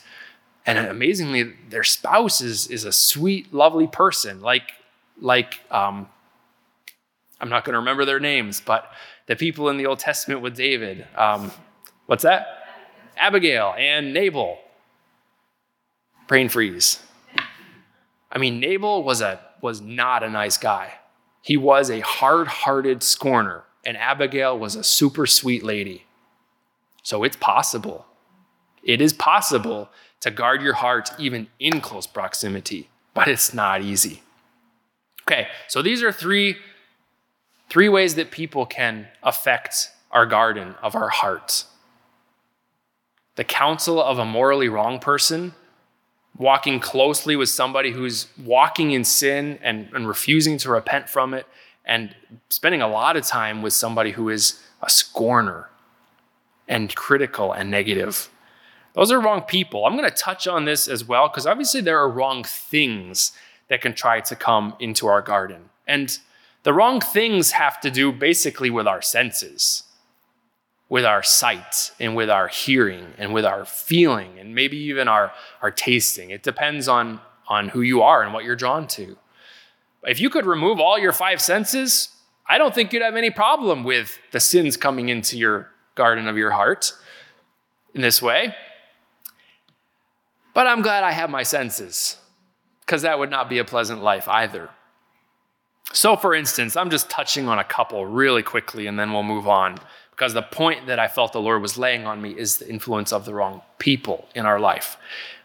and 0.65 0.77
amazingly 0.77 1.53
their 1.69 1.83
spouse 1.83 2.39
is, 2.39 2.67
is 2.67 2.85
a 2.85 2.91
sweet 2.91 3.53
lovely 3.53 3.87
person 3.87 4.41
like 4.41 4.71
like 5.19 5.61
um, 5.71 6.07
i'm 7.39 7.49
not 7.49 7.65
going 7.65 7.73
to 7.73 7.79
remember 7.79 8.05
their 8.05 8.19
names 8.19 8.61
but 8.61 8.91
the 9.27 9.35
people 9.35 9.69
in 9.69 9.77
the 9.77 9.85
old 9.85 9.99
testament 9.99 10.41
with 10.41 10.55
david 10.55 11.07
um, 11.15 11.51
what's 12.05 12.23
that? 12.23 12.47
Abigail 13.17 13.73
and 13.77 14.13
nabal. 14.13 14.57
Brain 16.27 16.49
freeze. 16.49 16.99
I 18.31 18.37
mean 18.37 18.59
nabal 18.59 19.03
was 19.03 19.21
a 19.21 19.39
was 19.61 19.81
not 19.81 20.23
a 20.23 20.29
nice 20.29 20.57
guy. 20.57 20.93
He 21.41 21.57
was 21.57 21.89
a 21.89 21.99
hard-hearted 22.01 23.03
scorner 23.03 23.63
and 23.85 23.97
abigail 23.97 24.57
was 24.57 24.75
a 24.75 24.83
super 24.83 25.25
sweet 25.25 25.63
lady. 25.63 26.05
So 27.01 27.23
it's 27.23 27.35
possible. 27.35 28.05
It 28.81 29.01
is 29.01 29.13
possible 29.13 29.89
to 30.21 30.31
guard 30.31 30.61
your 30.61 30.73
heart 30.73 31.11
even 31.19 31.47
in 31.59 31.81
close 31.81 32.07
proximity, 32.07 32.89
but 33.13 33.27
it's 33.27 33.53
not 33.53 33.81
easy. 33.81 34.23
Okay, 35.27 35.47
so 35.67 35.81
these 35.81 36.03
are 36.03 36.11
three, 36.11 36.57
three 37.69 37.89
ways 37.89 38.15
that 38.15 38.31
people 38.31 38.65
can 38.65 39.07
affect 39.21 39.89
our 40.11 40.25
garden 40.25 40.75
of 40.81 40.95
our 40.95 41.09
heart. 41.09 41.65
The 43.35 43.43
counsel 43.43 44.01
of 44.01 44.19
a 44.19 44.25
morally 44.25 44.69
wrong 44.69 44.99
person, 44.99 45.53
walking 46.37 46.79
closely 46.79 47.35
with 47.35 47.49
somebody 47.49 47.91
who's 47.91 48.27
walking 48.43 48.91
in 48.91 49.03
sin 49.03 49.59
and, 49.61 49.89
and 49.93 50.07
refusing 50.07 50.57
to 50.59 50.69
repent 50.69 51.09
from 51.09 51.33
it, 51.33 51.47
and 51.85 52.15
spending 52.49 52.81
a 52.81 52.87
lot 52.87 53.17
of 53.17 53.25
time 53.25 53.61
with 53.61 53.73
somebody 53.73 54.11
who 54.11 54.29
is 54.29 54.61
a 54.81 54.89
scorner 54.89 55.69
and 56.67 56.95
critical 56.95 57.51
and 57.51 57.71
negative. 57.71 58.29
Those 58.93 59.11
are 59.11 59.19
wrong 59.19 59.41
people. 59.41 59.85
I'm 59.85 59.97
going 59.97 60.09
to 60.09 60.15
touch 60.15 60.47
on 60.47 60.65
this 60.65 60.87
as 60.87 61.03
well 61.03 61.27
because 61.27 61.47
obviously 61.47 61.81
there 61.81 61.97
are 61.97 62.09
wrong 62.09 62.43
things 62.43 63.31
that 63.69 63.81
can 63.81 63.93
try 63.93 64.19
to 64.21 64.35
come 64.35 64.75
into 64.79 65.07
our 65.07 65.21
garden. 65.21 65.69
And 65.87 66.17
the 66.63 66.73
wrong 66.73 67.01
things 67.01 67.51
have 67.51 67.79
to 67.81 67.91
do 67.91 68.11
basically 68.11 68.69
with 68.69 68.87
our 68.87 69.01
senses, 69.01 69.83
with 70.89 71.05
our 71.05 71.23
sight, 71.23 71.91
and 71.99 72.15
with 72.15 72.29
our 72.29 72.47
hearing, 72.47 73.13
and 73.17 73.33
with 73.33 73.45
our 73.45 73.65
feeling, 73.65 74.37
and 74.39 74.53
maybe 74.55 74.77
even 74.77 75.07
our, 75.07 75.31
our 75.61 75.71
tasting. 75.71 76.29
It 76.29 76.43
depends 76.43 76.87
on, 76.87 77.19
on 77.47 77.69
who 77.69 77.81
you 77.81 78.01
are 78.01 78.23
and 78.23 78.33
what 78.33 78.43
you're 78.43 78.55
drawn 78.55 78.87
to. 78.89 79.17
If 80.03 80.19
you 80.19 80.29
could 80.29 80.45
remove 80.45 80.79
all 80.79 80.99
your 80.99 81.13
five 81.13 81.41
senses, 81.41 82.09
I 82.47 82.57
don't 82.57 82.75
think 82.75 82.91
you'd 82.91 83.01
have 83.01 83.15
any 83.15 83.29
problem 83.29 83.83
with 83.83 84.19
the 84.31 84.39
sins 84.39 84.77
coming 84.77 85.09
into 85.09 85.37
your 85.37 85.69
garden 85.95 86.27
of 86.27 86.37
your 86.37 86.51
heart 86.51 86.93
in 87.93 88.01
this 88.01 88.21
way. 88.21 88.53
But 90.53 90.67
I'm 90.67 90.81
glad 90.81 91.03
I 91.03 91.11
have 91.11 91.29
my 91.29 91.43
senses, 91.43 92.17
because 92.85 93.03
that 93.03 93.19
would 93.19 93.29
not 93.29 93.49
be 93.49 93.59
a 93.59 93.65
pleasant 93.65 94.03
life 94.03 94.27
either. 94.27 94.69
So, 95.91 96.15
for 96.15 96.33
instance, 96.33 96.75
I'm 96.75 96.89
just 96.89 97.09
touching 97.09 97.47
on 97.47 97.59
a 97.59 97.63
couple 97.63 98.05
really 98.05 98.43
quickly 98.43 98.87
and 98.87 98.97
then 98.97 99.13
we'll 99.13 99.23
move 99.23 99.47
on, 99.47 99.77
because 100.11 100.33
the 100.33 100.41
point 100.41 100.87
that 100.87 100.99
I 100.99 101.07
felt 101.07 101.33
the 101.33 101.41
Lord 101.41 101.61
was 101.61 101.77
laying 101.77 102.05
on 102.05 102.21
me 102.21 102.31
is 102.31 102.57
the 102.57 102.69
influence 102.69 103.11
of 103.11 103.25
the 103.25 103.33
wrong 103.33 103.61
people 103.79 104.27
in 104.35 104.45
our 104.45 104.59
life. 104.59 104.97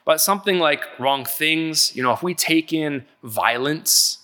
But 0.04 0.20
something 0.20 0.58
like 0.58 0.82
wrong 0.98 1.24
things, 1.24 1.94
you 1.94 2.02
know, 2.02 2.12
if 2.12 2.22
we 2.22 2.34
take 2.34 2.72
in 2.72 3.04
violence 3.22 4.18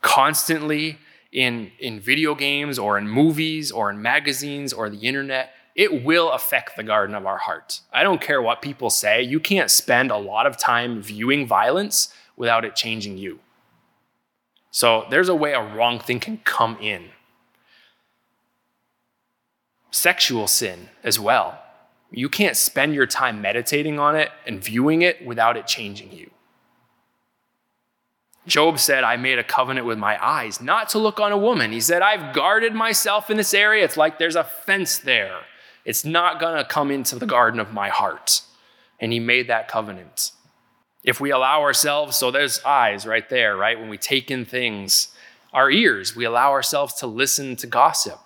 constantly 0.00 0.98
in, 1.30 1.70
in 1.78 2.00
video 2.00 2.34
games 2.34 2.78
or 2.78 2.98
in 2.98 3.08
movies 3.08 3.70
or 3.70 3.90
in 3.90 4.02
magazines 4.02 4.72
or 4.72 4.90
the 4.90 4.98
internet, 4.98 5.53
it 5.74 6.04
will 6.04 6.30
affect 6.30 6.76
the 6.76 6.82
garden 6.82 7.14
of 7.14 7.26
our 7.26 7.38
heart. 7.38 7.80
I 7.92 8.02
don't 8.02 8.20
care 8.20 8.40
what 8.40 8.62
people 8.62 8.90
say, 8.90 9.22
you 9.22 9.40
can't 9.40 9.70
spend 9.70 10.10
a 10.10 10.16
lot 10.16 10.46
of 10.46 10.56
time 10.56 11.02
viewing 11.02 11.46
violence 11.46 12.12
without 12.36 12.64
it 12.64 12.76
changing 12.76 13.18
you. 13.18 13.40
So 14.70 15.06
there's 15.10 15.28
a 15.28 15.34
way 15.34 15.52
a 15.52 15.74
wrong 15.74 16.00
thing 16.00 16.20
can 16.20 16.38
come 16.38 16.76
in. 16.80 17.10
Sexual 19.90 20.48
sin 20.48 20.88
as 21.04 21.18
well. 21.20 21.60
You 22.10 22.28
can't 22.28 22.56
spend 22.56 22.94
your 22.94 23.06
time 23.06 23.40
meditating 23.40 23.98
on 23.98 24.16
it 24.16 24.30
and 24.46 24.62
viewing 24.62 25.02
it 25.02 25.24
without 25.24 25.56
it 25.56 25.66
changing 25.66 26.12
you. 26.12 26.30
Job 28.46 28.78
said, 28.78 29.04
I 29.04 29.16
made 29.16 29.38
a 29.38 29.44
covenant 29.44 29.86
with 29.86 29.98
my 29.98 30.22
eyes 30.24 30.60
not 30.60 30.90
to 30.90 30.98
look 30.98 31.18
on 31.18 31.32
a 31.32 31.38
woman. 31.38 31.72
He 31.72 31.80
said, 31.80 32.02
I've 32.02 32.34
guarded 32.34 32.74
myself 32.74 33.30
in 33.30 33.36
this 33.36 33.54
area. 33.54 33.84
It's 33.84 33.96
like 33.96 34.18
there's 34.18 34.36
a 34.36 34.44
fence 34.44 34.98
there. 34.98 35.40
It's 35.84 36.04
not 36.04 36.40
going 36.40 36.56
to 36.56 36.64
come 36.64 36.90
into 36.90 37.16
the 37.16 37.26
garden 37.26 37.60
of 37.60 37.72
my 37.72 37.88
heart. 37.88 38.42
And 39.00 39.12
he 39.12 39.20
made 39.20 39.48
that 39.48 39.68
covenant. 39.68 40.32
If 41.02 41.20
we 41.20 41.30
allow 41.30 41.60
ourselves, 41.60 42.16
so 42.16 42.30
there's 42.30 42.64
eyes 42.64 43.06
right 43.06 43.28
there, 43.28 43.56
right? 43.56 43.78
When 43.78 43.90
we 43.90 43.98
take 43.98 44.30
in 44.30 44.44
things, 44.44 45.08
our 45.52 45.70
ears, 45.70 46.16
we 46.16 46.24
allow 46.24 46.52
ourselves 46.52 46.94
to 46.94 47.06
listen 47.06 47.56
to 47.56 47.66
gossip. 47.66 48.18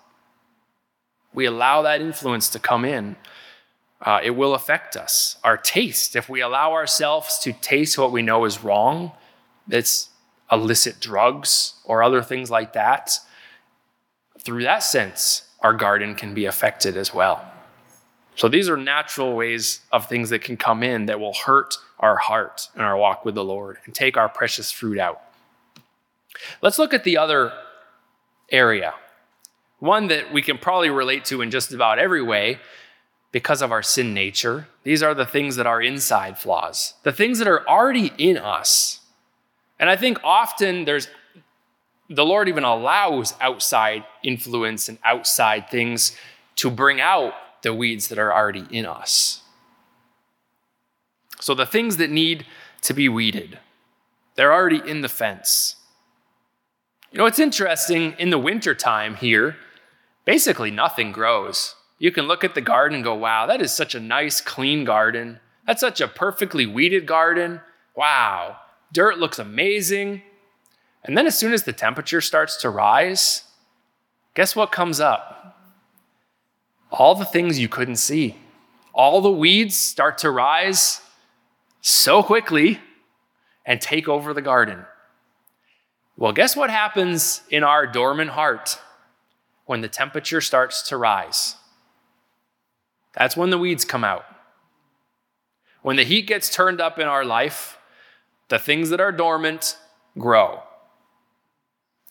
We 1.33 1.45
allow 1.45 1.81
that 1.81 2.01
influence 2.01 2.49
to 2.49 2.59
come 2.59 2.85
in. 2.85 3.17
Uh, 4.01 4.21
it 4.23 4.31
will 4.31 4.55
affect 4.55 4.95
us. 4.95 5.37
Our 5.43 5.57
taste, 5.57 6.15
if 6.15 6.29
we 6.29 6.39
allow 6.39 6.71
ourselves 6.71 7.39
to 7.39 7.51
taste 7.51 7.97
what 7.97 8.13
we 8.13 8.21
know 8.21 8.45
is 8.45 8.63
wrong, 8.63 9.11
it's 9.69 10.09
illicit 10.51 10.99
drugs 10.99 11.73
or 11.83 12.01
other 12.01 12.23
things 12.23 12.49
like 12.49 12.73
that, 12.73 13.11
through 14.39 14.63
that 14.63 14.83
sense, 14.83 15.43
our 15.61 15.73
garden 15.73 16.15
can 16.15 16.33
be 16.33 16.45
affected 16.45 16.95
as 16.95 17.13
well. 17.13 17.48
So 18.39 18.47
these 18.47 18.69
are 18.69 18.77
natural 18.77 19.35
ways 19.35 19.81
of 19.91 20.07
things 20.07 20.29
that 20.29 20.39
can 20.39 20.55
come 20.55 20.81
in 20.81 21.07
that 21.07 21.19
will 21.19 21.33
hurt 21.33 21.75
our 21.99 22.15
heart 22.15 22.69
and 22.73 22.81
our 22.81 22.95
walk 22.95 23.25
with 23.25 23.35
the 23.35 23.43
Lord 23.43 23.79
and 23.83 23.93
take 23.93 24.15
our 24.15 24.29
precious 24.29 24.71
fruit 24.71 24.97
out. 24.97 25.21
Let's 26.61 26.79
look 26.79 26.93
at 26.93 27.03
the 27.03 27.17
other 27.17 27.51
area. 28.49 28.93
One 29.79 30.07
that 30.07 30.31
we 30.31 30.41
can 30.41 30.57
probably 30.57 30.89
relate 30.89 31.25
to 31.25 31.41
in 31.41 31.51
just 31.51 31.73
about 31.73 31.99
every 31.99 32.21
way 32.21 32.59
because 33.33 33.61
of 33.61 33.73
our 33.73 33.83
sin 33.83 34.13
nature. 34.13 34.69
These 34.83 35.03
are 35.03 35.13
the 35.13 35.25
things 35.25 35.57
that 35.57 35.67
are 35.67 35.81
inside 35.81 36.37
flaws, 36.37 36.93
the 37.03 37.11
things 37.11 37.39
that 37.39 37.47
are 37.49 37.67
already 37.67 38.13
in 38.17 38.37
us. 38.37 39.01
And 39.79 39.89
I 39.89 39.97
think 39.97 40.17
often 40.23 40.85
there's 40.85 41.09
the 42.09 42.23
Lord 42.23 42.47
even 42.47 42.63
allows 42.63 43.33
outside 43.41 44.05
influence 44.23 44.87
and 44.87 44.97
outside 45.03 45.69
things 45.69 46.15
to 46.55 46.71
bring 46.71 47.01
out 47.01 47.33
the 47.61 47.73
weeds 47.73 48.07
that 48.07 48.19
are 48.19 48.33
already 48.33 48.65
in 48.69 48.85
us. 48.85 49.41
So 51.39 51.53
the 51.53 51.65
things 51.65 51.97
that 51.97 52.09
need 52.09 52.45
to 52.81 52.93
be 52.93 53.09
weeded, 53.09 53.59
they're 54.35 54.53
already 54.53 54.81
in 54.85 55.01
the 55.01 55.09
fence. 55.09 55.75
You 57.11 57.17
know, 57.17 57.25
it's 57.25 57.39
interesting 57.39 58.13
in 58.19 58.29
the 58.29 58.37
wintertime 58.37 59.15
here, 59.15 59.57
basically 60.25 60.69
nothing 60.69 61.11
grows. 61.11 61.75
You 61.97 62.11
can 62.11 62.27
look 62.27 62.43
at 62.43 62.55
the 62.55 62.61
garden 62.61 62.95
and 62.95 63.03
go, 63.03 63.15
wow, 63.15 63.45
that 63.45 63.61
is 63.61 63.73
such 63.73 63.95
a 63.95 63.99
nice, 63.99 64.41
clean 64.41 64.85
garden. 64.85 65.39
That's 65.65 65.81
such 65.81 66.01
a 66.01 66.07
perfectly 66.07 66.65
weeded 66.65 67.05
garden. 67.05 67.61
Wow, 67.95 68.57
dirt 68.93 69.17
looks 69.17 69.39
amazing. 69.39 70.21
And 71.03 71.17
then 71.17 71.27
as 71.27 71.37
soon 71.37 71.53
as 71.53 71.63
the 71.63 71.73
temperature 71.73 72.21
starts 72.21 72.57
to 72.61 72.69
rise, 72.69 73.43
guess 74.35 74.55
what 74.55 74.71
comes 74.71 74.99
up? 74.99 75.58
All 76.99 77.15
the 77.15 77.25
things 77.25 77.57
you 77.57 77.69
couldn't 77.69 77.95
see. 77.95 78.35
All 78.93 79.21
the 79.21 79.31
weeds 79.31 79.75
start 79.75 80.17
to 80.19 80.29
rise 80.29 80.99
so 81.79 82.21
quickly 82.21 82.79
and 83.65 83.79
take 83.79 84.09
over 84.09 84.33
the 84.33 84.41
garden. 84.41 84.85
Well, 86.17 86.33
guess 86.33 86.57
what 86.57 86.69
happens 86.69 87.41
in 87.49 87.63
our 87.63 87.87
dormant 87.87 88.31
heart 88.31 88.77
when 89.65 89.79
the 89.79 89.87
temperature 89.87 90.41
starts 90.41 90.81
to 90.89 90.97
rise? 90.97 91.55
That's 93.13 93.37
when 93.37 93.49
the 93.49 93.57
weeds 93.57 93.85
come 93.85 94.03
out. 94.03 94.25
When 95.81 95.95
the 95.95 96.03
heat 96.03 96.27
gets 96.27 96.53
turned 96.53 96.81
up 96.81 96.99
in 96.99 97.07
our 97.07 97.23
life, 97.23 97.77
the 98.49 98.59
things 98.59 98.89
that 98.89 98.99
are 98.99 99.13
dormant 99.13 99.77
grow. 100.17 100.63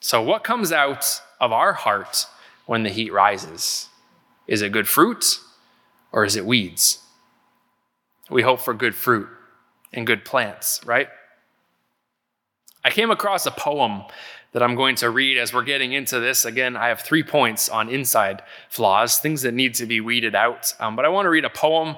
So, 0.00 0.22
what 0.22 0.44
comes 0.44 0.72
out 0.72 1.20
of 1.38 1.52
our 1.52 1.74
heart 1.74 2.26
when 2.64 2.84
the 2.84 2.90
heat 2.90 3.12
rises? 3.12 3.87
Is 4.48 4.62
it 4.62 4.72
good 4.72 4.88
fruit 4.88 5.38
or 6.10 6.24
is 6.24 6.34
it 6.34 6.44
weeds? 6.44 6.98
We 8.30 8.42
hope 8.42 8.60
for 8.60 8.74
good 8.74 8.94
fruit 8.94 9.28
and 9.92 10.06
good 10.06 10.24
plants, 10.24 10.80
right? 10.84 11.08
I 12.84 12.90
came 12.90 13.10
across 13.10 13.46
a 13.46 13.50
poem 13.50 14.02
that 14.52 14.62
I'm 14.62 14.74
going 14.74 14.96
to 14.96 15.10
read 15.10 15.36
as 15.36 15.52
we're 15.52 15.62
getting 15.62 15.92
into 15.92 16.18
this. 16.20 16.44
Again, 16.44 16.76
I 16.76 16.88
have 16.88 17.02
three 17.02 17.22
points 17.22 17.68
on 17.68 17.90
inside 17.90 18.42
flaws, 18.70 19.18
things 19.18 19.42
that 19.42 19.52
need 19.52 19.74
to 19.74 19.86
be 19.86 20.00
weeded 20.00 20.34
out. 20.34 20.72
Um, 20.80 20.96
but 20.96 21.04
I 21.04 21.08
want 21.08 21.26
to 21.26 21.30
read 21.30 21.44
a 21.44 21.50
poem, 21.50 21.96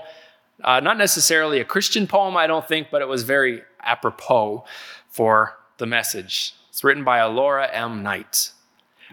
uh, 0.64 0.80
not 0.80 0.98
necessarily 0.98 1.60
a 1.60 1.64
Christian 1.64 2.06
poem, 2.08 2.36
I 2.36 2.48
don't 2.48 2.66
think, 2.66 2.88
but 2.90 3.02
it 3.02 3.08
was 3.08 3.22
very 3.22 3.62
apropos 3.80 4.64
for 5.08 5.56
the 5.78 5.86
message. 5.86 6.54
It's 6.70 6.82
written 6.82 7.04
by 7.04 7.22
Laura 7.24 7.68
M. 7.72 8.02
Knight. 8.02 8.50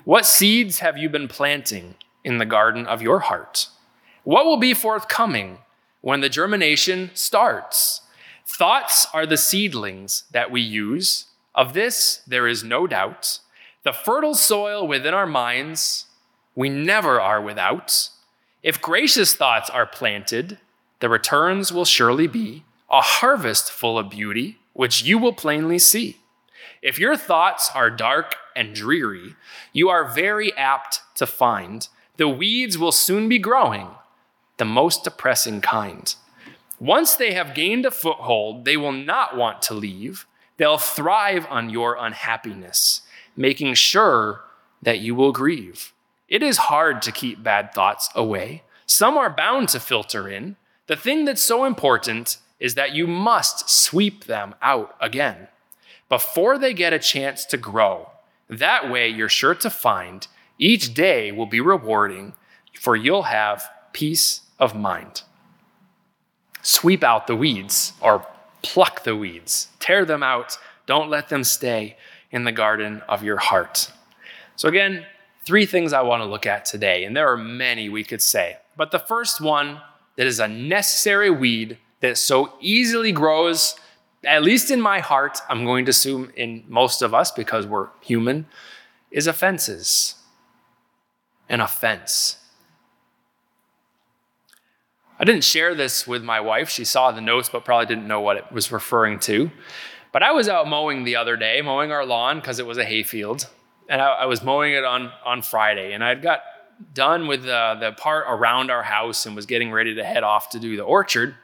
What 0.04 0.26
seeds 0.26 0.80
have 0.80 0.97
you 0.97 1.10
been 1.10 1.28
planting 1.28 1.95
in 2.27 2.39
the 2.39 2.45
garden 2.45 2.85
of 2.85 3.01
your 3.01 3.19
heart? 3.21 3.69
What 4.25 4.45
will 4.45 4.57
be 4.57 4.73
forthcoming 4.73 5.59
when 6.01 6.19
the 6.19 6.27
germination 6.27 7.09
starts? 7.13 8.01
Thoughts 8.45 9.07
are 9.13 9.25
the 9.25 9.37
seedlings 9.37 10.23
that 10.31 10.51
we 10.51 10.59
use. 10.59 11.27
Of 11.55 11.71
this, 11.71 12.21
there 12.27 12.45
is 12.45 12.65
no 12.65 12.85
doubt. 12.85 13.39
The 13.83 13.93
fertile 13.93 14.35
soil 14.35 14.85
within 14.85 15.13
our 15.13 15.25
minds, 15.25 16.07
we 16.53 16.67
never 16.67 17.21
are 17.21 17.41
without. 17.41 18.09
If 18.61 18.81
gracious 18.81 19.33
thoughts 19.33 19.69
are 19.69 19.85
planted, 19.85 20.57
the 20.99 21.07
returns 21.07 21.71
will 21.71 21.85
surely 21.85 22.27
be 22.27 22.65
a 22.89 22.99
harvest 22.99 23.71
full 23.71 23.97
of 23.97 24.09
beauty, 24.09 24.57
which 24.73 25.03
you 25.03 25.17
will 25.17 25.33
plainly 25.33 25.79
see. 25.79 26.17
If 26.81 26.99
your 26.99 27.15
thoughts 27.15 27.71
are 27.73 27.89
dark 27.89 28.35
and 28.53 28.75
dreary, 28.75 29.35
you 29.71 29.87
are 29.87 30.03
very 30.03 30.53
apt 30.57 30.99
to 31.15 31.25
find 31.25 31.87
the 32.17 32.27
weeds 32.27 32.77
will 32.77 32.91
soon 32.91 33.30
be 33.30 33.39
growing, 33.39 33.88
the 34.58 34.65
most 34.65 35.03
depressing 35.03 35.62
kind. 35.62 36.15
Once 36.80 37.15
they 37.15 37.34
have 37.34 37.56
gained 37.56 37.86
a 37.86 37.91
foothold, 37.91 38.65
they 38.65 38.77
will 38.77 38.91
not 38.91 39.36
want 39.36 39.62
to 39.63 39.73
leave. 39.73 40.27
They'll 40.58 40.77
thrive 40.77 41.47
on 41.49 41.69
your 41.69 41.95
unhappiness, 41.95 43.01
making 43.36 43.75
sure 43.75 44.41
that 44.82 44.99
you 44.99 45.15
will 45.15 45.32
grieve. 45.32 45.93
It 46.27 46.43
is 46.43 46.58
hard 46.58 47.01
to 47.03 47.12
keep 47.12 47.41
bad 47.41 47.73
thoughts 47.73 48.10
away. 48.15 48.63
Some 48.86 49.17
are 49.17 49.30
bound 49.30 49.69
to 49.69 49.80
filter 49.80 50.27
in. 50.27 50.56
The 50.88 50.95
thing 50.95 51.25
that's 51.25 51.41
so 51.41 51.65
important 51.65 52.38
is 52.60 52.75
that 52.75 52.93
you 52.93 53.08
must 53.08 53.69
sweep 53.69 54.25
them 54.25 54.56
out 54.62 54.95
again 54.99 55.47
before 56.10 56.58
they 56.58 56.73
get 56.73 56.93
a 56.93 56.99
chance 56.99 57.45
to 57.45 57.58
grow. 57.58 58.10
That 58.49 58.89
way, 58.89 59.10
you're 59.10 59.30
sure 59.30 59.56
to 59.56 59.69
find 59.69 60.27
each 60.58 60.93
day 60.93 61.32
will 61.32 61.46
be 61.46 61.62
rewarding, 61.62 62.34
for 62.74 62.96
you'll 62.96 63.24
have 63.24 63.70
peace 63.93 64.41
of 64.60 64.76
mind. 64.76 65.24
Sweep 66.62 67.04
out 67.04 67.28
the 67.28 67.36
weeds 67.36 67.93
or 68.02 68.26
pluck 68.62 69.04
the 69.04 69.15
weeds, 69.15 69.70
tear 69.80 70.04
them 70.06 70.24
out. 70.24 70.58
Don't 70.86 71.10
let 71.10 71.30
them 71.30 71.43
stay 71.43 71.98
in 72.32 72.43
the 72.43 72.52
garden 72.52 73.02
of 73.08 73.24
your 73.24 73.38
heart. 73.38 73.91
So, 74.56 74.67
again, 74.67 75.06
three 75.46 75.65
things 75.65 75.93
I 75.93 76.02
want 76.02 76.22
to 76.22 76.26
look 76.26 76.46
at 76.46 76.65
today, 76.65 77.04
and 77.04 77.15
there 77.15 77.32
are 77.32 77.38
many 77.38 77.89
we 77.89 78.04
could 78.04 78.22
say. 78.22 78.58
But 78.76 78.91
the 78.91 79.00
first 79.00 79.39
one 79.39 79.82
that 80.15 80.28
is 80.28 80.39
a 80.39 80.48
necessary 80.48 81.30
weed 81.30 81.78
that 82.02 82.17
so 82.17 82.54
easily 82.60 83.12
grows, 83.12 83.76
at 84.24 84.43
least 84.43 84.72
in 84.72 84.82
my 84.82 85.00
heart, 85.00 85.39
I'm 85.50 85.65
going 85.65 85.86
to 85.86 85.91
assume 85.91 86.32
in 86.36 86.63
most 86.67 87.02
of 87.02 87.13
us 87.13 87.32
because 87.32 87.65
we're 87.65 87.89
human, 88.02 88.48
is 89.12 89.28
offenses 89.28 90.15
an 91.49 91.62
offense. 91.62 92.38
I 95.19 95.23
didn't 95.23 95.43
share 95.43 95.73
this 95.73 96.05
with 96.05 96.23
my 96.23 96.39
wife. 96.39 96.69
She 96.69 96.86
saw 96.86 97.12
the 97.12 97.21
notes, 97.21 97.49
but 97.49 97.65
probably 97.65 97.88
didn't 97.88 98.07
know 98.07 98.21
what 98.21 98.38
it 98.38 98.51
was 98.51 98.71
referring 98.71 99.19
to. 99.19 99.49
But 100.12 100.23
I 100.23 100.31
was 100.31 100.47
out 100.47 100.67
mowing 100.67 101.03
the 101.03 101.15
other 101.15 101.36
day, 101.36 101.62
mowing 101.62 101.91
our 101.91 102.05
lawn 102.05 102.39
because 102.39 102.60
it 102.60 102.65
was 102.65 102.77
a 102.77 102.86
hayfield. 102.86 103.47
And 103.89 104.01
I, 104.01 104.07
I, 104.13 104.25
was 104.25 104.43
mowing 104.43 104.73
it 104.73 104.83
on, 104.83 105.12
on 105.25 105.41
Friday. 105.41 105.93
And 105.93 106.03
I'd 106.03 106.21
got 106.21 106.41
done 106.93 107.27
with 107.27 107.43
the, 107.43 107.77
the 107.79 107.91
part 107.93 108.25
around 108.27 108.69
our 108.69 108.83
house 108.83 109.25
and 109.25 109.36
was 109.36 109.45
getting 109.45 109.71
ready 109.71 109.95
to 109.95 110.03
head 110.03 110.23
off 110.23 110.49
to 110.51 110.60
do 110.60 110.75
the 110.75 110.83
orchard. 110.83 111.36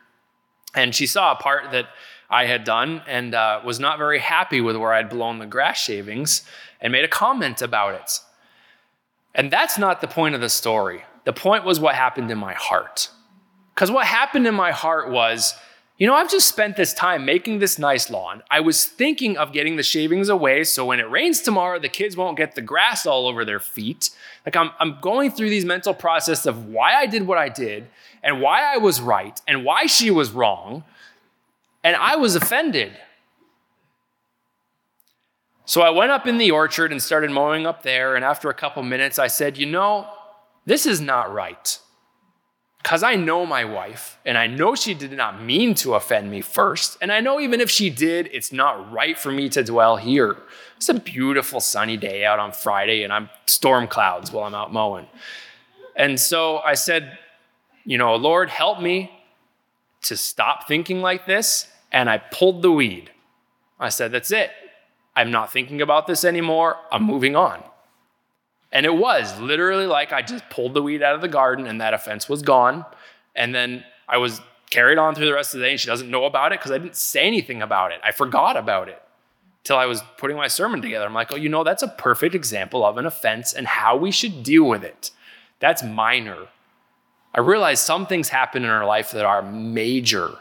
And 0.75 0.93
she 0.93 1.07
saw 1.07 1.31
a 1.31 1.35
part 1.35 1.71
that 1.71 1.87
I 2.29 2.45
had 2.45 2.63
done 2.63 3.01
and 3.07 3.33
uh, 3.33 3.61
was 3.63 3.79
not 3.79 3.97
very 3.97 4.19
happy 4.19 4.61
with 4.61 4.75
where 4.75 4.93
I'd 4.93 5.09
blown 5.09 5.39
the 5.39 5.45
grass 5.45 5.79
shavings 5.79 6.43
and 6.81 6.91
made 6.91 7.05
a 7.05 7.09
comment 7.09 7.61
about 7.61 7.95
it. 7.95 8.19
And 9.35 9.51
that's 9.51 9.77
not 9.77 10.01
the 10.01 10.07
point 10.07 10.35
of 10.35 10.41
the 10.41 10.49
story. 10.49 11.03
The 11.25 11.33
point 11.33 11.63
was 11.63 11.79
what 11.79 11.95
happened 11.95 12.29
in 12.29 12.37
my 12.37 12.53
heart. 12.53 13.09
Because 13.73 13.89
what 13.89 14.05
happened 14.05 14.45
in 14.45 14.53
my 14.53 14.71
heart 14.71 15.09
was, 15.09 15.55
you 15.97 16.05
know, 16.05 16.13
I've 16.13 16.29
just 16.29 16.47
spent 16.47 16.75
this 16.75 16.93
time 16.93 17.25
making 17.25 17.59
this 17.59 17.79
nice 17.79 18.09
lawn. 18.09 18.43
I 18.51 18.59
was 18.59 18.85
thinking 18.85 19.37
of 19.37 19.53
getting 19.53 19.75
the 19.75 19.83
shavings 19.83 20.29
away 20.29 20.63
so 20.63 20.85
when 20.85 20.99
it 20.99 21.09
rains 21.09 21.41
tomorrow, 21.41 21.79
the 21.79 21.89
kids 21.89 22.17
won't 22.17 22.37
get 22.37 22.55
the 22.55 22.61
grass 22.61 23.05
all 23.05 23.27
over 23.27 23.45
their 23.45 23.59
feet. 23.59 24.09
Like 24.45 24.55
I'm, 24.55 24.71
I'm 24.79 24.99
going 25.01 25.31
through 25.31 25.49
these 25.49 25.65
mental 25.65 25.93
process 25.93 26.45
of 26.45 26.67
why 26.67 26.95
I 26.95 27.05
did 27.05 27.25
what 27.25 27.37
I 27.37 27.49
did 27.49 27.87
and 28.21 28.41
why 28.41 28.61
I 28.61 28.77
was 28.77 29.01
right 29.01 29.39
and 29.47 29.65
why 29.65 29.85
she 29.85 30.11
was 30.11 30.31
wrong. 30.31 30.83
And 31.83 31.95
I 31.95 32.15
was 32.15 32.35
offended. 32.35 32.93
So 35.65 35.81
I 35.81 35.89
went 35.91 36.11
up 36.11 36.27
in 36.27 36.37
the 36.37 36.51
orchard 36.51 36.91
and 36.91 37.01
started 37.01 37.31
mowing 37.31 37.65
up 37.65 37.83
there. 37.83 38.15
And 38.15 38.25
after 38.25 38.49
a 38.49 38.53
couple 38.53 38.83
minutes, 38.83 39.17
I 39.17 39.27
said, 39.27 39.57
You 39.57 39.65
know, 39.65 40.07
this 40.65 40.85
is 40.85 40.99
not 40.99 41.33
right. 41.33 41.79
Because 42.81 43.01
I 43.01 43.15
know 43.15 43.45
my 43.45 43.63
wife, 43.63 44.19
and 44.25 44.37
I 44.37 44.47
know 44.47 44.75
she 44.75 44.93
did 44.93 45.13
not 45.13 45.41
mean 45.41 45.73
to 45.75 45.93
offend 45.93 46.29
me 46.29 46.41
first. 46.41 46.97
And 46.99 47.13
I 47.13 47.21
know 47.21 47.39
even 47.39 47.61
if 47.61 47.69
she 47.69 47.89
did, 47.89 48.29
it's 48.33 48.51
not 48.51 48.91
right 48.91 49.17
for 49.17 49.31
me 49.31 49.47
to 49.49 49.63
dwell 49.63 49.95
here. 49.95 50.35
It's 50.75 50.89
a 50.89 50.93
beautiful 50.93 51.61
sunny 51.61 51.95
day 51.95 52.25
out 52.25 52.39
on 52.39 52.51
Friday, 52.51 53.03
and 53.03 53.13
I'm 53.13 53.29
storm 53.45 53.87
clouds 53.87 54.33
while 54.33 54.43
I'm 54.43 54.53
out 54.53 54.73
mowing. 54.73 55.07
And 55.95 56.19
so 56.19 56.57
I 56.57 56.73
said, 56.73 57.17
You 57.85 57.97
know, 57.97 58.15
Lord, 58.15 58.49
help 58.49 58.81
me 58.81 59.17
to 60.03 60.17
stop 60.17 60.67
thinking 60.67 61.01
like 61.01 61.25
this, 61.25 61.67
and 61.89 62.09
I 62.09 62.17
pulled 62.17 62.61
the 62.63 62.71
weed. 62.71 63.11
I 63.79 63.87
said, 63.87 64.11
That's 64.11 64.31
it. 64.31 64.51
I'm 65.15 65.31
not 65.31 65.51
thinking 65.51 65.81
about 65.81 66.07
this 66.07 66.23
anymore. 66.23 66.77
I'm 66.91 67.03
moving 67.03 67.35
on. 67.35 67.63
And 68.71 68.85
it 68.85 68.95
was 68.95 69.39
literally 69.39 69.85
like 69.85 70.11
I 70.11 70.23
just 70.23 70.49
pulled 70.49 70.73
the 70.73 70.81
weed 70.81 71.03
out 71.03 71.13
of 71.13 71.21
the 71.21 71.27
garden 71.27 71.67
and 71.67 71.79
that 71.79 71.93
offense 71.93 72.27
was 72.27 72.41
gone. 72.41 72.85
And 73.35 73.53
then 73.53 73.83
I 74.07 74.17
was 74.17 74.41
carried 74.71 74.97
on 74.97 75.13
through 75.13 75.27
the 75.27 75.33
rest 75.33 75.53
of 75.53 75.59
the 75.59 75.67
day 75.67 75.71
and 75.71 75.79
she 75.79 75.87
doesn't 75.87 76.09
know 76.09 76.25
about 76.25 76.51
it 76.51 76.59
because 76.59 76.71
I 76.71 76.79
didn't 76.79 76.95
say 76.95 77.27
anything 77.27 77.61
about 77.61 77.91
it. 77.91 78.01
I 78.03 78.11
forgot 78.11 78.57
about 78.57 78.89
it 78.89 79.01
till 79.63 79.77
I 79.77 79.85
was 79.85 80.01
putting 80.17 80.35
my 80.35 80.47
sermon 80.47 80.81
together. 80.81 81.05
I'm 81.05 81.13
like, 81.13 81.31
oh, 81.31 81.35
you 81.35 81.49
know, 81.49 81.63
that's 81.63 81.83
a 81.83 81.87
perfect 81.87 82.33
example 82.33 82.83
of 82.83 82.97
an 82.97 83.05
offense 83.05 83.53
and 83.53 83.67
how 83.67 83.95
we 83.95 84.11
should 84.11 84.41
deal 84.41 84.63
with 84.63 84.83
it. 84.83 85.11
That's 85.59 85.83
minor. 85.83 86.47
I 87.35 87.39
realize 87.39 87.79
some 87.79 88.07
things 88.07 88.29
happen 88.29 88.63
in 88.63 88.69
our 88.69 88.85
life 88.85 89.11
that 89.11 89.25
are 89.25 89.41
major 89.41 90.39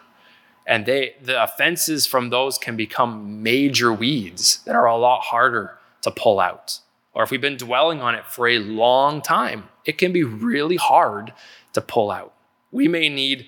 and 0.66 0.86
they 0.86 1.14
the 1.22 1.42
offenses 1.42 2.06
from 2.06 2.30
those 2.30 2.58
can 2.58 2.76
become 2.76 3.42
major 3.42 3.92
weeds 3.92 4.58
that 4.64 4.76
are 4.76 4.86
a 4.86 4.96
lot 4.96 5.20
harder 5.22 5.78
to 6.02 6.10
pull 6.10 6.40
out. 6.40 6.78
Or 7.14 7.22
if 7.22 7.30
we've 7.30 7.40
been 7.40 7.56
dwelling 7.56 8.00
on 8.00 8.14
it 8.14 8.26
for 8.26 8.48
a 8.48 8.58
long 8.58 9.20
time 9.20 9.68
it 9.84 9.98
can 9.98 10.12
be 10.12 10.22
really 10.22 10.76
hard 10.76 11.32
to 11.72 11.80
pull 11.80 12.10
out. 12.10 12.34
We 12.70 12.88
may 12.88 13.08
need 13.08 13.46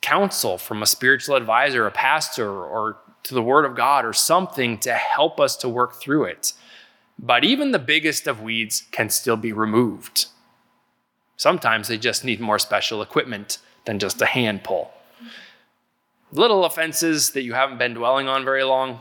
counsel 0.00 0.56
from 0.56 0.82
a 0.82 0.86
spiritual 0.86 1.36
advisor 1.36 1.86
a 1.86 1.90
pastor 1.90 2.50
or 2.50 2.96
to 3.22 3.34
the 3.34 3.42
word 3.42 3.66
of 3.66 3.76
god 3.76 4.06
or 4.06 4.14
something 4.14 4.78
to 4.78 4.94
help 4.94 5.38
us 5.38 5.56
to 5.58 5.68
work 5.68 6.00
through 6.00 6.24
it. 6.24 6.54
But 7.18 7.44
even 7.44 7.70
the 7.70 7.78
biggest 7.78 8.26
of 8.26 8.40
weeds 8.40 8.84
can 8.92 9.10
still 9.10 9.36
be 9.36 9.52
removed. 9.52 10.26
Sometimes 11.36 11.88
they 11.88 11.98
just 11.98 12.24
need 12.24 12.40
more 12.40 12.58
special 12.58 13.02
equipment 13.02 13.58
than 13.84 13.98
just 13.98 14.22
a 14.22 14.26
hand 14.26 14.64
pull 14.64 14.90
little 16.32 16.64
offenses 16.64 17.30
that 17.32 17.42
you 17.42 17.54
haven't 17.54 17.78
been 17.78 17.94
dwelling 17.94 18.28
on 18.28 18.44
very 18.44 18.64
long, 18.64 19.00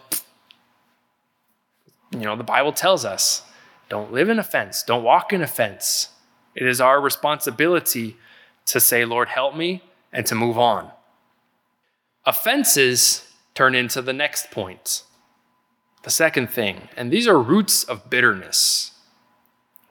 you 2.12 2.22
know, 2.22 2.36
the 2.36 2.44
Bible 2.44 2.74
tells 2.74 3.06
us 3.06 3.44
don't 3.88 4.12
live 4.12 4.30
in 4.30 4.40
offense, 4.40 4.84
don't 4.84 5.04
walk 5.04 5.34
in 5.34 5.42
offense. 5.42 6.10
It 6.56 6.68
is 6.68 6.82
our 6.82 7.00
responsibility 7.00 8.18
to 8.66 8.80
say, 8.80 9.06
Lord, 9.06 9.30
help 9.30 9.56
me, 9.56 9.84
and 10.12 10.26
to 10.26 10.36
move 10.36 10.58
on. 10.58 10.92
Offenses 12.26 13.32
turn 13.56 13.76
into 13.76 14.02
the 14.02 14.14
next 14.14 14.52
point, 14.52 15.04
the 16.04 16.10
second 16.10 16.50
thing, 16.50 16.90
and 16.96 17.12
these 17.12 17.28
are 17.28 17.40
roots 17.40 17.84
of 17.84 18.10
bitterness. 18.10 18.92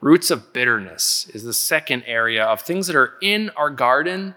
Roots 0.01 0.31
of 0.31 0.53
bitterness 0.53 1.29
is 1.33 1.43
the 1.43 1.53
second 1.53 2.03
area 2.05 2.43
of 2.43 2.61
things 2.61 2.87
that 2.87 2.95
are 2.95 3.15
in 3.21 3.49
our 3.57 3.69
garden 3.69 4.35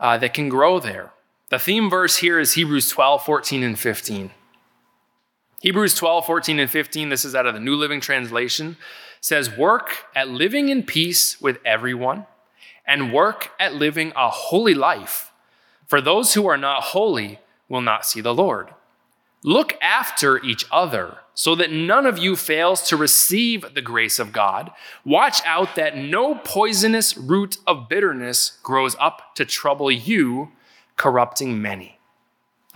uh, 0.00 0.18
that 0.18 0.34
can 0.34 0.48
grow 0.48 0.80
there. 0.80 1.12
The 1.52 1.58
theme 1.58 1.90
verse 1.90 2.16
here 2.16 2.40
is 2.40 2.54
Hebrews 2.54 2.88
12, 2.88 3.26
14, 3.26 3.62
and 3.62 3.78
15. 3.78 4.30
Hebrews 5.60 5.94
12, 5.94 6.24
14, 6.24 6.58
and 6.58 6.70
15, 6.70 7.10
this 7.10 7.26
is 7.26 7.34
out 7.34 7.44
of 7.44 7.52
the 7.52 7.60
New 7.60 7.76
Living 7.76 8.00
Translation, 8.00 8.78
says, 9.20 9.54
Work 9.54 10.06
at 10.16 10.30
living 10.30 10.70
in 10.70 10.82
peace 10.82 11.38
with 11.42 11.58
everyone, 11.62 12.24
and 12.86 13.12
work 13.12 13.50
at 13.60 13.74
living 13.74 14.14
a 14.16 14.30
holy 14.30 14.72
life. 14.72 15.30
For 15.86 16.00
those 16.00 16.32
who 16.32 16.46
are 16.46 16.56
not 16.56 16.84
holy 16.84 17.38
will 17.68 17.82
not 17.82 18.06
see 18.06 18.22
the 18.22 18.34
Lord. 18.34 18.70
Look 19.44 19.74
after 19.82 20.42
each 20.42 20.64
other 20.72 21.18
so 21.34 21.54
that 21.56 21.70
none 21.70 22.06
of 22.06 22.16
you 22.16 22.34
fails 22.34 22.80
to 22.88 22.96
receive 22.96 23.74
the 23.74 23.82
grace 23.82 24.18
of 24.18 24.32
God. 24.32 24.70
Watch 25.04 25.42
out 25.44 25.76
that 25.76 25.98
no 25.98 26.34
poisonous 26.34 27.14
root 27.14 27.58
of 27.66 27.90
bitterness 27.90 28.58
grows 28.62 28.96
up 28.98 29.34
to 29.34 29.44
trouble 29.44 29.90
you 29.90 30.52
corrupting 31.02 31.60
many. 31.60 31.98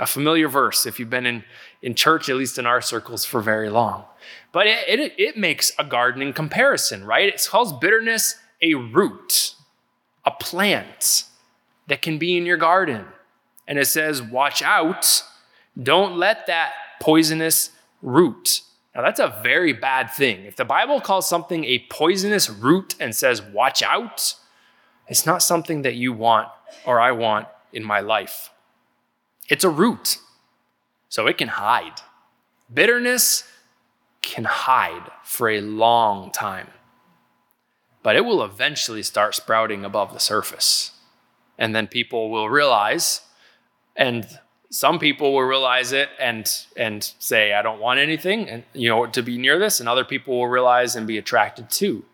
A 0.01 0.07
familiar 0.07 0.49
verse 0.49 0.85
if 0.85 0.99
you've 0.99 1.09
been 1.09 1.27
in, 1.27 1.45
in 1.81 1.95
church, 1.95 2.29
at 2.29 2.35
least 2.35 2.59
in 2.59 2.67
our 2.67 2.81
circles, 2.81 3.25
for 3.25 3.41
very 3.41 3.71
long. 3.71 4.03
But 4.51 4.67
it, 4.67 4.89
it, 4.89 5.15
it 5.17 5.37
makes 5.37 5.71
a 5.79 5.85
gardening 5.85 6.33
comparison, 6.33 7.05
right? 7.05 7.29
It 7.29 7.47
calls 7.49 7.73
bitterness 7.73 8.35
a 8.61 8.75
root, 8.75 9.55
a 10.25 10.33
plant 10.33 11.23
that 11.87 12.03
can 12.03 12.19
be 12.19 12.37
in 12.37 12.47
your 12.47 12.57
garden. 12.57 13.05
And 13.69 13.79
it 13.79 13.87
says, 13.87 14.21
watch 14.21 14.61
out, 14.61 15.23
don't 15.81 16.17
let 16.17 16.49
that 16.49 16.73
poisonous 17.01 17.71
root. 18.03 18.62
Now, 18.93 19.03
that's 19.03 19.21
a 19.21 19.39
very 19.41 19.73
bad 19.73 20.11
thing. 20.11 20.47
If 20.47 20.57
the 20.57 20.65
Bible 20.65 21.01
calls 21.01 21.29
something 21.29 21.65
a 21.65 21.87
poisonous 21.91 22.51
root 22.51 22.97
and 22.99 23.15
says, 23.15 23.41
watch 23.41 23.85
out, 23.85 24.35
it's 25.07 25.27
not 25.27 25.43
something 25.45 25.83
that 25.83 25.95
you 25.95 26.12
want 26.12 26.49
or 26.85 26.99
I 26.99 27.12
want 27.12 27.47
in 27.77 27.85
my 27.85 28.01
life. 28.01 28.51
It's 29.49 29.62
a 29.62 29.71
root, 29.71 30.19
so 31.09 31.27
it 31.27 31.39
can 31.39 31.49
hide. 31.49 32.01
Bitterness 32.73 33.45
can 34.23 34.45
hide 34.45 35.11
for 35.23 35.49
a 35.49 35.61
long 35.61 36.33
time, 36.33 36.69
but 38.03 38.17
it 38.17 38.25
will 38.25 38.43
eventually 38.43 39.03
start 39.03 39.35
sprouting 39.35 39.85
above 39.85 40.12
the 40.12 40.19
surface. 40.19 40.93
And 41.59 41.77
then 41.77 41.87
people 41.87 42.31
will 42.31 42.49
realize, 42.49 43.21
and 43.95 44.27
some 44.71 44.99
people 44.99 45.33
will 45.35 45.43
realize 45.43 45.93
it 45.93 46.09
and 46.19 46.51
and 46.77 47.12
say 47.19 47.53
i 47.53 47.62
don't 47.62 47.81
want 47.81 48.01
anything 48.01 48.49
and 48.49 48.65
you 48.73 48.89
know 48.89 49.07
to 49.07 49.23
be 49.23 49.39
near 49.39 49.61
this 49.61 49.79
and 49.79 49.89
other 49.89 50.05
people 50.05 50.37
will 50.37 50.49
realize 50.49 50.97
and 50.97 51.07
be 51.07 51.17
attracted 51.17 51.71
to 51.71 52.05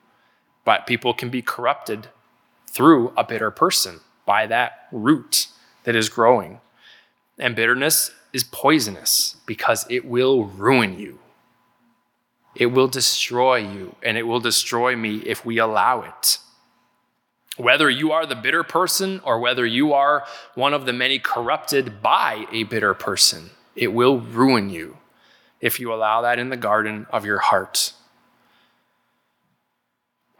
but 0.62 0.86
people 0.86 1.14
can 1.14 1.30
be 1.30 1.40
corrupted 1.40 2.08
through 2.66 3.10
a 3.16 3.24
bitter 3.24 3.50
person 3.50 4.00
by 4.24 4.46
that 4.46 4.88
root 4.92 5.48
that 5.84 5.96
is 5.96 6.08
growing. 6.08 6.60
And 7.38 7.56
bitterness 7.56 8.10
is 8.32 8.44
poisonous 8.44 9.36
because 9.46 9.86
it 9.90 10.04
will 10.04 10.44
ruin 10.44 10.98
you. 10.98 11.18
It 12.54 12.66
will 12.66 12.88
destroy 12.88 13.56
you, 13.56 13.96
and 14.02 14.18
it 14.18 14.24
will 14.24 14.40
destroy 14.40 14.94
me 14.94 15.18
if 15.18 15.44
we 15.44 15.58
allow 15.58 16.02
it. 16.02 16.38
Whether 17.56 17.88
you 17.88 18.12
are 18.12 18.26
the 18.26 18.34
bitter 18.34 18.62
person 18.62 19.20
or 19.24 19.38
whether 19.40 19.64
you 19.64 19.92
are 19.92 20.24
one 20.54 20.74
of 20.74 20.86
the 20.86 20.92
many 20.92 21.18
corrupted 21.18 22.02
by 22.02 22.46
a 22.52 22.64
bitter 22.64 22.94
person, 22.94 23.50
it 23.74 23.92
will 23.92 24.20
ruin 24.20 24.70
you 24.70 24.98
if 25.60 25.78
you 25.78 25.92
allow 25.92 26.22
that 26.22 26.38
in 26.38 26.50
the 26.50 26.56
garden 26.56 27.06
of 27.10 27.24
your 27.24 27.38
heart. 27.38 27.92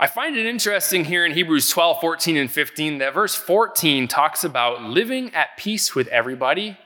I 0.03 0.09
find 0.09 0.37
it 0.37 0.47
interesting 0.47 1.05
here 1.05 1.25
in 1.25 1.31
Hebrews 1.31 1.71
12, 1.71 2.01
14, 2.01 2.37
and 2.37 2.51
15 2.51 2.99
that 2.99 3.15
verse 3.15 3.37
14 3.37 4.09
talks 4.09 4.43
about 4.43 4.83
living 4.83 5.33
at 5.33 5.57
peace 5.57 5.95
with 5.95 6.09
everybody 6.09 6.77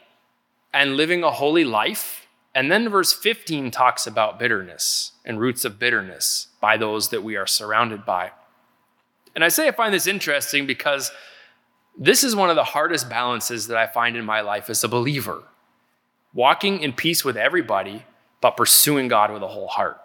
and 0.74 0.98
living 0.98 1.24
a 1.24 1.30
holy 1.30 1.64
life. 1.64 2.26
And 2.54 2.70
then 2.70 2.90
verse 2.90 3.14
15 3.14 3.70
talks 3.70 4.06
about 4.06 4.38
bitterness 4.38 5.12
and 5.24 5.40
roots 5.40 5.64
of 5.64 5.78
bitterness 5.78 6.48
by 6.60 6.76
those 6.76 7.08
that 7.08 7.22
we 7.22 7.36
are 7.36 7.46
surrounded 7.46 8.04
by. 8.04 8.32
And 9.34 9.42
I 9.42 9.48
say 9.48 9.66
I 9.66 9.70
find 9.70 9.94
this 9.94 10.06
interesting 10.06 10.66
because 10.66 11.10
this 11.96 12.22
is 12.22 12.36
one 12.36 12.50
of 12.50 12.56
the 12.56 12.64
hardest 12.64 13.08
balances 13.08 13.68
that 13.68 13.78
I 13.78 13.86
find 13.86 14.18
in 14.18 14.26
my 14.26 14.42
life 14.42 14.68
as 14.68 14.84
a 14.84 14.88
believer 14.88 15.42
walking 16.34 16.82
in 16.82 16.92
peace 16.92 17.24
with 17.24 17.38
everybody, 17.38 18.04
but 18.42 18.58
pursuing 18.58 19.08
God 19.08 19.32
with 19.32 19.42
a 19.42 19.48
whole 19.48 19.68
heart. 19.68 19.98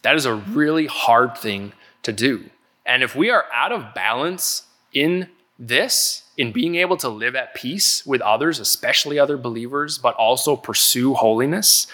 That 0.00 0.16
is 0.16 0.24
a 0.24 0.34
really 0.34 0.86
hard 0.86 1.36
thing 1.36 1.74
to 2.04 2.12
do. 2.12 2.50
And 2.86 3.02
if 3.02 3.14
we 3.14 3.30
are 3.30 3.46
out 3.52 3.72
of 3.72 3.94
balance 3.94 4.66
in 4.92 5.28
this, 5.58 6.22
in 6.36 6.52
being 6.52 6.76
able 6.76 6.96
to 6.98 7.08
live 7.08 7.36
at 7.36 7.54
peace 7.54 8.04
with 8.04 8.20
others, 8.20 8.58
especially 8.58 9.18
other 9.18 9.36
believers, 9.36 9.98
but 9.98 10.14
also 10.16 10.56
pursue 10.56 11.14
holiness 11.14 11.86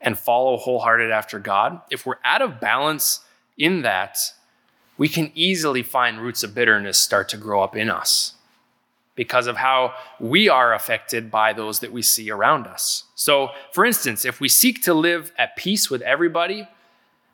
and 0.00 0.18
follow 0.18 0.56
wholehearted 0.56 1.10
after 1.10 1.38
God, 1.38 1.80
if 1.90 2.06
we're 2.06 2.18
out 2.24 2.42
of 2.42 2.60
balance 2.60 3.20
in 3.56 3.82
that, 3.82 4.18
we 4.96 5.08
can 5.08 5.32
easily 5.34 5.82
find 5.82 6.20
roots 6.20 6.42
of 6.42 6.54
bitterness 6.54 6.98
start 6.98 7.28
to 7.30 7.36
grow 7.36 7.62
up 7.62 7.76
in 7.76 7.88
us 7.88 8.34
because 9.14 9.48
of 9.48 9.56
how 9.56 9.94
we 10.20 10.48
are 10.48 10.72
affected 10.72 11.30
by 11.30 11.52
those 11.52 11.80
that 11.80 11.92
we 11.92 12.02
see 12.02 12.30
around 12.30 12.66
us. 12.68 13.04
So, 13.16 13.50
for 13.72 13.84
instance, 13.84 14.24
if 14.24 14.40
we 14.40 14.48
seek 14.48 14.82
to 14.84 14.94
live 14.94 15.32
at 15.36 15.56
peace 15.56 15.90
with 15.90 16.02
everybody, 16.02 16.68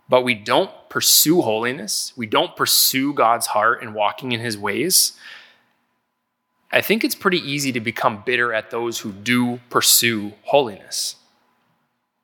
but 0.08 0.22
we 0.22 0.34
don't 0.34 0.70
pursue 0.94 1.42
holiness, 1.42 2.12
we 2.14 2.24
don't 2.24 2.54
pursue 2.54 3.12
God's 3.12 3.48
heart 3.48 3.82
and 3.82 3.96
walking 3.96 4.30
in 4.30 4.38
his 4.38 4.56
ways, 4.56 5.14
I 6.70 6.82
think 6.82 7.02
it's 7.02 7.16
pretty 7.16 7.38
easy 7.38 7.72
to 7.72 7.80
become 7.80 8.22
bitter 8.24 8.54
at 8.54 8.70
those 8.70 9.00
who 9.00 9.10
do 9.10 9.58
pursue 9.70 10.34
holiness. 10.44 11.16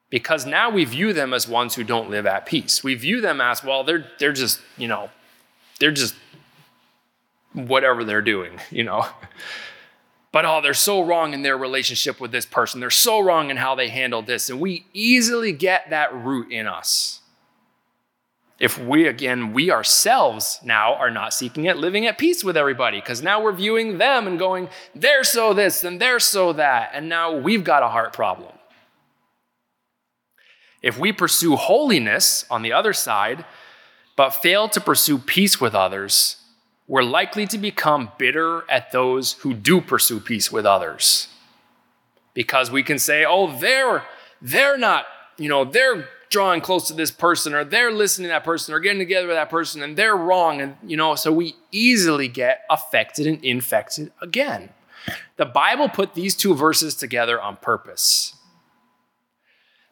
Because 0.09 0.47
now 0.47 0.71
we 0.71 0.85
view 0.85 1.13
them 1.13 1.35
as 1.35 1.49
ones 1.49 1.75
who 1.75 1.83
don't 1.83 2.11
live 2.11 2.27
at 2.27 2.47
peace. 2.47 2.85
We 2.85 2.95
view 2.95 3.21
them 3.21 3.41
as, 3.41 3.65
well, 3.65 3.83
they're, 3.83 4.07
they're 4.21 4.33
just, 4.33 4.61
you 4.79 4.87
know, 4.87 5.11
they're 5.81 5.91
just 5.91 6.15
whatever 7.53 8.05
they're 8.05 8.23
doing, 8.23 8.61
you 8.71 8.85
know. 8.85 9.05
But 10.31 10.45
oh, 10.45 10.61
they're 10.63 10.75
so 10.75 11.01
wrong 11.01 11.35
in 11.35 11.43
their 11.43 11.59
relationship 11.59 12.21
with 12.21 12.31
this 12.31 12.47
person. 12.47 12.79
They're 12.79 12.91
so 12.91 13.19
wrong 13.19 13.51
in 13.51 13.57
how 13.57 13.75
they 13.75 13.89
handle 13.89 14.23
this. 14.23 14.49
And 14.49 14.61
we 14.61 14.87
easily 14.93 15.51
get 15.51 15.91
that 15.91 16.15
root 16.15 16.53
in 16.53 16.69
us. 16.69 17.20
If 18.61 18.79
we, 18.79 19.07
again, 19.07 19.55
we 19.55 19.71
ourselves 19.71 20.61
now 20.63 20.95
are 20.95 21.11
not 21.11 21.33
seeking 21.33 21.65
it, 21.65 21.79
living 21.79 22.07
at 22.07 22.19
peace 22.19 22.45
with 22.45 22.59
everybody, 22.59 23.01
because 23.01 23.23
now 23.23 23.43
we're 23.43 23.53
viewing 23.53 23.97
them 23.97 24.27
and 24.27 24.39
going, 24.39 24.69
they're 24.95 25.25
so 25.25 25.55
this 25.55 25.83
and 25.83 25.99
they're 25.99 26.21
so 26.21 26.53
that, 26.53 26.91
and 26.93 27.09
now 27.09 27.35
we've 27.35 27.65
got 27.65 27.83
a 27.83 27.89
heart 27.89 28.13
problem. 28.13 28.53
If 30.83 30.99
we 30.99 31.11
pursue 31.11 31.57
holiness 31.57 32.45
on 32.51 32.61
the 32.61 32.73
other 32.75 32.93
side, 32.93 33.47
but 34.15 34.31
fail 34.31 34.69
to 34.69 34.81
pursue 34.81 35.17
peace 35.17 35.59
with 35.59 35.75
others, 35.75 36.37
we're 36.87 37.03
likely 37.03 37.47
to 37.47 37.57
become 37.57 38.13
bitter 38.19 38.71
at 38.71 38.93
those 38.93 39.33
who 39.35 39.55
do 39.55 39.81
pursue 39.81 40.21
peace 40.21 40.53
with 40.53 40.67
others. 40.67 41.29
Because 42.35 42.71
we 42.71 42.83
can 42.83 42.99
say, 42.99 43.25
oh, 43.25 43.59
they're, 43.59 44.05
they're 44.43 44.77
not, 44.77 45.07
you 45.39 45.49
know, 45.49 45.65
they're 45.65 46.09
drawing 46.31 46.61
close 46.61 46.87
to 46.87 46.95
this 46.95 47.11
person 47.11 47.53
or 47.55 47.65
they're 47.65 47.91
listening 47.91 48.27
to 48.27 48.33
that 48.33 48.45
person 48.45 48.73
or 48.73 48.81
getting 48.81 49.01
together 49.01 49.27
with 49.27 49.37
that 49.37 49.51
person 49.51 49.83
and 49.83 49.97
they're 49.97 50.17
wrong. 50.17 50.61
And, 50.61 50.77
you 50.85 50.97
know, 50.97 51.17
so 51.17 51.33
we 51.33 51.57
easily 51.73 52.29
get 52.29 52.63
affected 52.71 53.27
and 53.27 53.45
infected 53.45 54.13
again. 54.23 54.71
The 55.37 55.47
Bible 55.47 55.89
put 55.89 56.15
these 56.15 56.37
two 56.37 56.55
verses 56.55 56.95
together 56.95 57.41
on 57.41 57.57
purpose. 57.57 58.35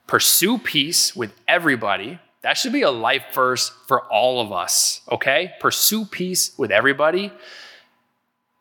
Pursue 0.07 0.59
peace 0.59 1.15
with 1.15 1.33
everybody. 1.49 2.21
That 2.43 2.57
should 2.57 2.73
be 2.73 2.83
a 2.83 2.91
life 2.91 3.27
verse 3.35 3.73
for 3.87 4.05
all 4.05 4.41
of 4.41 4.53
us, 4.53 5.01
okay? 5.11 5.55
Pursue 5.59 6.05
peace 6.05 6.57
with 6.57 6.71
everybody 6.71 7.33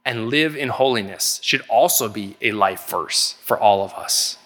and 0.03 0.29
live 0.29 0.55
in 0.55 0.69
holiness 0.69 1.39
should 1.43 1.61
also 1.69 2.09
be 2.09 2.37
a 2.41 2.53
life 2.53 2.89
verse 2.89 3.35
for 3.43 3.59
all 3.59 3.83
of 3.83 3.93
us. 3.93 4.37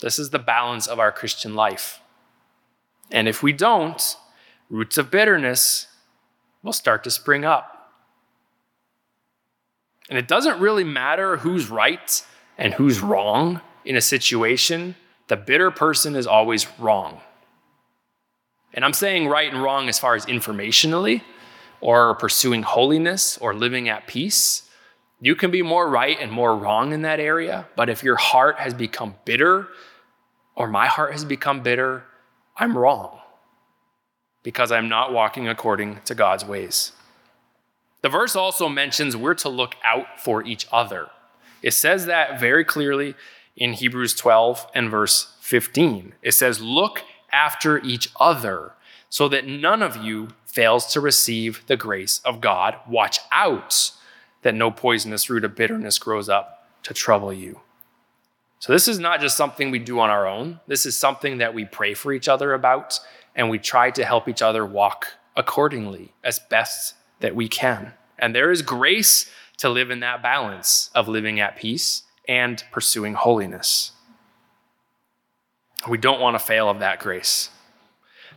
This 0.00 0.18
is 0.18 0.30
the 0.30 0.38
balance 0.38 0.86
of 0.86 0.98
our 0.98 1.12
Christian 1.12 1.54
life. 1.54 2.00
And 3.10 3.28
if 3.28 3.42
we 3.42 3.52
don't, 3.52 4.16
roots 4.70 4.98
of 4.98 5.10
bitterness 5.10 5.86
will 6.62 6.72
start 6.72 7.04
to 7.04 7.10
spring 7.10 7.44
up. 7.44 7.92
And 10.08 10.18
it 10.18 10.28
doesn't 10.28 10.60
really 10.60 10.84
matter 10.84 11.38
who's 11.38 11.70
right 11.70 12.24
and 12.56 12.74
who's 12.74 13.00
wrong 13.00 13.60
in 13.84 13.96
a 13.96 14.00
situation, 14.00 14.96
the 15.28 15.36
bitter 15.36 15.70
person 15.70 16.16
is 16.16 16.26
always 16.26 16.66
wrong. 16.78 17.20
And 18.74 18.84
I'm 18.84 18.92
saying 18.92 19.28
right 19.28 19.52
and 19.52 19.62
wrong 19.62 19.88
as 19.88 19.98
far 19.98 20.14
as 20.14 20.26
informationally 20.26 21.22
or 21.80 22.14
pursuing 22.16 22.62
holiness 22.62 23.38
or 23.38 23.54
living 23.54 23.88
at 23.88 24.06
peace. 24.06 24.68
You 25.20 25.34
can 25.34 25.50
be 25.50 25.62
more 25.62 25.88
right 25.88 26.16
and 26.20 26.30
more 26.30 26.56
wrong 26.56 26.92
in 26.92 27.02
that 27.02 27.20
area, 27.20 27.66
but 27.76 27.88
if 27.88 28.02
your 28.02 28.16
heart 28.16 28.58
has 28.58 28.74
become 28.74 29.14
bitter 29.24 29.68
or 30.54 30.68
my 30.68 30.86
heart 30.86 31.12
has 31.12 31.24
become 31.24 31.62
bitter, 31.62 32.04
I'm 32.58 32.76
wrong 32.76 33.20
because 34.42 34.72
I'm 34.72 34.88
not 34.88 35.12
walking 35.12 35.46
according 35.46 36.00
to 36.06 36.14
God's 36.14 36.44
ways. 36.44 36.92
The 38.02 38.08
verse 38.08 38.34
also 38.34 38.68
mentions 38.68 39.16
we're 39.16 39.34
to 39.34 39.48
look 39.48 39.76
out 39.84 40.20
for 40.20 40.44
each 40.44 40.66
other. 40.72 41.08
It 41.62 41.72
says 41.72 42.06
that 42.06 42.38
very 42.40 42.64
clearly 42.64 43.14
in 43.56 43.72
Hebrews 43.72 44.14
12 44.14 44.66
and 44.74 44.90
verse 44.90 45.34
15. 45.40 46.14
It 46.22 46.32
says, 46.32 46.60
Look 46.60 47.02
after 47.32 47.78
each 47.78 48.10
other 48.18 48.72
so 49.10 49.28
that 49.28 49.46
none 49.46 49.82
of 49.82 49.96
you 49.96 50.28
fails 50.46 50.86
to 50.92 51.00
receive 51.00 51.64
the 51.66 51.76
grace 51.76 52.20
of 52.24 52.40
God. 52.40 52.76
Watch 52.88 53.20
out 53.32 53.92
that 54.42 54.54
no 54.54 54.70
poisonous 54.70 55.28
root 55.28 55.44
of 55.44 55.56
bitterness 55.56 55.98
grows 55.98 56.28
up 56.28 56.68
to 56.84 56.94
trouble 56.94 57.32
you. 57.32 57.60
So, 58.60 58.72
this 58.72 58.88
is 58.88 58.98
not 58.98 59.20
just 59.20 59.36
something 59.36 59.70
we 59.70 59.78
do 59.78 60.00
on 60.00 60.10
our 60.10 60.26
own. 60.26 60.58
This 60.66 60.84
is 60.84 60.96
something 60.96 61.38
that 61.38 61.54
we 61.54 61.64
pray 61.64 61.94
for 61.94 62.12
each 62.12 62.28
other 62.28 62.54
about, 62.54 62.98
and 63.36 63.48
we 63.50 63.58
try 63.58 63.90
to 63.92 64.04
help 64.04 64.28
each 64.28 64.42
other 64.42 64.66
walk 64.66 65.06
accordingly 65.36 66.12
as 66.24 66.40
best 66.40 66.94
that 67.20 67.36
we 67.36 67.48
can. 67.48 67.92
And 68.18 68.34
there 68.34 68.50
is 68.50 68.62
grace 68.62 69.30
to 69.58 69.68
live 69.68 69.90
in 69.90 70.00
that 70.00 70.22
balance 70.22 70.90
of 70.94 71.06
living 71.06 71.38
at 71.38 71.56
peace 71.56 72.02
and 72.26 72.62
pursuing 72.72 73.14
holiness. 73.14 73.92
We 75.88 75.98
don't 75.98 76.20
want 76.20 76.34
to 76.34 76.44
fail 76.44 76.68
of 76.68 76.80
that 76.80 76.98
grace. 76.98 77.50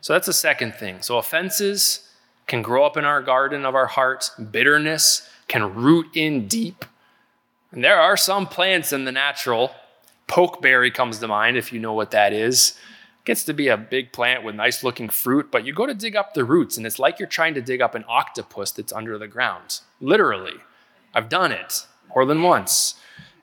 So, 0.02 0.14
that's 0.14 0.28
the 0.28 0.34
second 0.34 0.76
thing. 0.76 1.02
So, 1.02 1.18
offenses 1.18 2.08
can 2.46 2.62
grow 2.62 2.86
up 2.86 2.96
in 2.96 3.06
our 3.06 3.24
garden 3.24 3.66
of 3.66 3.74
our 3.74 3.88
hearts, 3.88 4.30
bitterness 4.30 5.28
can 5.48 5.74
root 5.74 6.08
in 6.14 6.48
deep. 6.48 6.86
And 7.72 7.84
there 7.84 8.00
are 8.00 8.18
some 8.18 8.46
plants 8.46 8.94
in 8.94 9.06
the 9.06 9.12
natural 9.12 9.72
Pokeberry 10.32 10.94
comes 10.94 11.20
to 11.20 11.28
mind 11.28 11.58
if 11.58 11.74
you 11.74 11.80
know 11.80 11.92
what 11.92 12.12
that 12.12 12.32
is. 12.32 12.80
Gets 13.26 13.44
to 13.44 13.54
be 13.54 13.68
a 13.68 13.76
big 13.76 14.14
plant 14.14 14.44
with 14.44 14.56
nice 14.56 14.82
looking 14.82 15.10
fruit, 15.10 15.52
but 15.52 15.66
you 15.66 15.74
go 15.74 15.86
to 15.86 15.94
dig 15.94 16.16
up 16.16 16.34
the 16.34 16.46
roots 16.46 16.78
and 16.78 16.88
it's 16.88 16.98
like 16.98 17.20
you're 17.20 17.28
trying 17.28 17.54
to 17.54 17.62
dig 17.62 17.82
up 17.82 17.96
an 17.96 18.06
octopus 18.08 18.72
that's 18.72 18.94
under 18.94 19.18
the 19.18 19.28
ground. 19.28 19.82
Literally. 20.00 20.56
I've 21.14 21.28
done 21.28 21.52
it 21.52 21.86
more 22.16 22.26
than 22.26 22.42
once. 22.42 22.96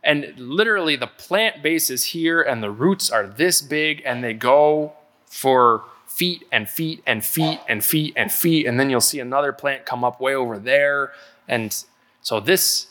And 0.02 0.32
literally, 0.38 0.96
the 0.96 1.06
plant 1.06 1.62
base 1.62 1.90
is 1.90 2.04
here 2.04 2.40
and 2.40 2.62
the 2.62 2.70
roots 2.70 3.10
are 3.10 3.26
this 3.26 3.60
big 3.60 4.00
and 4.06 4.24
they 4.24 4.32
go 4.32 4.94
for 5.26 5.84
feet 6.06 6.44
and 6.50 6.68
feet 6.68 7.02
and 7.06 7.22
feet 7.22 7.60
and 7.68 7.84
feet 7.84 8.14
and 8.16 8.32
feet. 8.32 8.66
And 8.66 8.80
then 8.80 8.88
you'll 8.88 9.02
see 9.02 9.20
another 9.20 9.52
plant 9.52 9.84
come 9.84 10.04
up 10.04 10.20
way 10.20 10.34
over 10.34 10.58
there. 10.58 11.12
And 11.46 11.84
so 12.22 12.40
this 12.40 12.86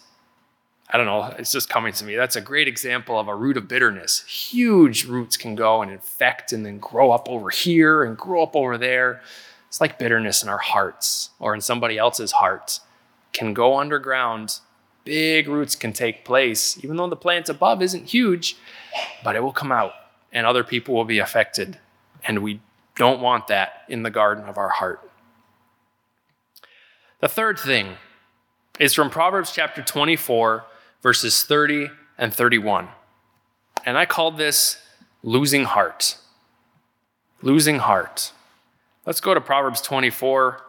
I 0.89 0.95
don't 0.95 1.05
know, 1.05 1.33
it's 1.37 1.51
just 1.51 1.67
coming 1.67 1.91
to 1.93 2.05
me. 2.05 2.15
That's 2.15 2.37
a 2.37 2.41
great 2.41 2.67
example 2.67 3.19
of 3.19 3.27
a 3.27 3.35
root 3.35 3.57
of 3.57 3.67
bitterness. 3.67 4.23
Huge 4.25 5.05
roots 5.05 5.35
can 5.35 5.53
go 5.53 5.81
and 5.81 5.91
infect 5.91 6.53
and 6.53 6.65
then 6.65 6.79
grow 6.79 7.11
up 7.11 7.27
over 7.27 7.49
here 7.49 8.03
and 8.03 8.17
grow 8.17 8.43
up 8.43 8.55
over 8.55 8.77
there. 8.77 9.21
It's 9.67 9.81
like 9.81 9.99
bitterness 9.99 10.43
in 10.43 10.49
our 10.49 10.57
hearts 10.57 11.31
or 11.39 11.53
in 11.53 11.59
somebody 11.59 11.97
else's 11.97 12.31
heart. 12.31 12.79
Can 13.33 13.53
go 13.53 13.77
underground. 13.77 14.59
Big 15.03 15.49
roots 15.49 15.75
can 15.75 15.91
take 15.91 16.23
place, 16.23 16.81
even 16.83 16.95
though 16.95 17.07
the 17.07 17.15
plant 17.15 17.49
above 17.49 17.81
isn't 17.81 18.05
huge, 18.05 18.57
but 19.23 19.35
it 19.35 19.43
will 19.43 19.53
come 19.53 19.71
out 19.71 19.91
and 20.31 20.45
other 20.45 20.63
people 20.63 20.95
will 20.95 21.05
be 21.05 21.19
affected. 21.19 21.79
And 22.25 22.39
we 22.39 22.61
don't 22.95 23.21
want 23.21 23.47
that 23.47 23.83
in 23.89 24.03
the 24.03 24.09
garden 24.09 24.45
of 24.45 24.57
our 24.57 24.69
heart. 24.69 25.01
The 27.19 27.27
third 27.27 27.59
thing 27.59 27.95
is 28.79 28.93
from 28.93 29.09
Proverbs 29.09 29.51
chapter 29.51 29.81
24 29.81 30.65
verses 31.07 31.41
30 31.41 31.89
and 32.17 32.33
31. 32.33 32.89
And 33.85 33.97
I 33.97 34.05
called 34.05 34.37
this 34.37 34.77
losing 35.23 35.63
heart. 35.63 36.17
Losing 37.41 37.79
heart. 37.79 38.33
Let's 39.05 39.21
go 39.21 39.33
to 39.33 39.39
Proverbs 39.39 39.79
24 39.79 40.59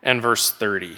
and 0.00 0.22
verse 0.22 0.52
30. 0.52 0.96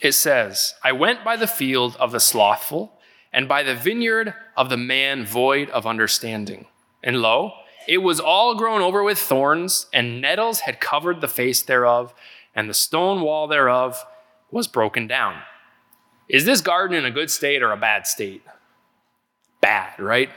It 0.00 0.12
says, 0.12 0.72
I 0.82 0.92
went 0.92 1.22
by 1.22 1.36
the 1.36 1.46
field 1.46 1.94
of 2.00 2.10
the 2.10 2.20
slothful 2.20 2.98
and 3.30 3.46
by 3.46 3.62
the 3.62 3.74
vineyard 3.74 4.32
of 4.56 4.70
the 4.70 4.78
man 4.78 5.26
void 5.26 5.68
of 5.68 5.86
understanding. 5.86 6.68
And 7.02 7.20
lo, 7.20 7.52
it 7.86 7.98
was 7.98 8.18
all 8.18 8.54
grown 8.54 8.80
over 8.80 9.02
with 9.02 9.18
thorns, 9.18 9.88
and 9.92 10.22
nettles 10.22 10.60
had 10.60 10.80
covered 10.80 11.20
the 11.20 11.28
face 11.28 11.60
thereof, 11.60 12.14
and 12.54 12.66
the 12.66 12.72
stone 12.72 13.20
wall 13.20 13.46
thereof 13.46 14.06
was 14.50 14.66
broken 14.66 15.06
down. 15.06 15.40
Is 16.28 16.44
this 16.44 16.60
garden 16.60 16.96
in 16.96 17.04
a 17.04 17.10
good 17.10 17.30
state 17.30 17.62
or 17.62 17.72
a 17.72 17.76
bad 17.76 18.06
state? 18.06 18.42
Bad, 19.60 19.98
right? 19.98 20.30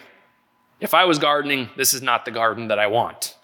If 0.79 0.93
I 0.93 1.05
was 1.05 1.19
gardening, 1.19 1.69
this 1.77 1.93
is 1.93 2.01
not 2.01 2.25
the 2.25 2.31
garden 2.31 2.69
that 2.69 2.79
I 2.79 2.87
want. 2.87 3.37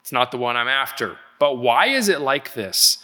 It's 0.00 0.12
not 0.12 0.30
the 0.30 0.38
one 0.38 0.56
I'm 0.56 0.68
after. 0.68 1.16
But 1.38 1.58
why 1.58 1.86
is 1.86 2.08
it 2.08 2.20
like 2.20 2.54
this? 2.54 2.98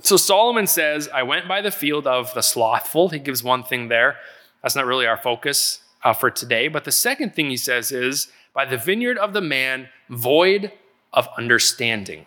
So 0.00 0.16
Solomon 0.16 0.66
says, 0.66 1.08
I 1.12 1.22
went 1.22 1.48
by 1.48 1.60
the 1.60 1.70
field 1.70 2.06
of 2.06 2.32
the 2.34 2.42
slothful. 2.42 3.08
He 3.08 3.18
gives 3.18 3.42
one 3.42 3.62
thing 3.62 3.88
there. 3.88 4.16
That's 4.62 4.76
not 4.76 4.86
really 4.86 5.06
our 5.06 5.16
focus 5.16 5.80
uh, 6.04 6.12
for 6.12 6.30
today. 6.30 6.68
But 6.68 6.84
the 6.84 6.92
second 6.92 7.34
thing 7.34 7.50
he 7.50 7.56
says 7.56 7.92
is, 7.92 8.28
by 8.54 8.64
the 8.64 8.76
vineyard 8.76 9.18
of 9.18 9.32
the 9.32 9.40
man 9.40 9.88
void 10.08 10.72
of 11.12 11.28
understanding. 11.38 12.26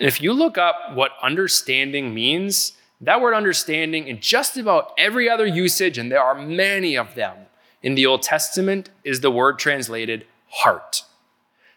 If 0.00 0.22
you 0.22 0.32
look 0.32 0.58
up 0.58 0.94
what 0.94 1.12
understanding 1.22 2.14
means, 2.14 2.72
that 3.00 3.20
word 3.20 3.34
understanding 3.34 4.08
in 4.08 4.20
just 4.20 4.56
about 4.56 4.92
every 4.98 5.28
other 5.28 5.46
usage, 5.46 5.98
and 5.98 6.10
there 6.10 6.22
are 6.22 6.34
many 6.34 6.96
of 6.96 7.14
them 7.14 7.36
in 7.82 7.94
the 7.94 8.06
Old 8.06 8.22
Testament, 8.22 8.90
is 9.04 9.20
the 9.20 9.30
word 9.30 9.58
translated 9.58 10.26
heart. 10.48 11.04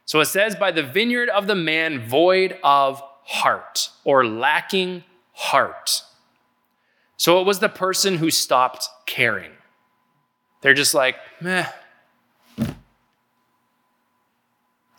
So 0.06 0.20
it 0.20 0.26
says, 0.26 0.56
by 0.56 0.72
the 0.72 0.84
vineyard 0.84 1.30
of 1.30 1.48
the 1.48 1.56
man 1.56 2.08
void 2.08 2.58
of 2.64 3.02
heart 3.24 3.90
or 4.04 4.26
lacking 4.26 5.04
heart. 5.34 6.04
So 7.18 7.40
it 7.40 7.46
was 7.46 7.60
the 7.60 7.70
person 7.70 8.18
who 8.18 8.32
stopped 8.32 8.88
caring. 9.06 9.52
They're 10.62 10.74
just 10.74 10.94
like, 10.94 11.18
meh, 11.40 11.68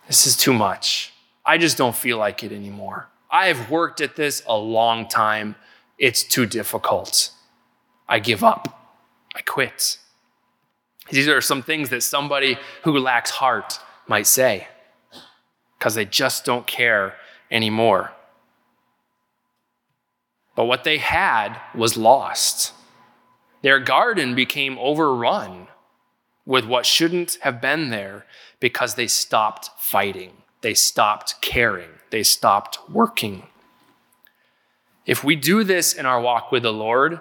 this 0.06 0.26
is 0.26 0.36
too 0.36 0.52
much. 0.52 1.12
I 1.44 1.58
just 1.58 1.76
don't 1.76 1.96
feel 1.96 2.18
like 2.18 2.44
it 2.44 2.52
anymore. 2.52 3.08
I've 3.32 3.70
worked 3.70 4.00
at 4.02 4.14
this 4.14 4.42
a 4.46 4.56
long 4.56 5.08
time. 5.08 5.56
It's 5.98 6.22
too 6.22 6.46
difficult. 6.46 7.30
I 8.08 8.18
give 8.18 8.44
up. 8.44 8.94
I 9.34 9.40
quit. 9.40 9.98
These 11.10 11.28
are 11.28 11.40
some 11.40 11.62
things 11.62 11.88
that 11.88 12.02
somebody 12.02 12.58
who 12.84 12.98
lacks 12.98 13.30
heart 13.30 13.80
might 14.06 14.26
say. 14.26 14.68
because 15.78 15.96
they 15.96 16.04
just 16.04 16.44
don't 16.44 16.64
care 16.64 17.16
anymore. 17.50 18.12
But 20.54 20.66
what 20.66 20.84
they 20.84 20.98
had 20.98 21.58
was 21.74 21.96
lost. 21.96 22.72
Their 23.62 23.80
garden 23.80 24.36
became 24.36 24.78
overrun 24.78 25.66
with 26.46 26.66
what 26.66 26.86
shouldn't 26.86 27.38
have 27.40 27.60
been 27.60 27.90
there 27.90 28.26
because 28.60 28.94
they 28.94 29.08
stopped 29.08 29.70
fighting, 29.76 30.32
they 30.60 30.74
stopped 30.74 31.34
caring, 31.40 31.90
they 32.12 32.22
stopped 32.22 32.78
working. 32.88 33.42
If 35.04 35.24
we 35.24 35.34
do 35.34 35.64
this 35.64 35.94
in 35.94 36.06
our 36.06 36.20
walk 36.20 36.52
with 36.52 36.62
the 36.62 36.72
Lord, 36.72 37.20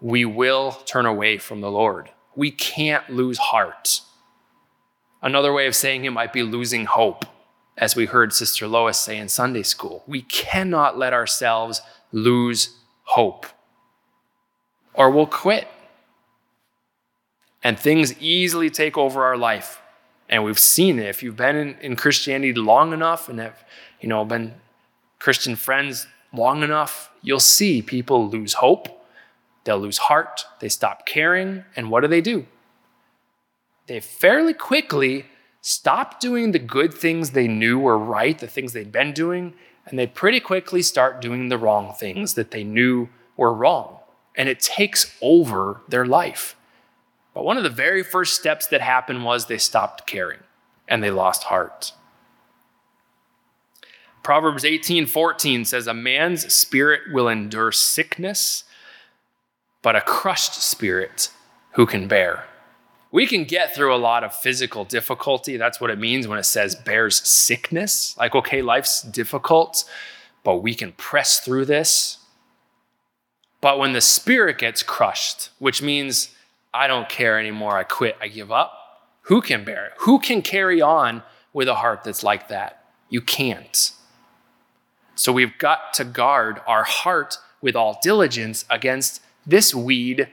we 0.00 0.26
will 0.26 0.72
turn 0.84 1.06
away 1.06 1.38
from 1.38 1.62
the 1.62 1.70
Lord. 1.70 2.10
We 2.36 2.50
can't 2.50 3.08
lose 3.08 3.38
heart. 3.38 4.00
Another 5.22 5.52
way 5.52 5.66
of 5.66 5.74
saying 5.74 6.04
it 6.04 6.10
might 6.10 6.32
be 6.32 6.42
losing 6.42 6.84
hope, 6.84 7.24
as 7.78 7.96
we 7.96 8.06
heard 8.06 8.32
Sister 8.32 8.68
Lois 8.68 8.98
say 8.98 9.16
in 9.16 9.28
Sunday 9.28 9.62
school. 9.62 10.02
We 10.06 10.22
cannot 10.22 10.98
let 10.98 11.12
ourselves 11.12 11.80
lose 12.12 12.76
hope, 13.04 13.46
or 14.92 15.10
we'll 15.10 15.26
quit. 15.26 15.68
And 17.62 17.78
things 17.78 18.20
easily 18.20 18.68
take 18.68 18.98
over 18.98 19.24
our 19.24 19.38
life. 19.38 19.80
And 20.28 20.44
we've 20.44 20.58
seen 20.58 20.98
it. 20.98 21.06
If 21.06 21.22
you've 21.22 21.36
been 21.36 21.56
in, 21.56 21.76
in 21.80 21.96
Christianity 21.96 22.52
long 22.52 22.92
enough 22.92 23.28
and 23.28 23.38
have, 23.38 23.64
you 24.04 24.10
know, 24.10 24.22
been 24.22 24.52
Christian 25.18 25.56
friends 25.56 26.06
long 26.30 26.62
enough, 26.62 27.10
you'll 27.22 27.40
see 27.40 27.80
people 27.80 28.28
lose 28.28 28.52
hope. 28.52 28.86
They'll 29.64 29.78
lose 29.78 29.96
heart. 29.96 30.44
They 30.60 30.68
stop 30.68 31.06
caring. 31.06 31.64
And 31.74 31.90
what 31.90 32.02
do 32.02 32.08
they 32.08 32.20
do? 32.20 32.44
They 33.86 34.00
fairly 34.00 34.52
quickly 34.52 35.24
stop 35.62 36.20
doing 36.20 36.52
the 36.52 36.58
good 36.58 36.92
things 36.92 37.30
they 37.30 37.48
knew 37.48 37.78
were 37.78 37.96
right, 37.96 38.38
the 38.38 38.46
things 38.46 38.74
they'd 38.74 38.92
been 38.92 39.14
doing, 39.14 39.54
and 39.86 39.98
they 39.98 40.06
pretty 40.06 40.38
quickly 40.38 40.82
start 40.82 41.22
doing 41.22 41.48
the 41.48 41.56
wrong 41.56 41.94
things 41.94 42.34
that 42.34 42.50
they 42.50 42.62
knew 42.62 43.08
were 43.38 43.54
wrong. 43.54 43.96
And 44.36 44.50
it 44.50 44.60
takes 44.60 45.16
over 45.22 45.80
their 45.88 46.04
life. 46.04 46.56
But 47.32 47.46
one 47.46 47.56
of 47.56 47.62
the 47.62 47.70
very 47.70 48.02
first 48.02 48.34
steps 48.34 48.66
that 48.66 48.82
happened 48.82 49.24
was 49.24 49.46
they 49.46 49.56
stopped 49.56 50.06
caring 50.06 50.40
and 50.86 51.02
they 51.02 51.10
lost 51.10 51.44
heart. 51.44 51.94
Proverbs 54.24 54.64
18:14 54.64 55.66
says 55.66 55.86
a 55.86 55.92
man's 55.92 56.52
spirit 56.52 57.12
will 57.12 57.28
endure 57.28 57.70
sickness, 57.70 58.64
but 59.82 59.94
a 59.94 60.00
crushed 60.00 60.54
spirit 60.54 61.28
who 61.72 61.84
can 61.84 62.08
bear. 62.08 62.46
We 63.12 63.26
can 63.26 63.44
get 63.44 63.74
through 63.74 63.94
a 63.94 63.96
lot 63.96 64.24
of 64.24 64.34
physical 64.34 64.86
difficulty. 64.86 65.58
That's 65.58 65.78
what 65.78 65.90
it 65.90 65.98
means 65.98 66.26
when 66.26 66.38
it 66.38 66.44
says 66.44 66.74
bears 66.74 67.16
sickness. 67.28 68.16
Like 68.16 68.34
okay, 68.34 68.62
life's 68.62 69.02
difficult, 69.02 69.84
but 70.42 70.56
we 70.56 70.74
can 70.74 70.92
press 70.92 71.40
through 71.40 71.66
this. 71.66 72.18
But 73.60 73.78
when 73.78 73.92
the 73.92 74.00
spirit 74.00 74.56
gets 74.56 74.82
crushed, 74.82 75.50
which 75.58 75.82
means 75.82 76.34
I 76.72 76.86
don't 76.86 77.10
care 77.10 77.38
anymore, 77.38 77.76
I 77.76 77.84
quit, 77.84 78.16
I 78.22 78.28
give 78.28 78.50
up, 78.50 78.72
who 79.22 79.42
can 79.42 79.64
bear 79.64 79.86
it? 79.86 79.92
Who 79.98 80.18
can 80.18 80.40
carry 80.40 80.80
on 80.80 81.22
with 81.52 81.68
a 81.68 81.74
heart 81.74 82.04
that's 82.04 82.22
like 82.22 82.48
that? 82.48 82.84
You 83.10 83.20
can't. 83.20 83.92
So 85.14 85.32
we've 85.32 85.56
got 85.58 85.94
to 85.94 86.04
guard 86.04 86.60
our 86.66 86.84
heart 86.84 87.38
with 87.60 87.76
all 87.76 87.98
diligence 88.02 88.64
against 88.68 89.20
this 89.46 89.74
weed 89.74 90.28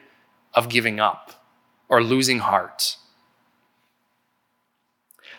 of 0.53 0.69
giving 0.69 0.99
up 0.99 1.45
or 1.87 2.03
losing 2.03 2.39
heart. 2.39 2.97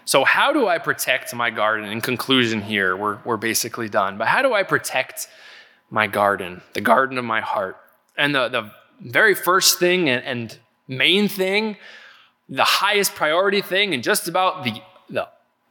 So, 0.05 0.25
how 0.25 0.53
do 0.53 0.67
I 0.67 0.79
protect 0.79 1.35
my 1.35 1.51
garden? 1.51 1.89
In 1.89 2.01
conclusion, 2.01 2.61
here, 2.61 2.97
we're, 2.97 3.19
we're 3.25 3.37
basically 3.37 3.89
done. 3.89 4.19
But 4.19 4.27
how 4.27 4.43
do 4.43 4.53
I 4.53 4.65
protect 4.65 5.29
my 5.91 6.07
garden, 6.07 6.63
the 6.73 6.81
garden 6.81 7.19
of 7.19 7.25
my 7.25 7.41
heart? 7.41 7.77
And 8.17 8.35
the, 8.35 8.49
the 8.49 8.73
very 9.01 9.35
first 9.35 9.79
thing 9.79 10.09
and, 10.09 10.25
and 10.25 10.59
main 10.89 11.29
thing, 11.29 11.77
the 12.49 12.65
highest 12.65 13.15
priority 13.15 13.63
thing, 13.63 13.95
and 13.95 14.03
just 14.03 14.27
about 14.29 14.65
the, 14.65 14.83
the 15.09 15.29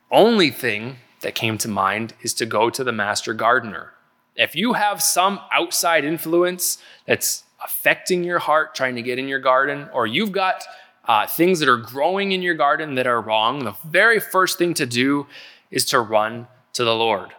only 0.09 0.49
thing 0.49 0.97
that 1.21 1.35
came 1.35 1.57
to 1.59 1.67
mind 1.67 2.13
is 2.21 2.33
to 2.35 2.45
go 2.45 2.69
to 2.69 2.83
the 2.83 2.91
master 2.91 3.33
gardener. 3.33 3.93
If 4.35 4.55
you 4.55 4.73
have 4.73 5.01
some 5.01 5.39
outside 5.51 6.05
influence 6.05 6.77
that's 7.05 7.43
affecting 7.63 8.23
your 8.23 8.39
heart, 8.39 8.75
trying 8.75 8.95
to 8.95 9.01
get 9.01 9.19
in 9.19 9.27
your 9.27 9.39
garden, 9.39 9.87
or 9.93 10.07
you've 10.07 10.31
got 10.31 10.63
uh, 11.05 11.27
things 11.27 11.59
that 11.59 11.69
are 11.69 11.77
growing 11.77 12.31
in 12.31 12.41
your 12.41 12.55
garden 12.55 12.95
that 12.95 13.07
are 13.07 13.21
wrong, 13.21 13.63
the 13.63 13.75
very 13.85 14.19
first 14.19 14.57
thing 14.57 14.73
to 14.75 14.85
do 14.85 15.27
is 15.69 15.85
to 15.85 15.99
run 15.99 16.47
to 16.73 16.83
the 16.83 16.95
Lord. 16.95 17.33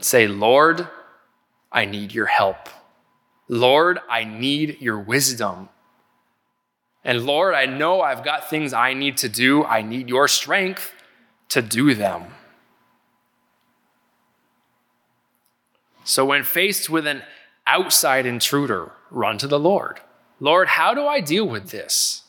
Say, 0.00 0.28
Lord, 0.28 0.88
I 1.70 1.84
need 1.84 2.12
your 2.12 2.26
help. 2.26 2.68
Lord, 3.48 3.98
I 4.08 4.24
need 4.24 4.80
your 4.80 4.98
wisdom. 4.98 5.68
And 7.04 7.24
Lord, 7.24 7.54
I 7.54 7.66
know 7.66 8.00
I've 8.00 8.24
got 8.24 8.50
things 8.50 8.72
I 8.72 8.94
need 8.94 9.16
to 9.18 9.28
do. 9.28 9.64
I 9.64 9.82
need 9.82 10.08
your 10.08 10.28
strength 10.28 10.92
to 11.50 11.62
do 11.62 11.94
them. 11.94 12.24
So, 16.08 16.24
when 16.24 16.42
faced 16.42 16.88
with 16.88 17.06
an 17.06 17.22
outside 17.66 18.24
intruder, 18.24 18.92
run 19.10 19.36
to 19.36 19.46
the 19.46 19.58
Lord. 19.58 20.00
Lord, 20.40 20.68
how 20.68 20.94
do 20.94 21.06
I 21.06 21.20
deal 21.20 21.46
with 21.46 21.68
this? 21.68 22.22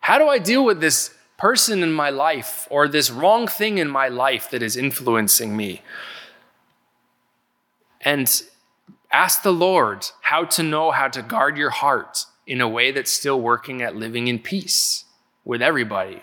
How 0.00 0.16
do 0.16 0.26
I 0.26 0.38
deal 0.38 0.64
with 0.64 0.80
this 0.80 1.14
person 1.36 1.82
in 1.82 1.92
my 1.92 2.08
life 2.08 2.66
or 2.70 2.88
this 2.88 3.10
wrong 3.10 3.46
thing 3.46 3.76
in 3.76 3.90
my 3.90 4.08
life 4.08 4.48
that 4.50 4.62
is 4.62 4.74
influencing 4.74 5.54
me? 5.54 5.82
And 8.00 8.42
ask 9.12 9.42
the 9.42 9.52
Lord 9.52 10.06
how 10.22 10.44
to 10.44 10.62
know 10.62 10.90
how 10.90 11.08
to 11.08 11.20
guard 11.20 11.58
your 11.58 11.68
heart 11.68 12.24
in 12.46 12.62
a 12.62 12.68
way 12.70 12.90
that's 12.90 13.12
still 13.12 13.38
working 13.38 13.82
at 13.82 13.96
living 13.96 14.28
in 14.28 14.38
peace 14.38 15.04
with 15.44 15.60
everybody 15.60 16.22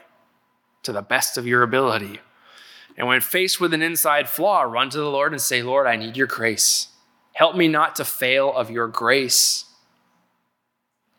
to 0.81 0.91
the 0.91 1.03
best 1.03 1.37
of 1.37 1.45
your 1.45 1.61
ability. 1.61 2.21
And 2.97 3.07
when 3.07 3.21
faced 3.21 3.59
with 3.59 3.73
an 3.73 3.81
inside 3.81 4.29
flaw, 4.29 4.61
run 4.61 4.89
to 4.89 4.97
the 4.97 5.09
Lord 5.09 5.31
and 5.31 5.41
say, 5.41 5.61
Lord, 5.61 5.87
I 5.87 5.95
need 5.95 6.15
your 6.15 6.27
grace. 6.27 6.87
Help 7.33 7.55
me 7.55 7.67
not 7.67 7.95
to 7.97 8.05
fail 8.05 8.53
of 8.53 8.71
your 8.71 8.87
grace 8.87 9.65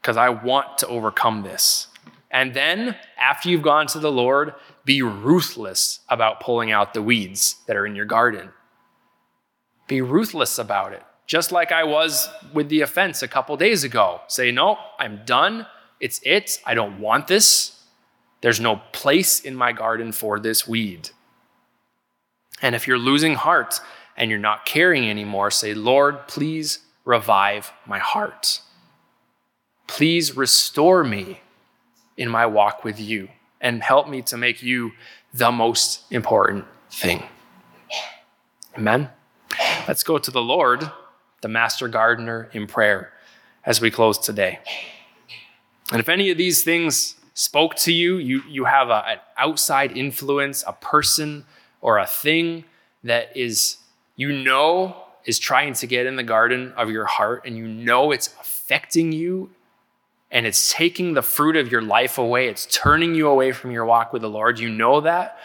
because 0.01 0.16
I 0.16 0.31
want 0.31 0.79
to 0.79 0.87
overcome 0.87 1.43
this. 1.43 1.89
And 2.31 2.55
then, 2.55 2.97
after 3.18 3.51
you've 3.51 3.62
gone 3.62 3.87
to 3.89 3.99
the 3.99 4.11
Lord, 4.11 4.55
be 4.85 5.03
ruthless 5.03 6.01
about 6.09 6.41
pulling 6.41 6.70
out 6.70 6.95
the 6.95 7.03
weeds 7.03 7.57
that 7.66 7.77
are 7.77 7.87
in 7.87 7.97
your 7.97 8.05
garden. 8.05 8.51
Be 9.89 10.01
ruthless 10.01 10.59
about 10.59 10.93
it, 10.93 11.03
just 11.27 11.53
like 11.53 11.72
I 11.72 11.85
was 11.85 12.29
with 12.53 12.68
the 12.68 12.81
offense 12.81 13.22
a 13.22 13.29
couple 13.29 13.57
days 13.57 13.85
ago. 13.85 14.20
Say, 14.29 14.53
no, 14.53 14.79
I'm 14.99 15.22
done. 15.24 15.66
It's 16.01 16.20
it. 16.22 16.61
I 16.64 16.74
don't 16.74 17.01
want 17.01 17.27
this. 17.27 17.83
There's 18.41 18.61
no 18.61 18.81
place 18.93 19.41
in 19.41 19.55
my 19.55 19.72
garden 19.72 20.12
for 20.12 20.39
this 20.39 20.68
weed. 20.68 21.11
And 22.62 22.74
if 22.74 22.86
you're 22.86 22.98
losing 22.98 23.34
heart 23.34 23.80
and 24.16 24.30
you're 24.30 24.38
not 24.38 24.64
caring 24.64 25.09
anymore, 25.09 25.50
say, 25.50 25.74
Lord, 25.74 26.26
please 26.26 26.80
revive 27.04 27.72
my 27.86 27.98
heart. 27.98 28.61
Please 29.86 30.36
restore 30.36 31.04
me 31.04 31.40
in 32.16 32.28
my 32.28 32.46
walk 32.46 32.82
with 32.82 32.98
you 32.98 33.28
and 33.61 33.82
help 33.82 34.09
me 34.09 34.22
to 34.22 34.36
make 34.36 34.62
you 34.62 34.92
the 35.32 35.52
most 35.52 36.00
important 36.11 36.64
thing. 36.90 37.22
Amen. 38.76 39.11
Let's 39.86 40.02
go 40.02 40.18
to 40.18 40.30
the 40.30 40.42
Lord, 40.42 40.90
the 41.42 41.48
master 41.48 41.88
gardener, 41.88 42.48
in 42.52 42.66
prayer 42.66 43.12
as 43.64 43.80
we 43.80 43.90
close 43.90 44.18
today. 44.18 44.59
And 45.92 46.00
if 46.00 46.09
any 46.09 46.30
of 46.30 46.38
these 46.38 46.64
things 46.64 47.16
spoke 47.34 47.76
to 47.76 47.92
you, 47.92 48.16
you, 48.16 48.42
you 48.48 48.64
have 48.64 48.88
a, 48.88 49.04
an 49.07 49.18
outside 49.36 49.96
influence, 49.96 50.64
a 50.66 50.72
person, 50.72 51.44
or 51.81 51.99
a 51.99 52.07
thing 52.07 52.64
that 53.05 53.37
is, 53.37 53.77
you 54.16 54.33
know, 54.33 54.97
is 55.24 55.39
trying 55.39 55.74
to 55.74 55.87
get 55.87 56.07
in 56.07 56.16
the 56.16 56.22
garden 56.22 56.72
of 56.77 56.91
your 56.91 57.05
heart 57.05 57.43
and 57.45 57.57
you 57.57 57.66
know 57.66 58.12
it's 58.12 58.29
affecting 58.41 59.12
you 59.12 59.51
and 60.31 60.47
it's 60.47 60.72
taking 60.72 61.14
the 61.14 61.22
fruit 61.22 61.57
of 61.57 61.70
your 61.70 61.83
life 61.83 62.18
away, 62.18 62.49
it's 62.49 62.66
turning 62.66 63.14
you 63.14 63.29
away 63.29 63.53
from 63.53 63.70
your 63.70 63.85
walk 63.85 64.12
with 64.12 64.22
the 64.22 64.29
Lord, 64.29 64.59
you 64.59 64.68
know 64.68 65.01
that. 65.01 65.39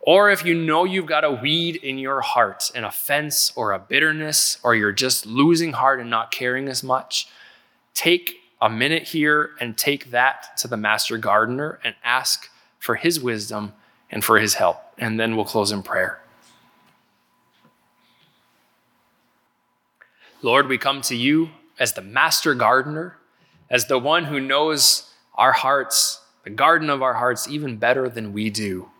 Or 0.00 0.30
if 0.30 0.44
you 0.44 0.54
know 0.54 0.84
you've 0.84 1.06
got 1.06 1.24
a 1.24 1.30
weed 1.30 1.76
in 1.76 1.98
your 1.98 2.20
heart, 2.20 2.70
an 2.74 2.84
offense 2.84 3.52
or 3.54 3.72
a 3.72 3.78
bitterness, 3.78 4.58
or 4.64 4.74
you're 4.74 4.92
just 4.92 5.26
losing 5.26 5.72
heart 5.72 6.00
and 6.00 6.10
not 6.10 6.32
caring 6.32 6.68
as 6.68 6.82
much, 6.82 7.28
take 7.94 8.36
a 8.60 8.68
minute 8.68 9.04
here 9.04 9.50
and 9.60 9.76
take 9.76 10.10
that 10.10 10.56
to 10.58 10.68
the 10.68 10.76
master 10.76 11.18
gardener 11.18 11.78
and 11.84 11.94
ask 12.04 12.48
for 12.78 12.96
his 12.96 13.20
wisdom 13.20 13.74
and 14.12 14.22
for 14.22 14.38
his 14.38 14.54
help. 14.54 14.76
And 14.98 15.18
then 15.18 15.34
we'll 15.34 15.46
close 15.46 15.72
in 15.72 15.82
prayer. 15.82 16.20
Lord, 20.42 20.68
we 20.68 20.78
come 20.78 21.00
to 21.02 21.16
you 21.16 21.50
as 21.78 21.94
the 21.94 22.02
master 22.02 22.54
gardener, 22.54 23.16
as 23.70 23.86
the 23.86 23.98
one 23.98 24.24
who 24.24 24.38
knows 24.38 25.10
our 25.34 25.52
hearts, 25.52 26.20
the 26.44 26.50
garden 26.50 26.90
of 26.90 27.02
our 27.02 27.14
hearts, 27.14 27.48
even 27.48 27.76
better 27.76 28.08
than 28.08 28.32
we 28.32 28.50
do. 28.50 28.90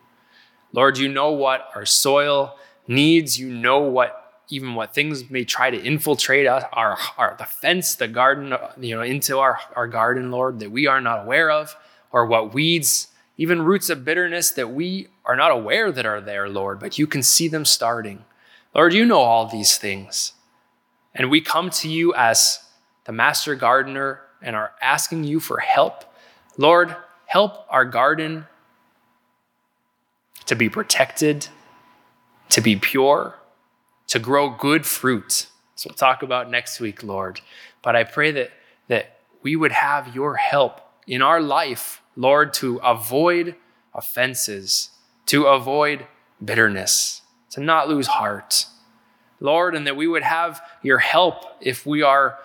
Lord, 0.72 0.96
you 0.96 1.08
know 1.08 1.30
what 1.30 1.68
our 1.74 1.84
soil 1.84 2.56
needs. 2.88 3.38
You 3.38 3.52
know 3.52 3.80
what 3.80 4.18
even 4.48 4.74
what 4.74 4.94
things 4.94 5.30
may 5.30 5.44
try 5.44 5.70
to 5.70 5.82
infiltrate 5.82 6.46
us, 6.46 6.62
our, 6.72 6.98
our 7.16 7.36
the 7.38 7.44
fence, 7.44 7.94
the 7.94 8.06
garden, 8.06 8.54
you 8.78 8.94
know, 8.94 9.00
into 9.00 9.38
our, 9.38 9.58
our 9.74 9.88
garden, 9.88 10.30
Lord, 10.30 10.60
that 10.60 10.70
we 10.70 10.86
are 10.86 11.00
not 11.00 11.24
aware 11.24 11.50
of, 11.50 11.74
or 12.10 12.26
what 12.26 12.52
weeds, 12.52 13.08
even 13.42 13.60
roots 13.62 13.90
of 13.90 14.04
bitterness 14.04 14.52
that 14.52 14.70
we 14.70 15.08
are 15.24 15.34
not 15.34 15.50
aware 15.50 15.90
that 15.90 16.06
are 16.06 16.20
there, 16.20 16.48
Lord, 16.48 16.78
but 16.78 16.96
you 16.96 17.08
can 17.08 17.24
see 17.24 17.48
them 17.48 17.64
starting. 17.64 18.24
Lord, 18.72 18.94
you 18.94 19.04
know 19.04 19.18
all 19.18 19.46
these 19.46 19.76
things. 19.76 20.34
And 21.12 21.28
we 21.28 21.40
come 21.40 21.68
to 21.70 21.88
you 21.88 22.14
as 22.14 22.60
the 23.04 23.10
master 23.10 23.56
gardener 23.56 24.20
and 24.40 24.54
are 24.54 24.70
asking 24.80 25.24
you 25.24 25.40
for 25.40 25.58
help. 25.58 26.04
Lord, 26.56 26.94
help 27.26 27.66
our 27.68 27.84
garden 27.84 28.46
to 30.46 30.54
be 30.54 30.68
protected, 30.68 31.48
to 32.50 32.60
be 32.60 32.76
pure, 32.76 33.40
to 34.06 34.20
grow 34.20 34.50
good 34.50 34.86
fruit. 34.86 35.48
So 35.74 35.88
we'll 35.90 35.96
talk 35.96 36.22
about 36.22 36.48
next 36.48 36.78
week, 36.78 37.02
Lord. 37.02 37.40
But 37.82 37.96
I 37.96 38.04
pray 38.04 38.30
that, 38.30 38.52
that 38.86 39.18
we 39.42 39.56
would 39.56 39.72
have 39.72 40.14
your 40.14 40.36
help 40.36 40.80
in 41.08 41.22
our 41.22 41.40
life, 41.40 42.01
Lord, 42.16 42.52
to 42.54 42.76
avoid 42.78 43.56
offenses, 43.94 44.90
to 45.26 45.46
avoid 45.46 46.06
bitterness, 46.44 47.22
to 47.50 47.60
not 47.60 47.88
lose 47.88 48.06
heart. 48.06 48.66
Lord, 49.40 49.74
and 49.74 49.86
that 49.86 49.96
we 49.96 50.06
would 50.06 50.22
have 50.22 50.62
your 50.82 50.98
help 50.98 51.44
if 51.60 51.84
we 51.84 52.02
are, 52.02 52.38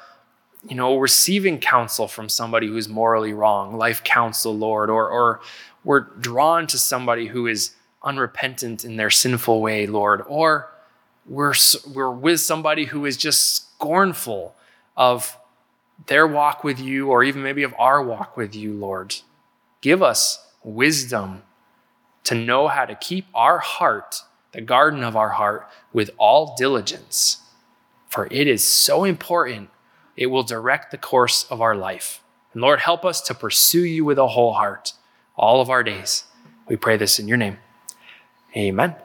you 0.68 0.76
know, 0.76 0.98
receiving 0.98 1.60
counsel 1.60 2.08
from 2.08 2.28
somebody 2.28 2.68
who's 2.68 2.90
morally 2.90 3.34
wrong, 3.34 3.78
life 3.78 4.04
counsel, 4.04 4.58
Lord, 4.58 4.90
or, 4.90 5.08
or 5.08 5.40
we're 5.84 6.02
drawn 6.02 6.66
to 6.68 6.78
somebody 6.78 7.28
who 7.28 7.46
is 7.46 7.76
unrepentant 8.04 8.84
in 8.84 8.96
their 8.96 9.12
sinful 9.12 9.62
way, 9.62 9.86
Lord, 9.86 10.24
or 10.28 10.72
we're, 11.28 11.54
we're 11.94 12.12
with 12.12 12.40
somebody 12.40 12.86
who 12.86 13.06
is 13.06 13.16
just 13.16 13.74
scornful 13.74 14.56
of 14.96 15.38
their 16.08 16.26
walk 16.26 16.64
with 16.64 16.80
you, 16.80 17.10
or 17.10 17.24
even 17.24 17.44
maybe 17.44 17.64
of 17.64 17.74
our 17.78 18.02
walk 18.02 18.38
with 18.38 18.56
you, 18.56 18.74
Lord. 18.74 19.16
Give 19.82 20.02
us 20.02 20.46
wisdom 20.64 21.44
to 22.24 22.36
know 22.36 22.68
how 22.68 22.86
to 22.86 22.96
keep 22.96 23.26
our 23.34 23.60
heart, 23.60 24.24
the 24.52 24.62
garden 24.62 25.04
of 25.04 25.16
our 25.16 25.30
heart, 25.30 25.68
with 25.94 26.10
all 26.18 26.56
diligence. 26.58 27.38
For 28.10 28.28
it 28.32 28.48
is 28.48 28.64
so 28.64 29.04
important, 29.04 29.70
it 30.16 30.28
will 30.28 30.44
direct 30.44 30.92
the 30.92 30.98
course 30.98 31.46
of 31.50 31.62
our 31.62 31.76
life. 31.76 32.22
And 32.54 32.62
Lord, 32.62 32.80
help 32.80 33.06
us 33.06 33.22
to 33.22 33.34
pursue 33.34 33.86
you 33.86 34.04
with 34.04 34.18
a 34.18 34.28
whole 34.28 34.54
heart 34.54 34.94
all 35.36 35.62
of 35.62 35.70
our 35.70 35.84
days. 35.84 36.26
We 36.68 36.76
pray 36.76 36.98
this 36.98 37.20
in 37.20 37.28
your 37.28 37.38
name. 37.38 37.58
Amen. 38.56 38.96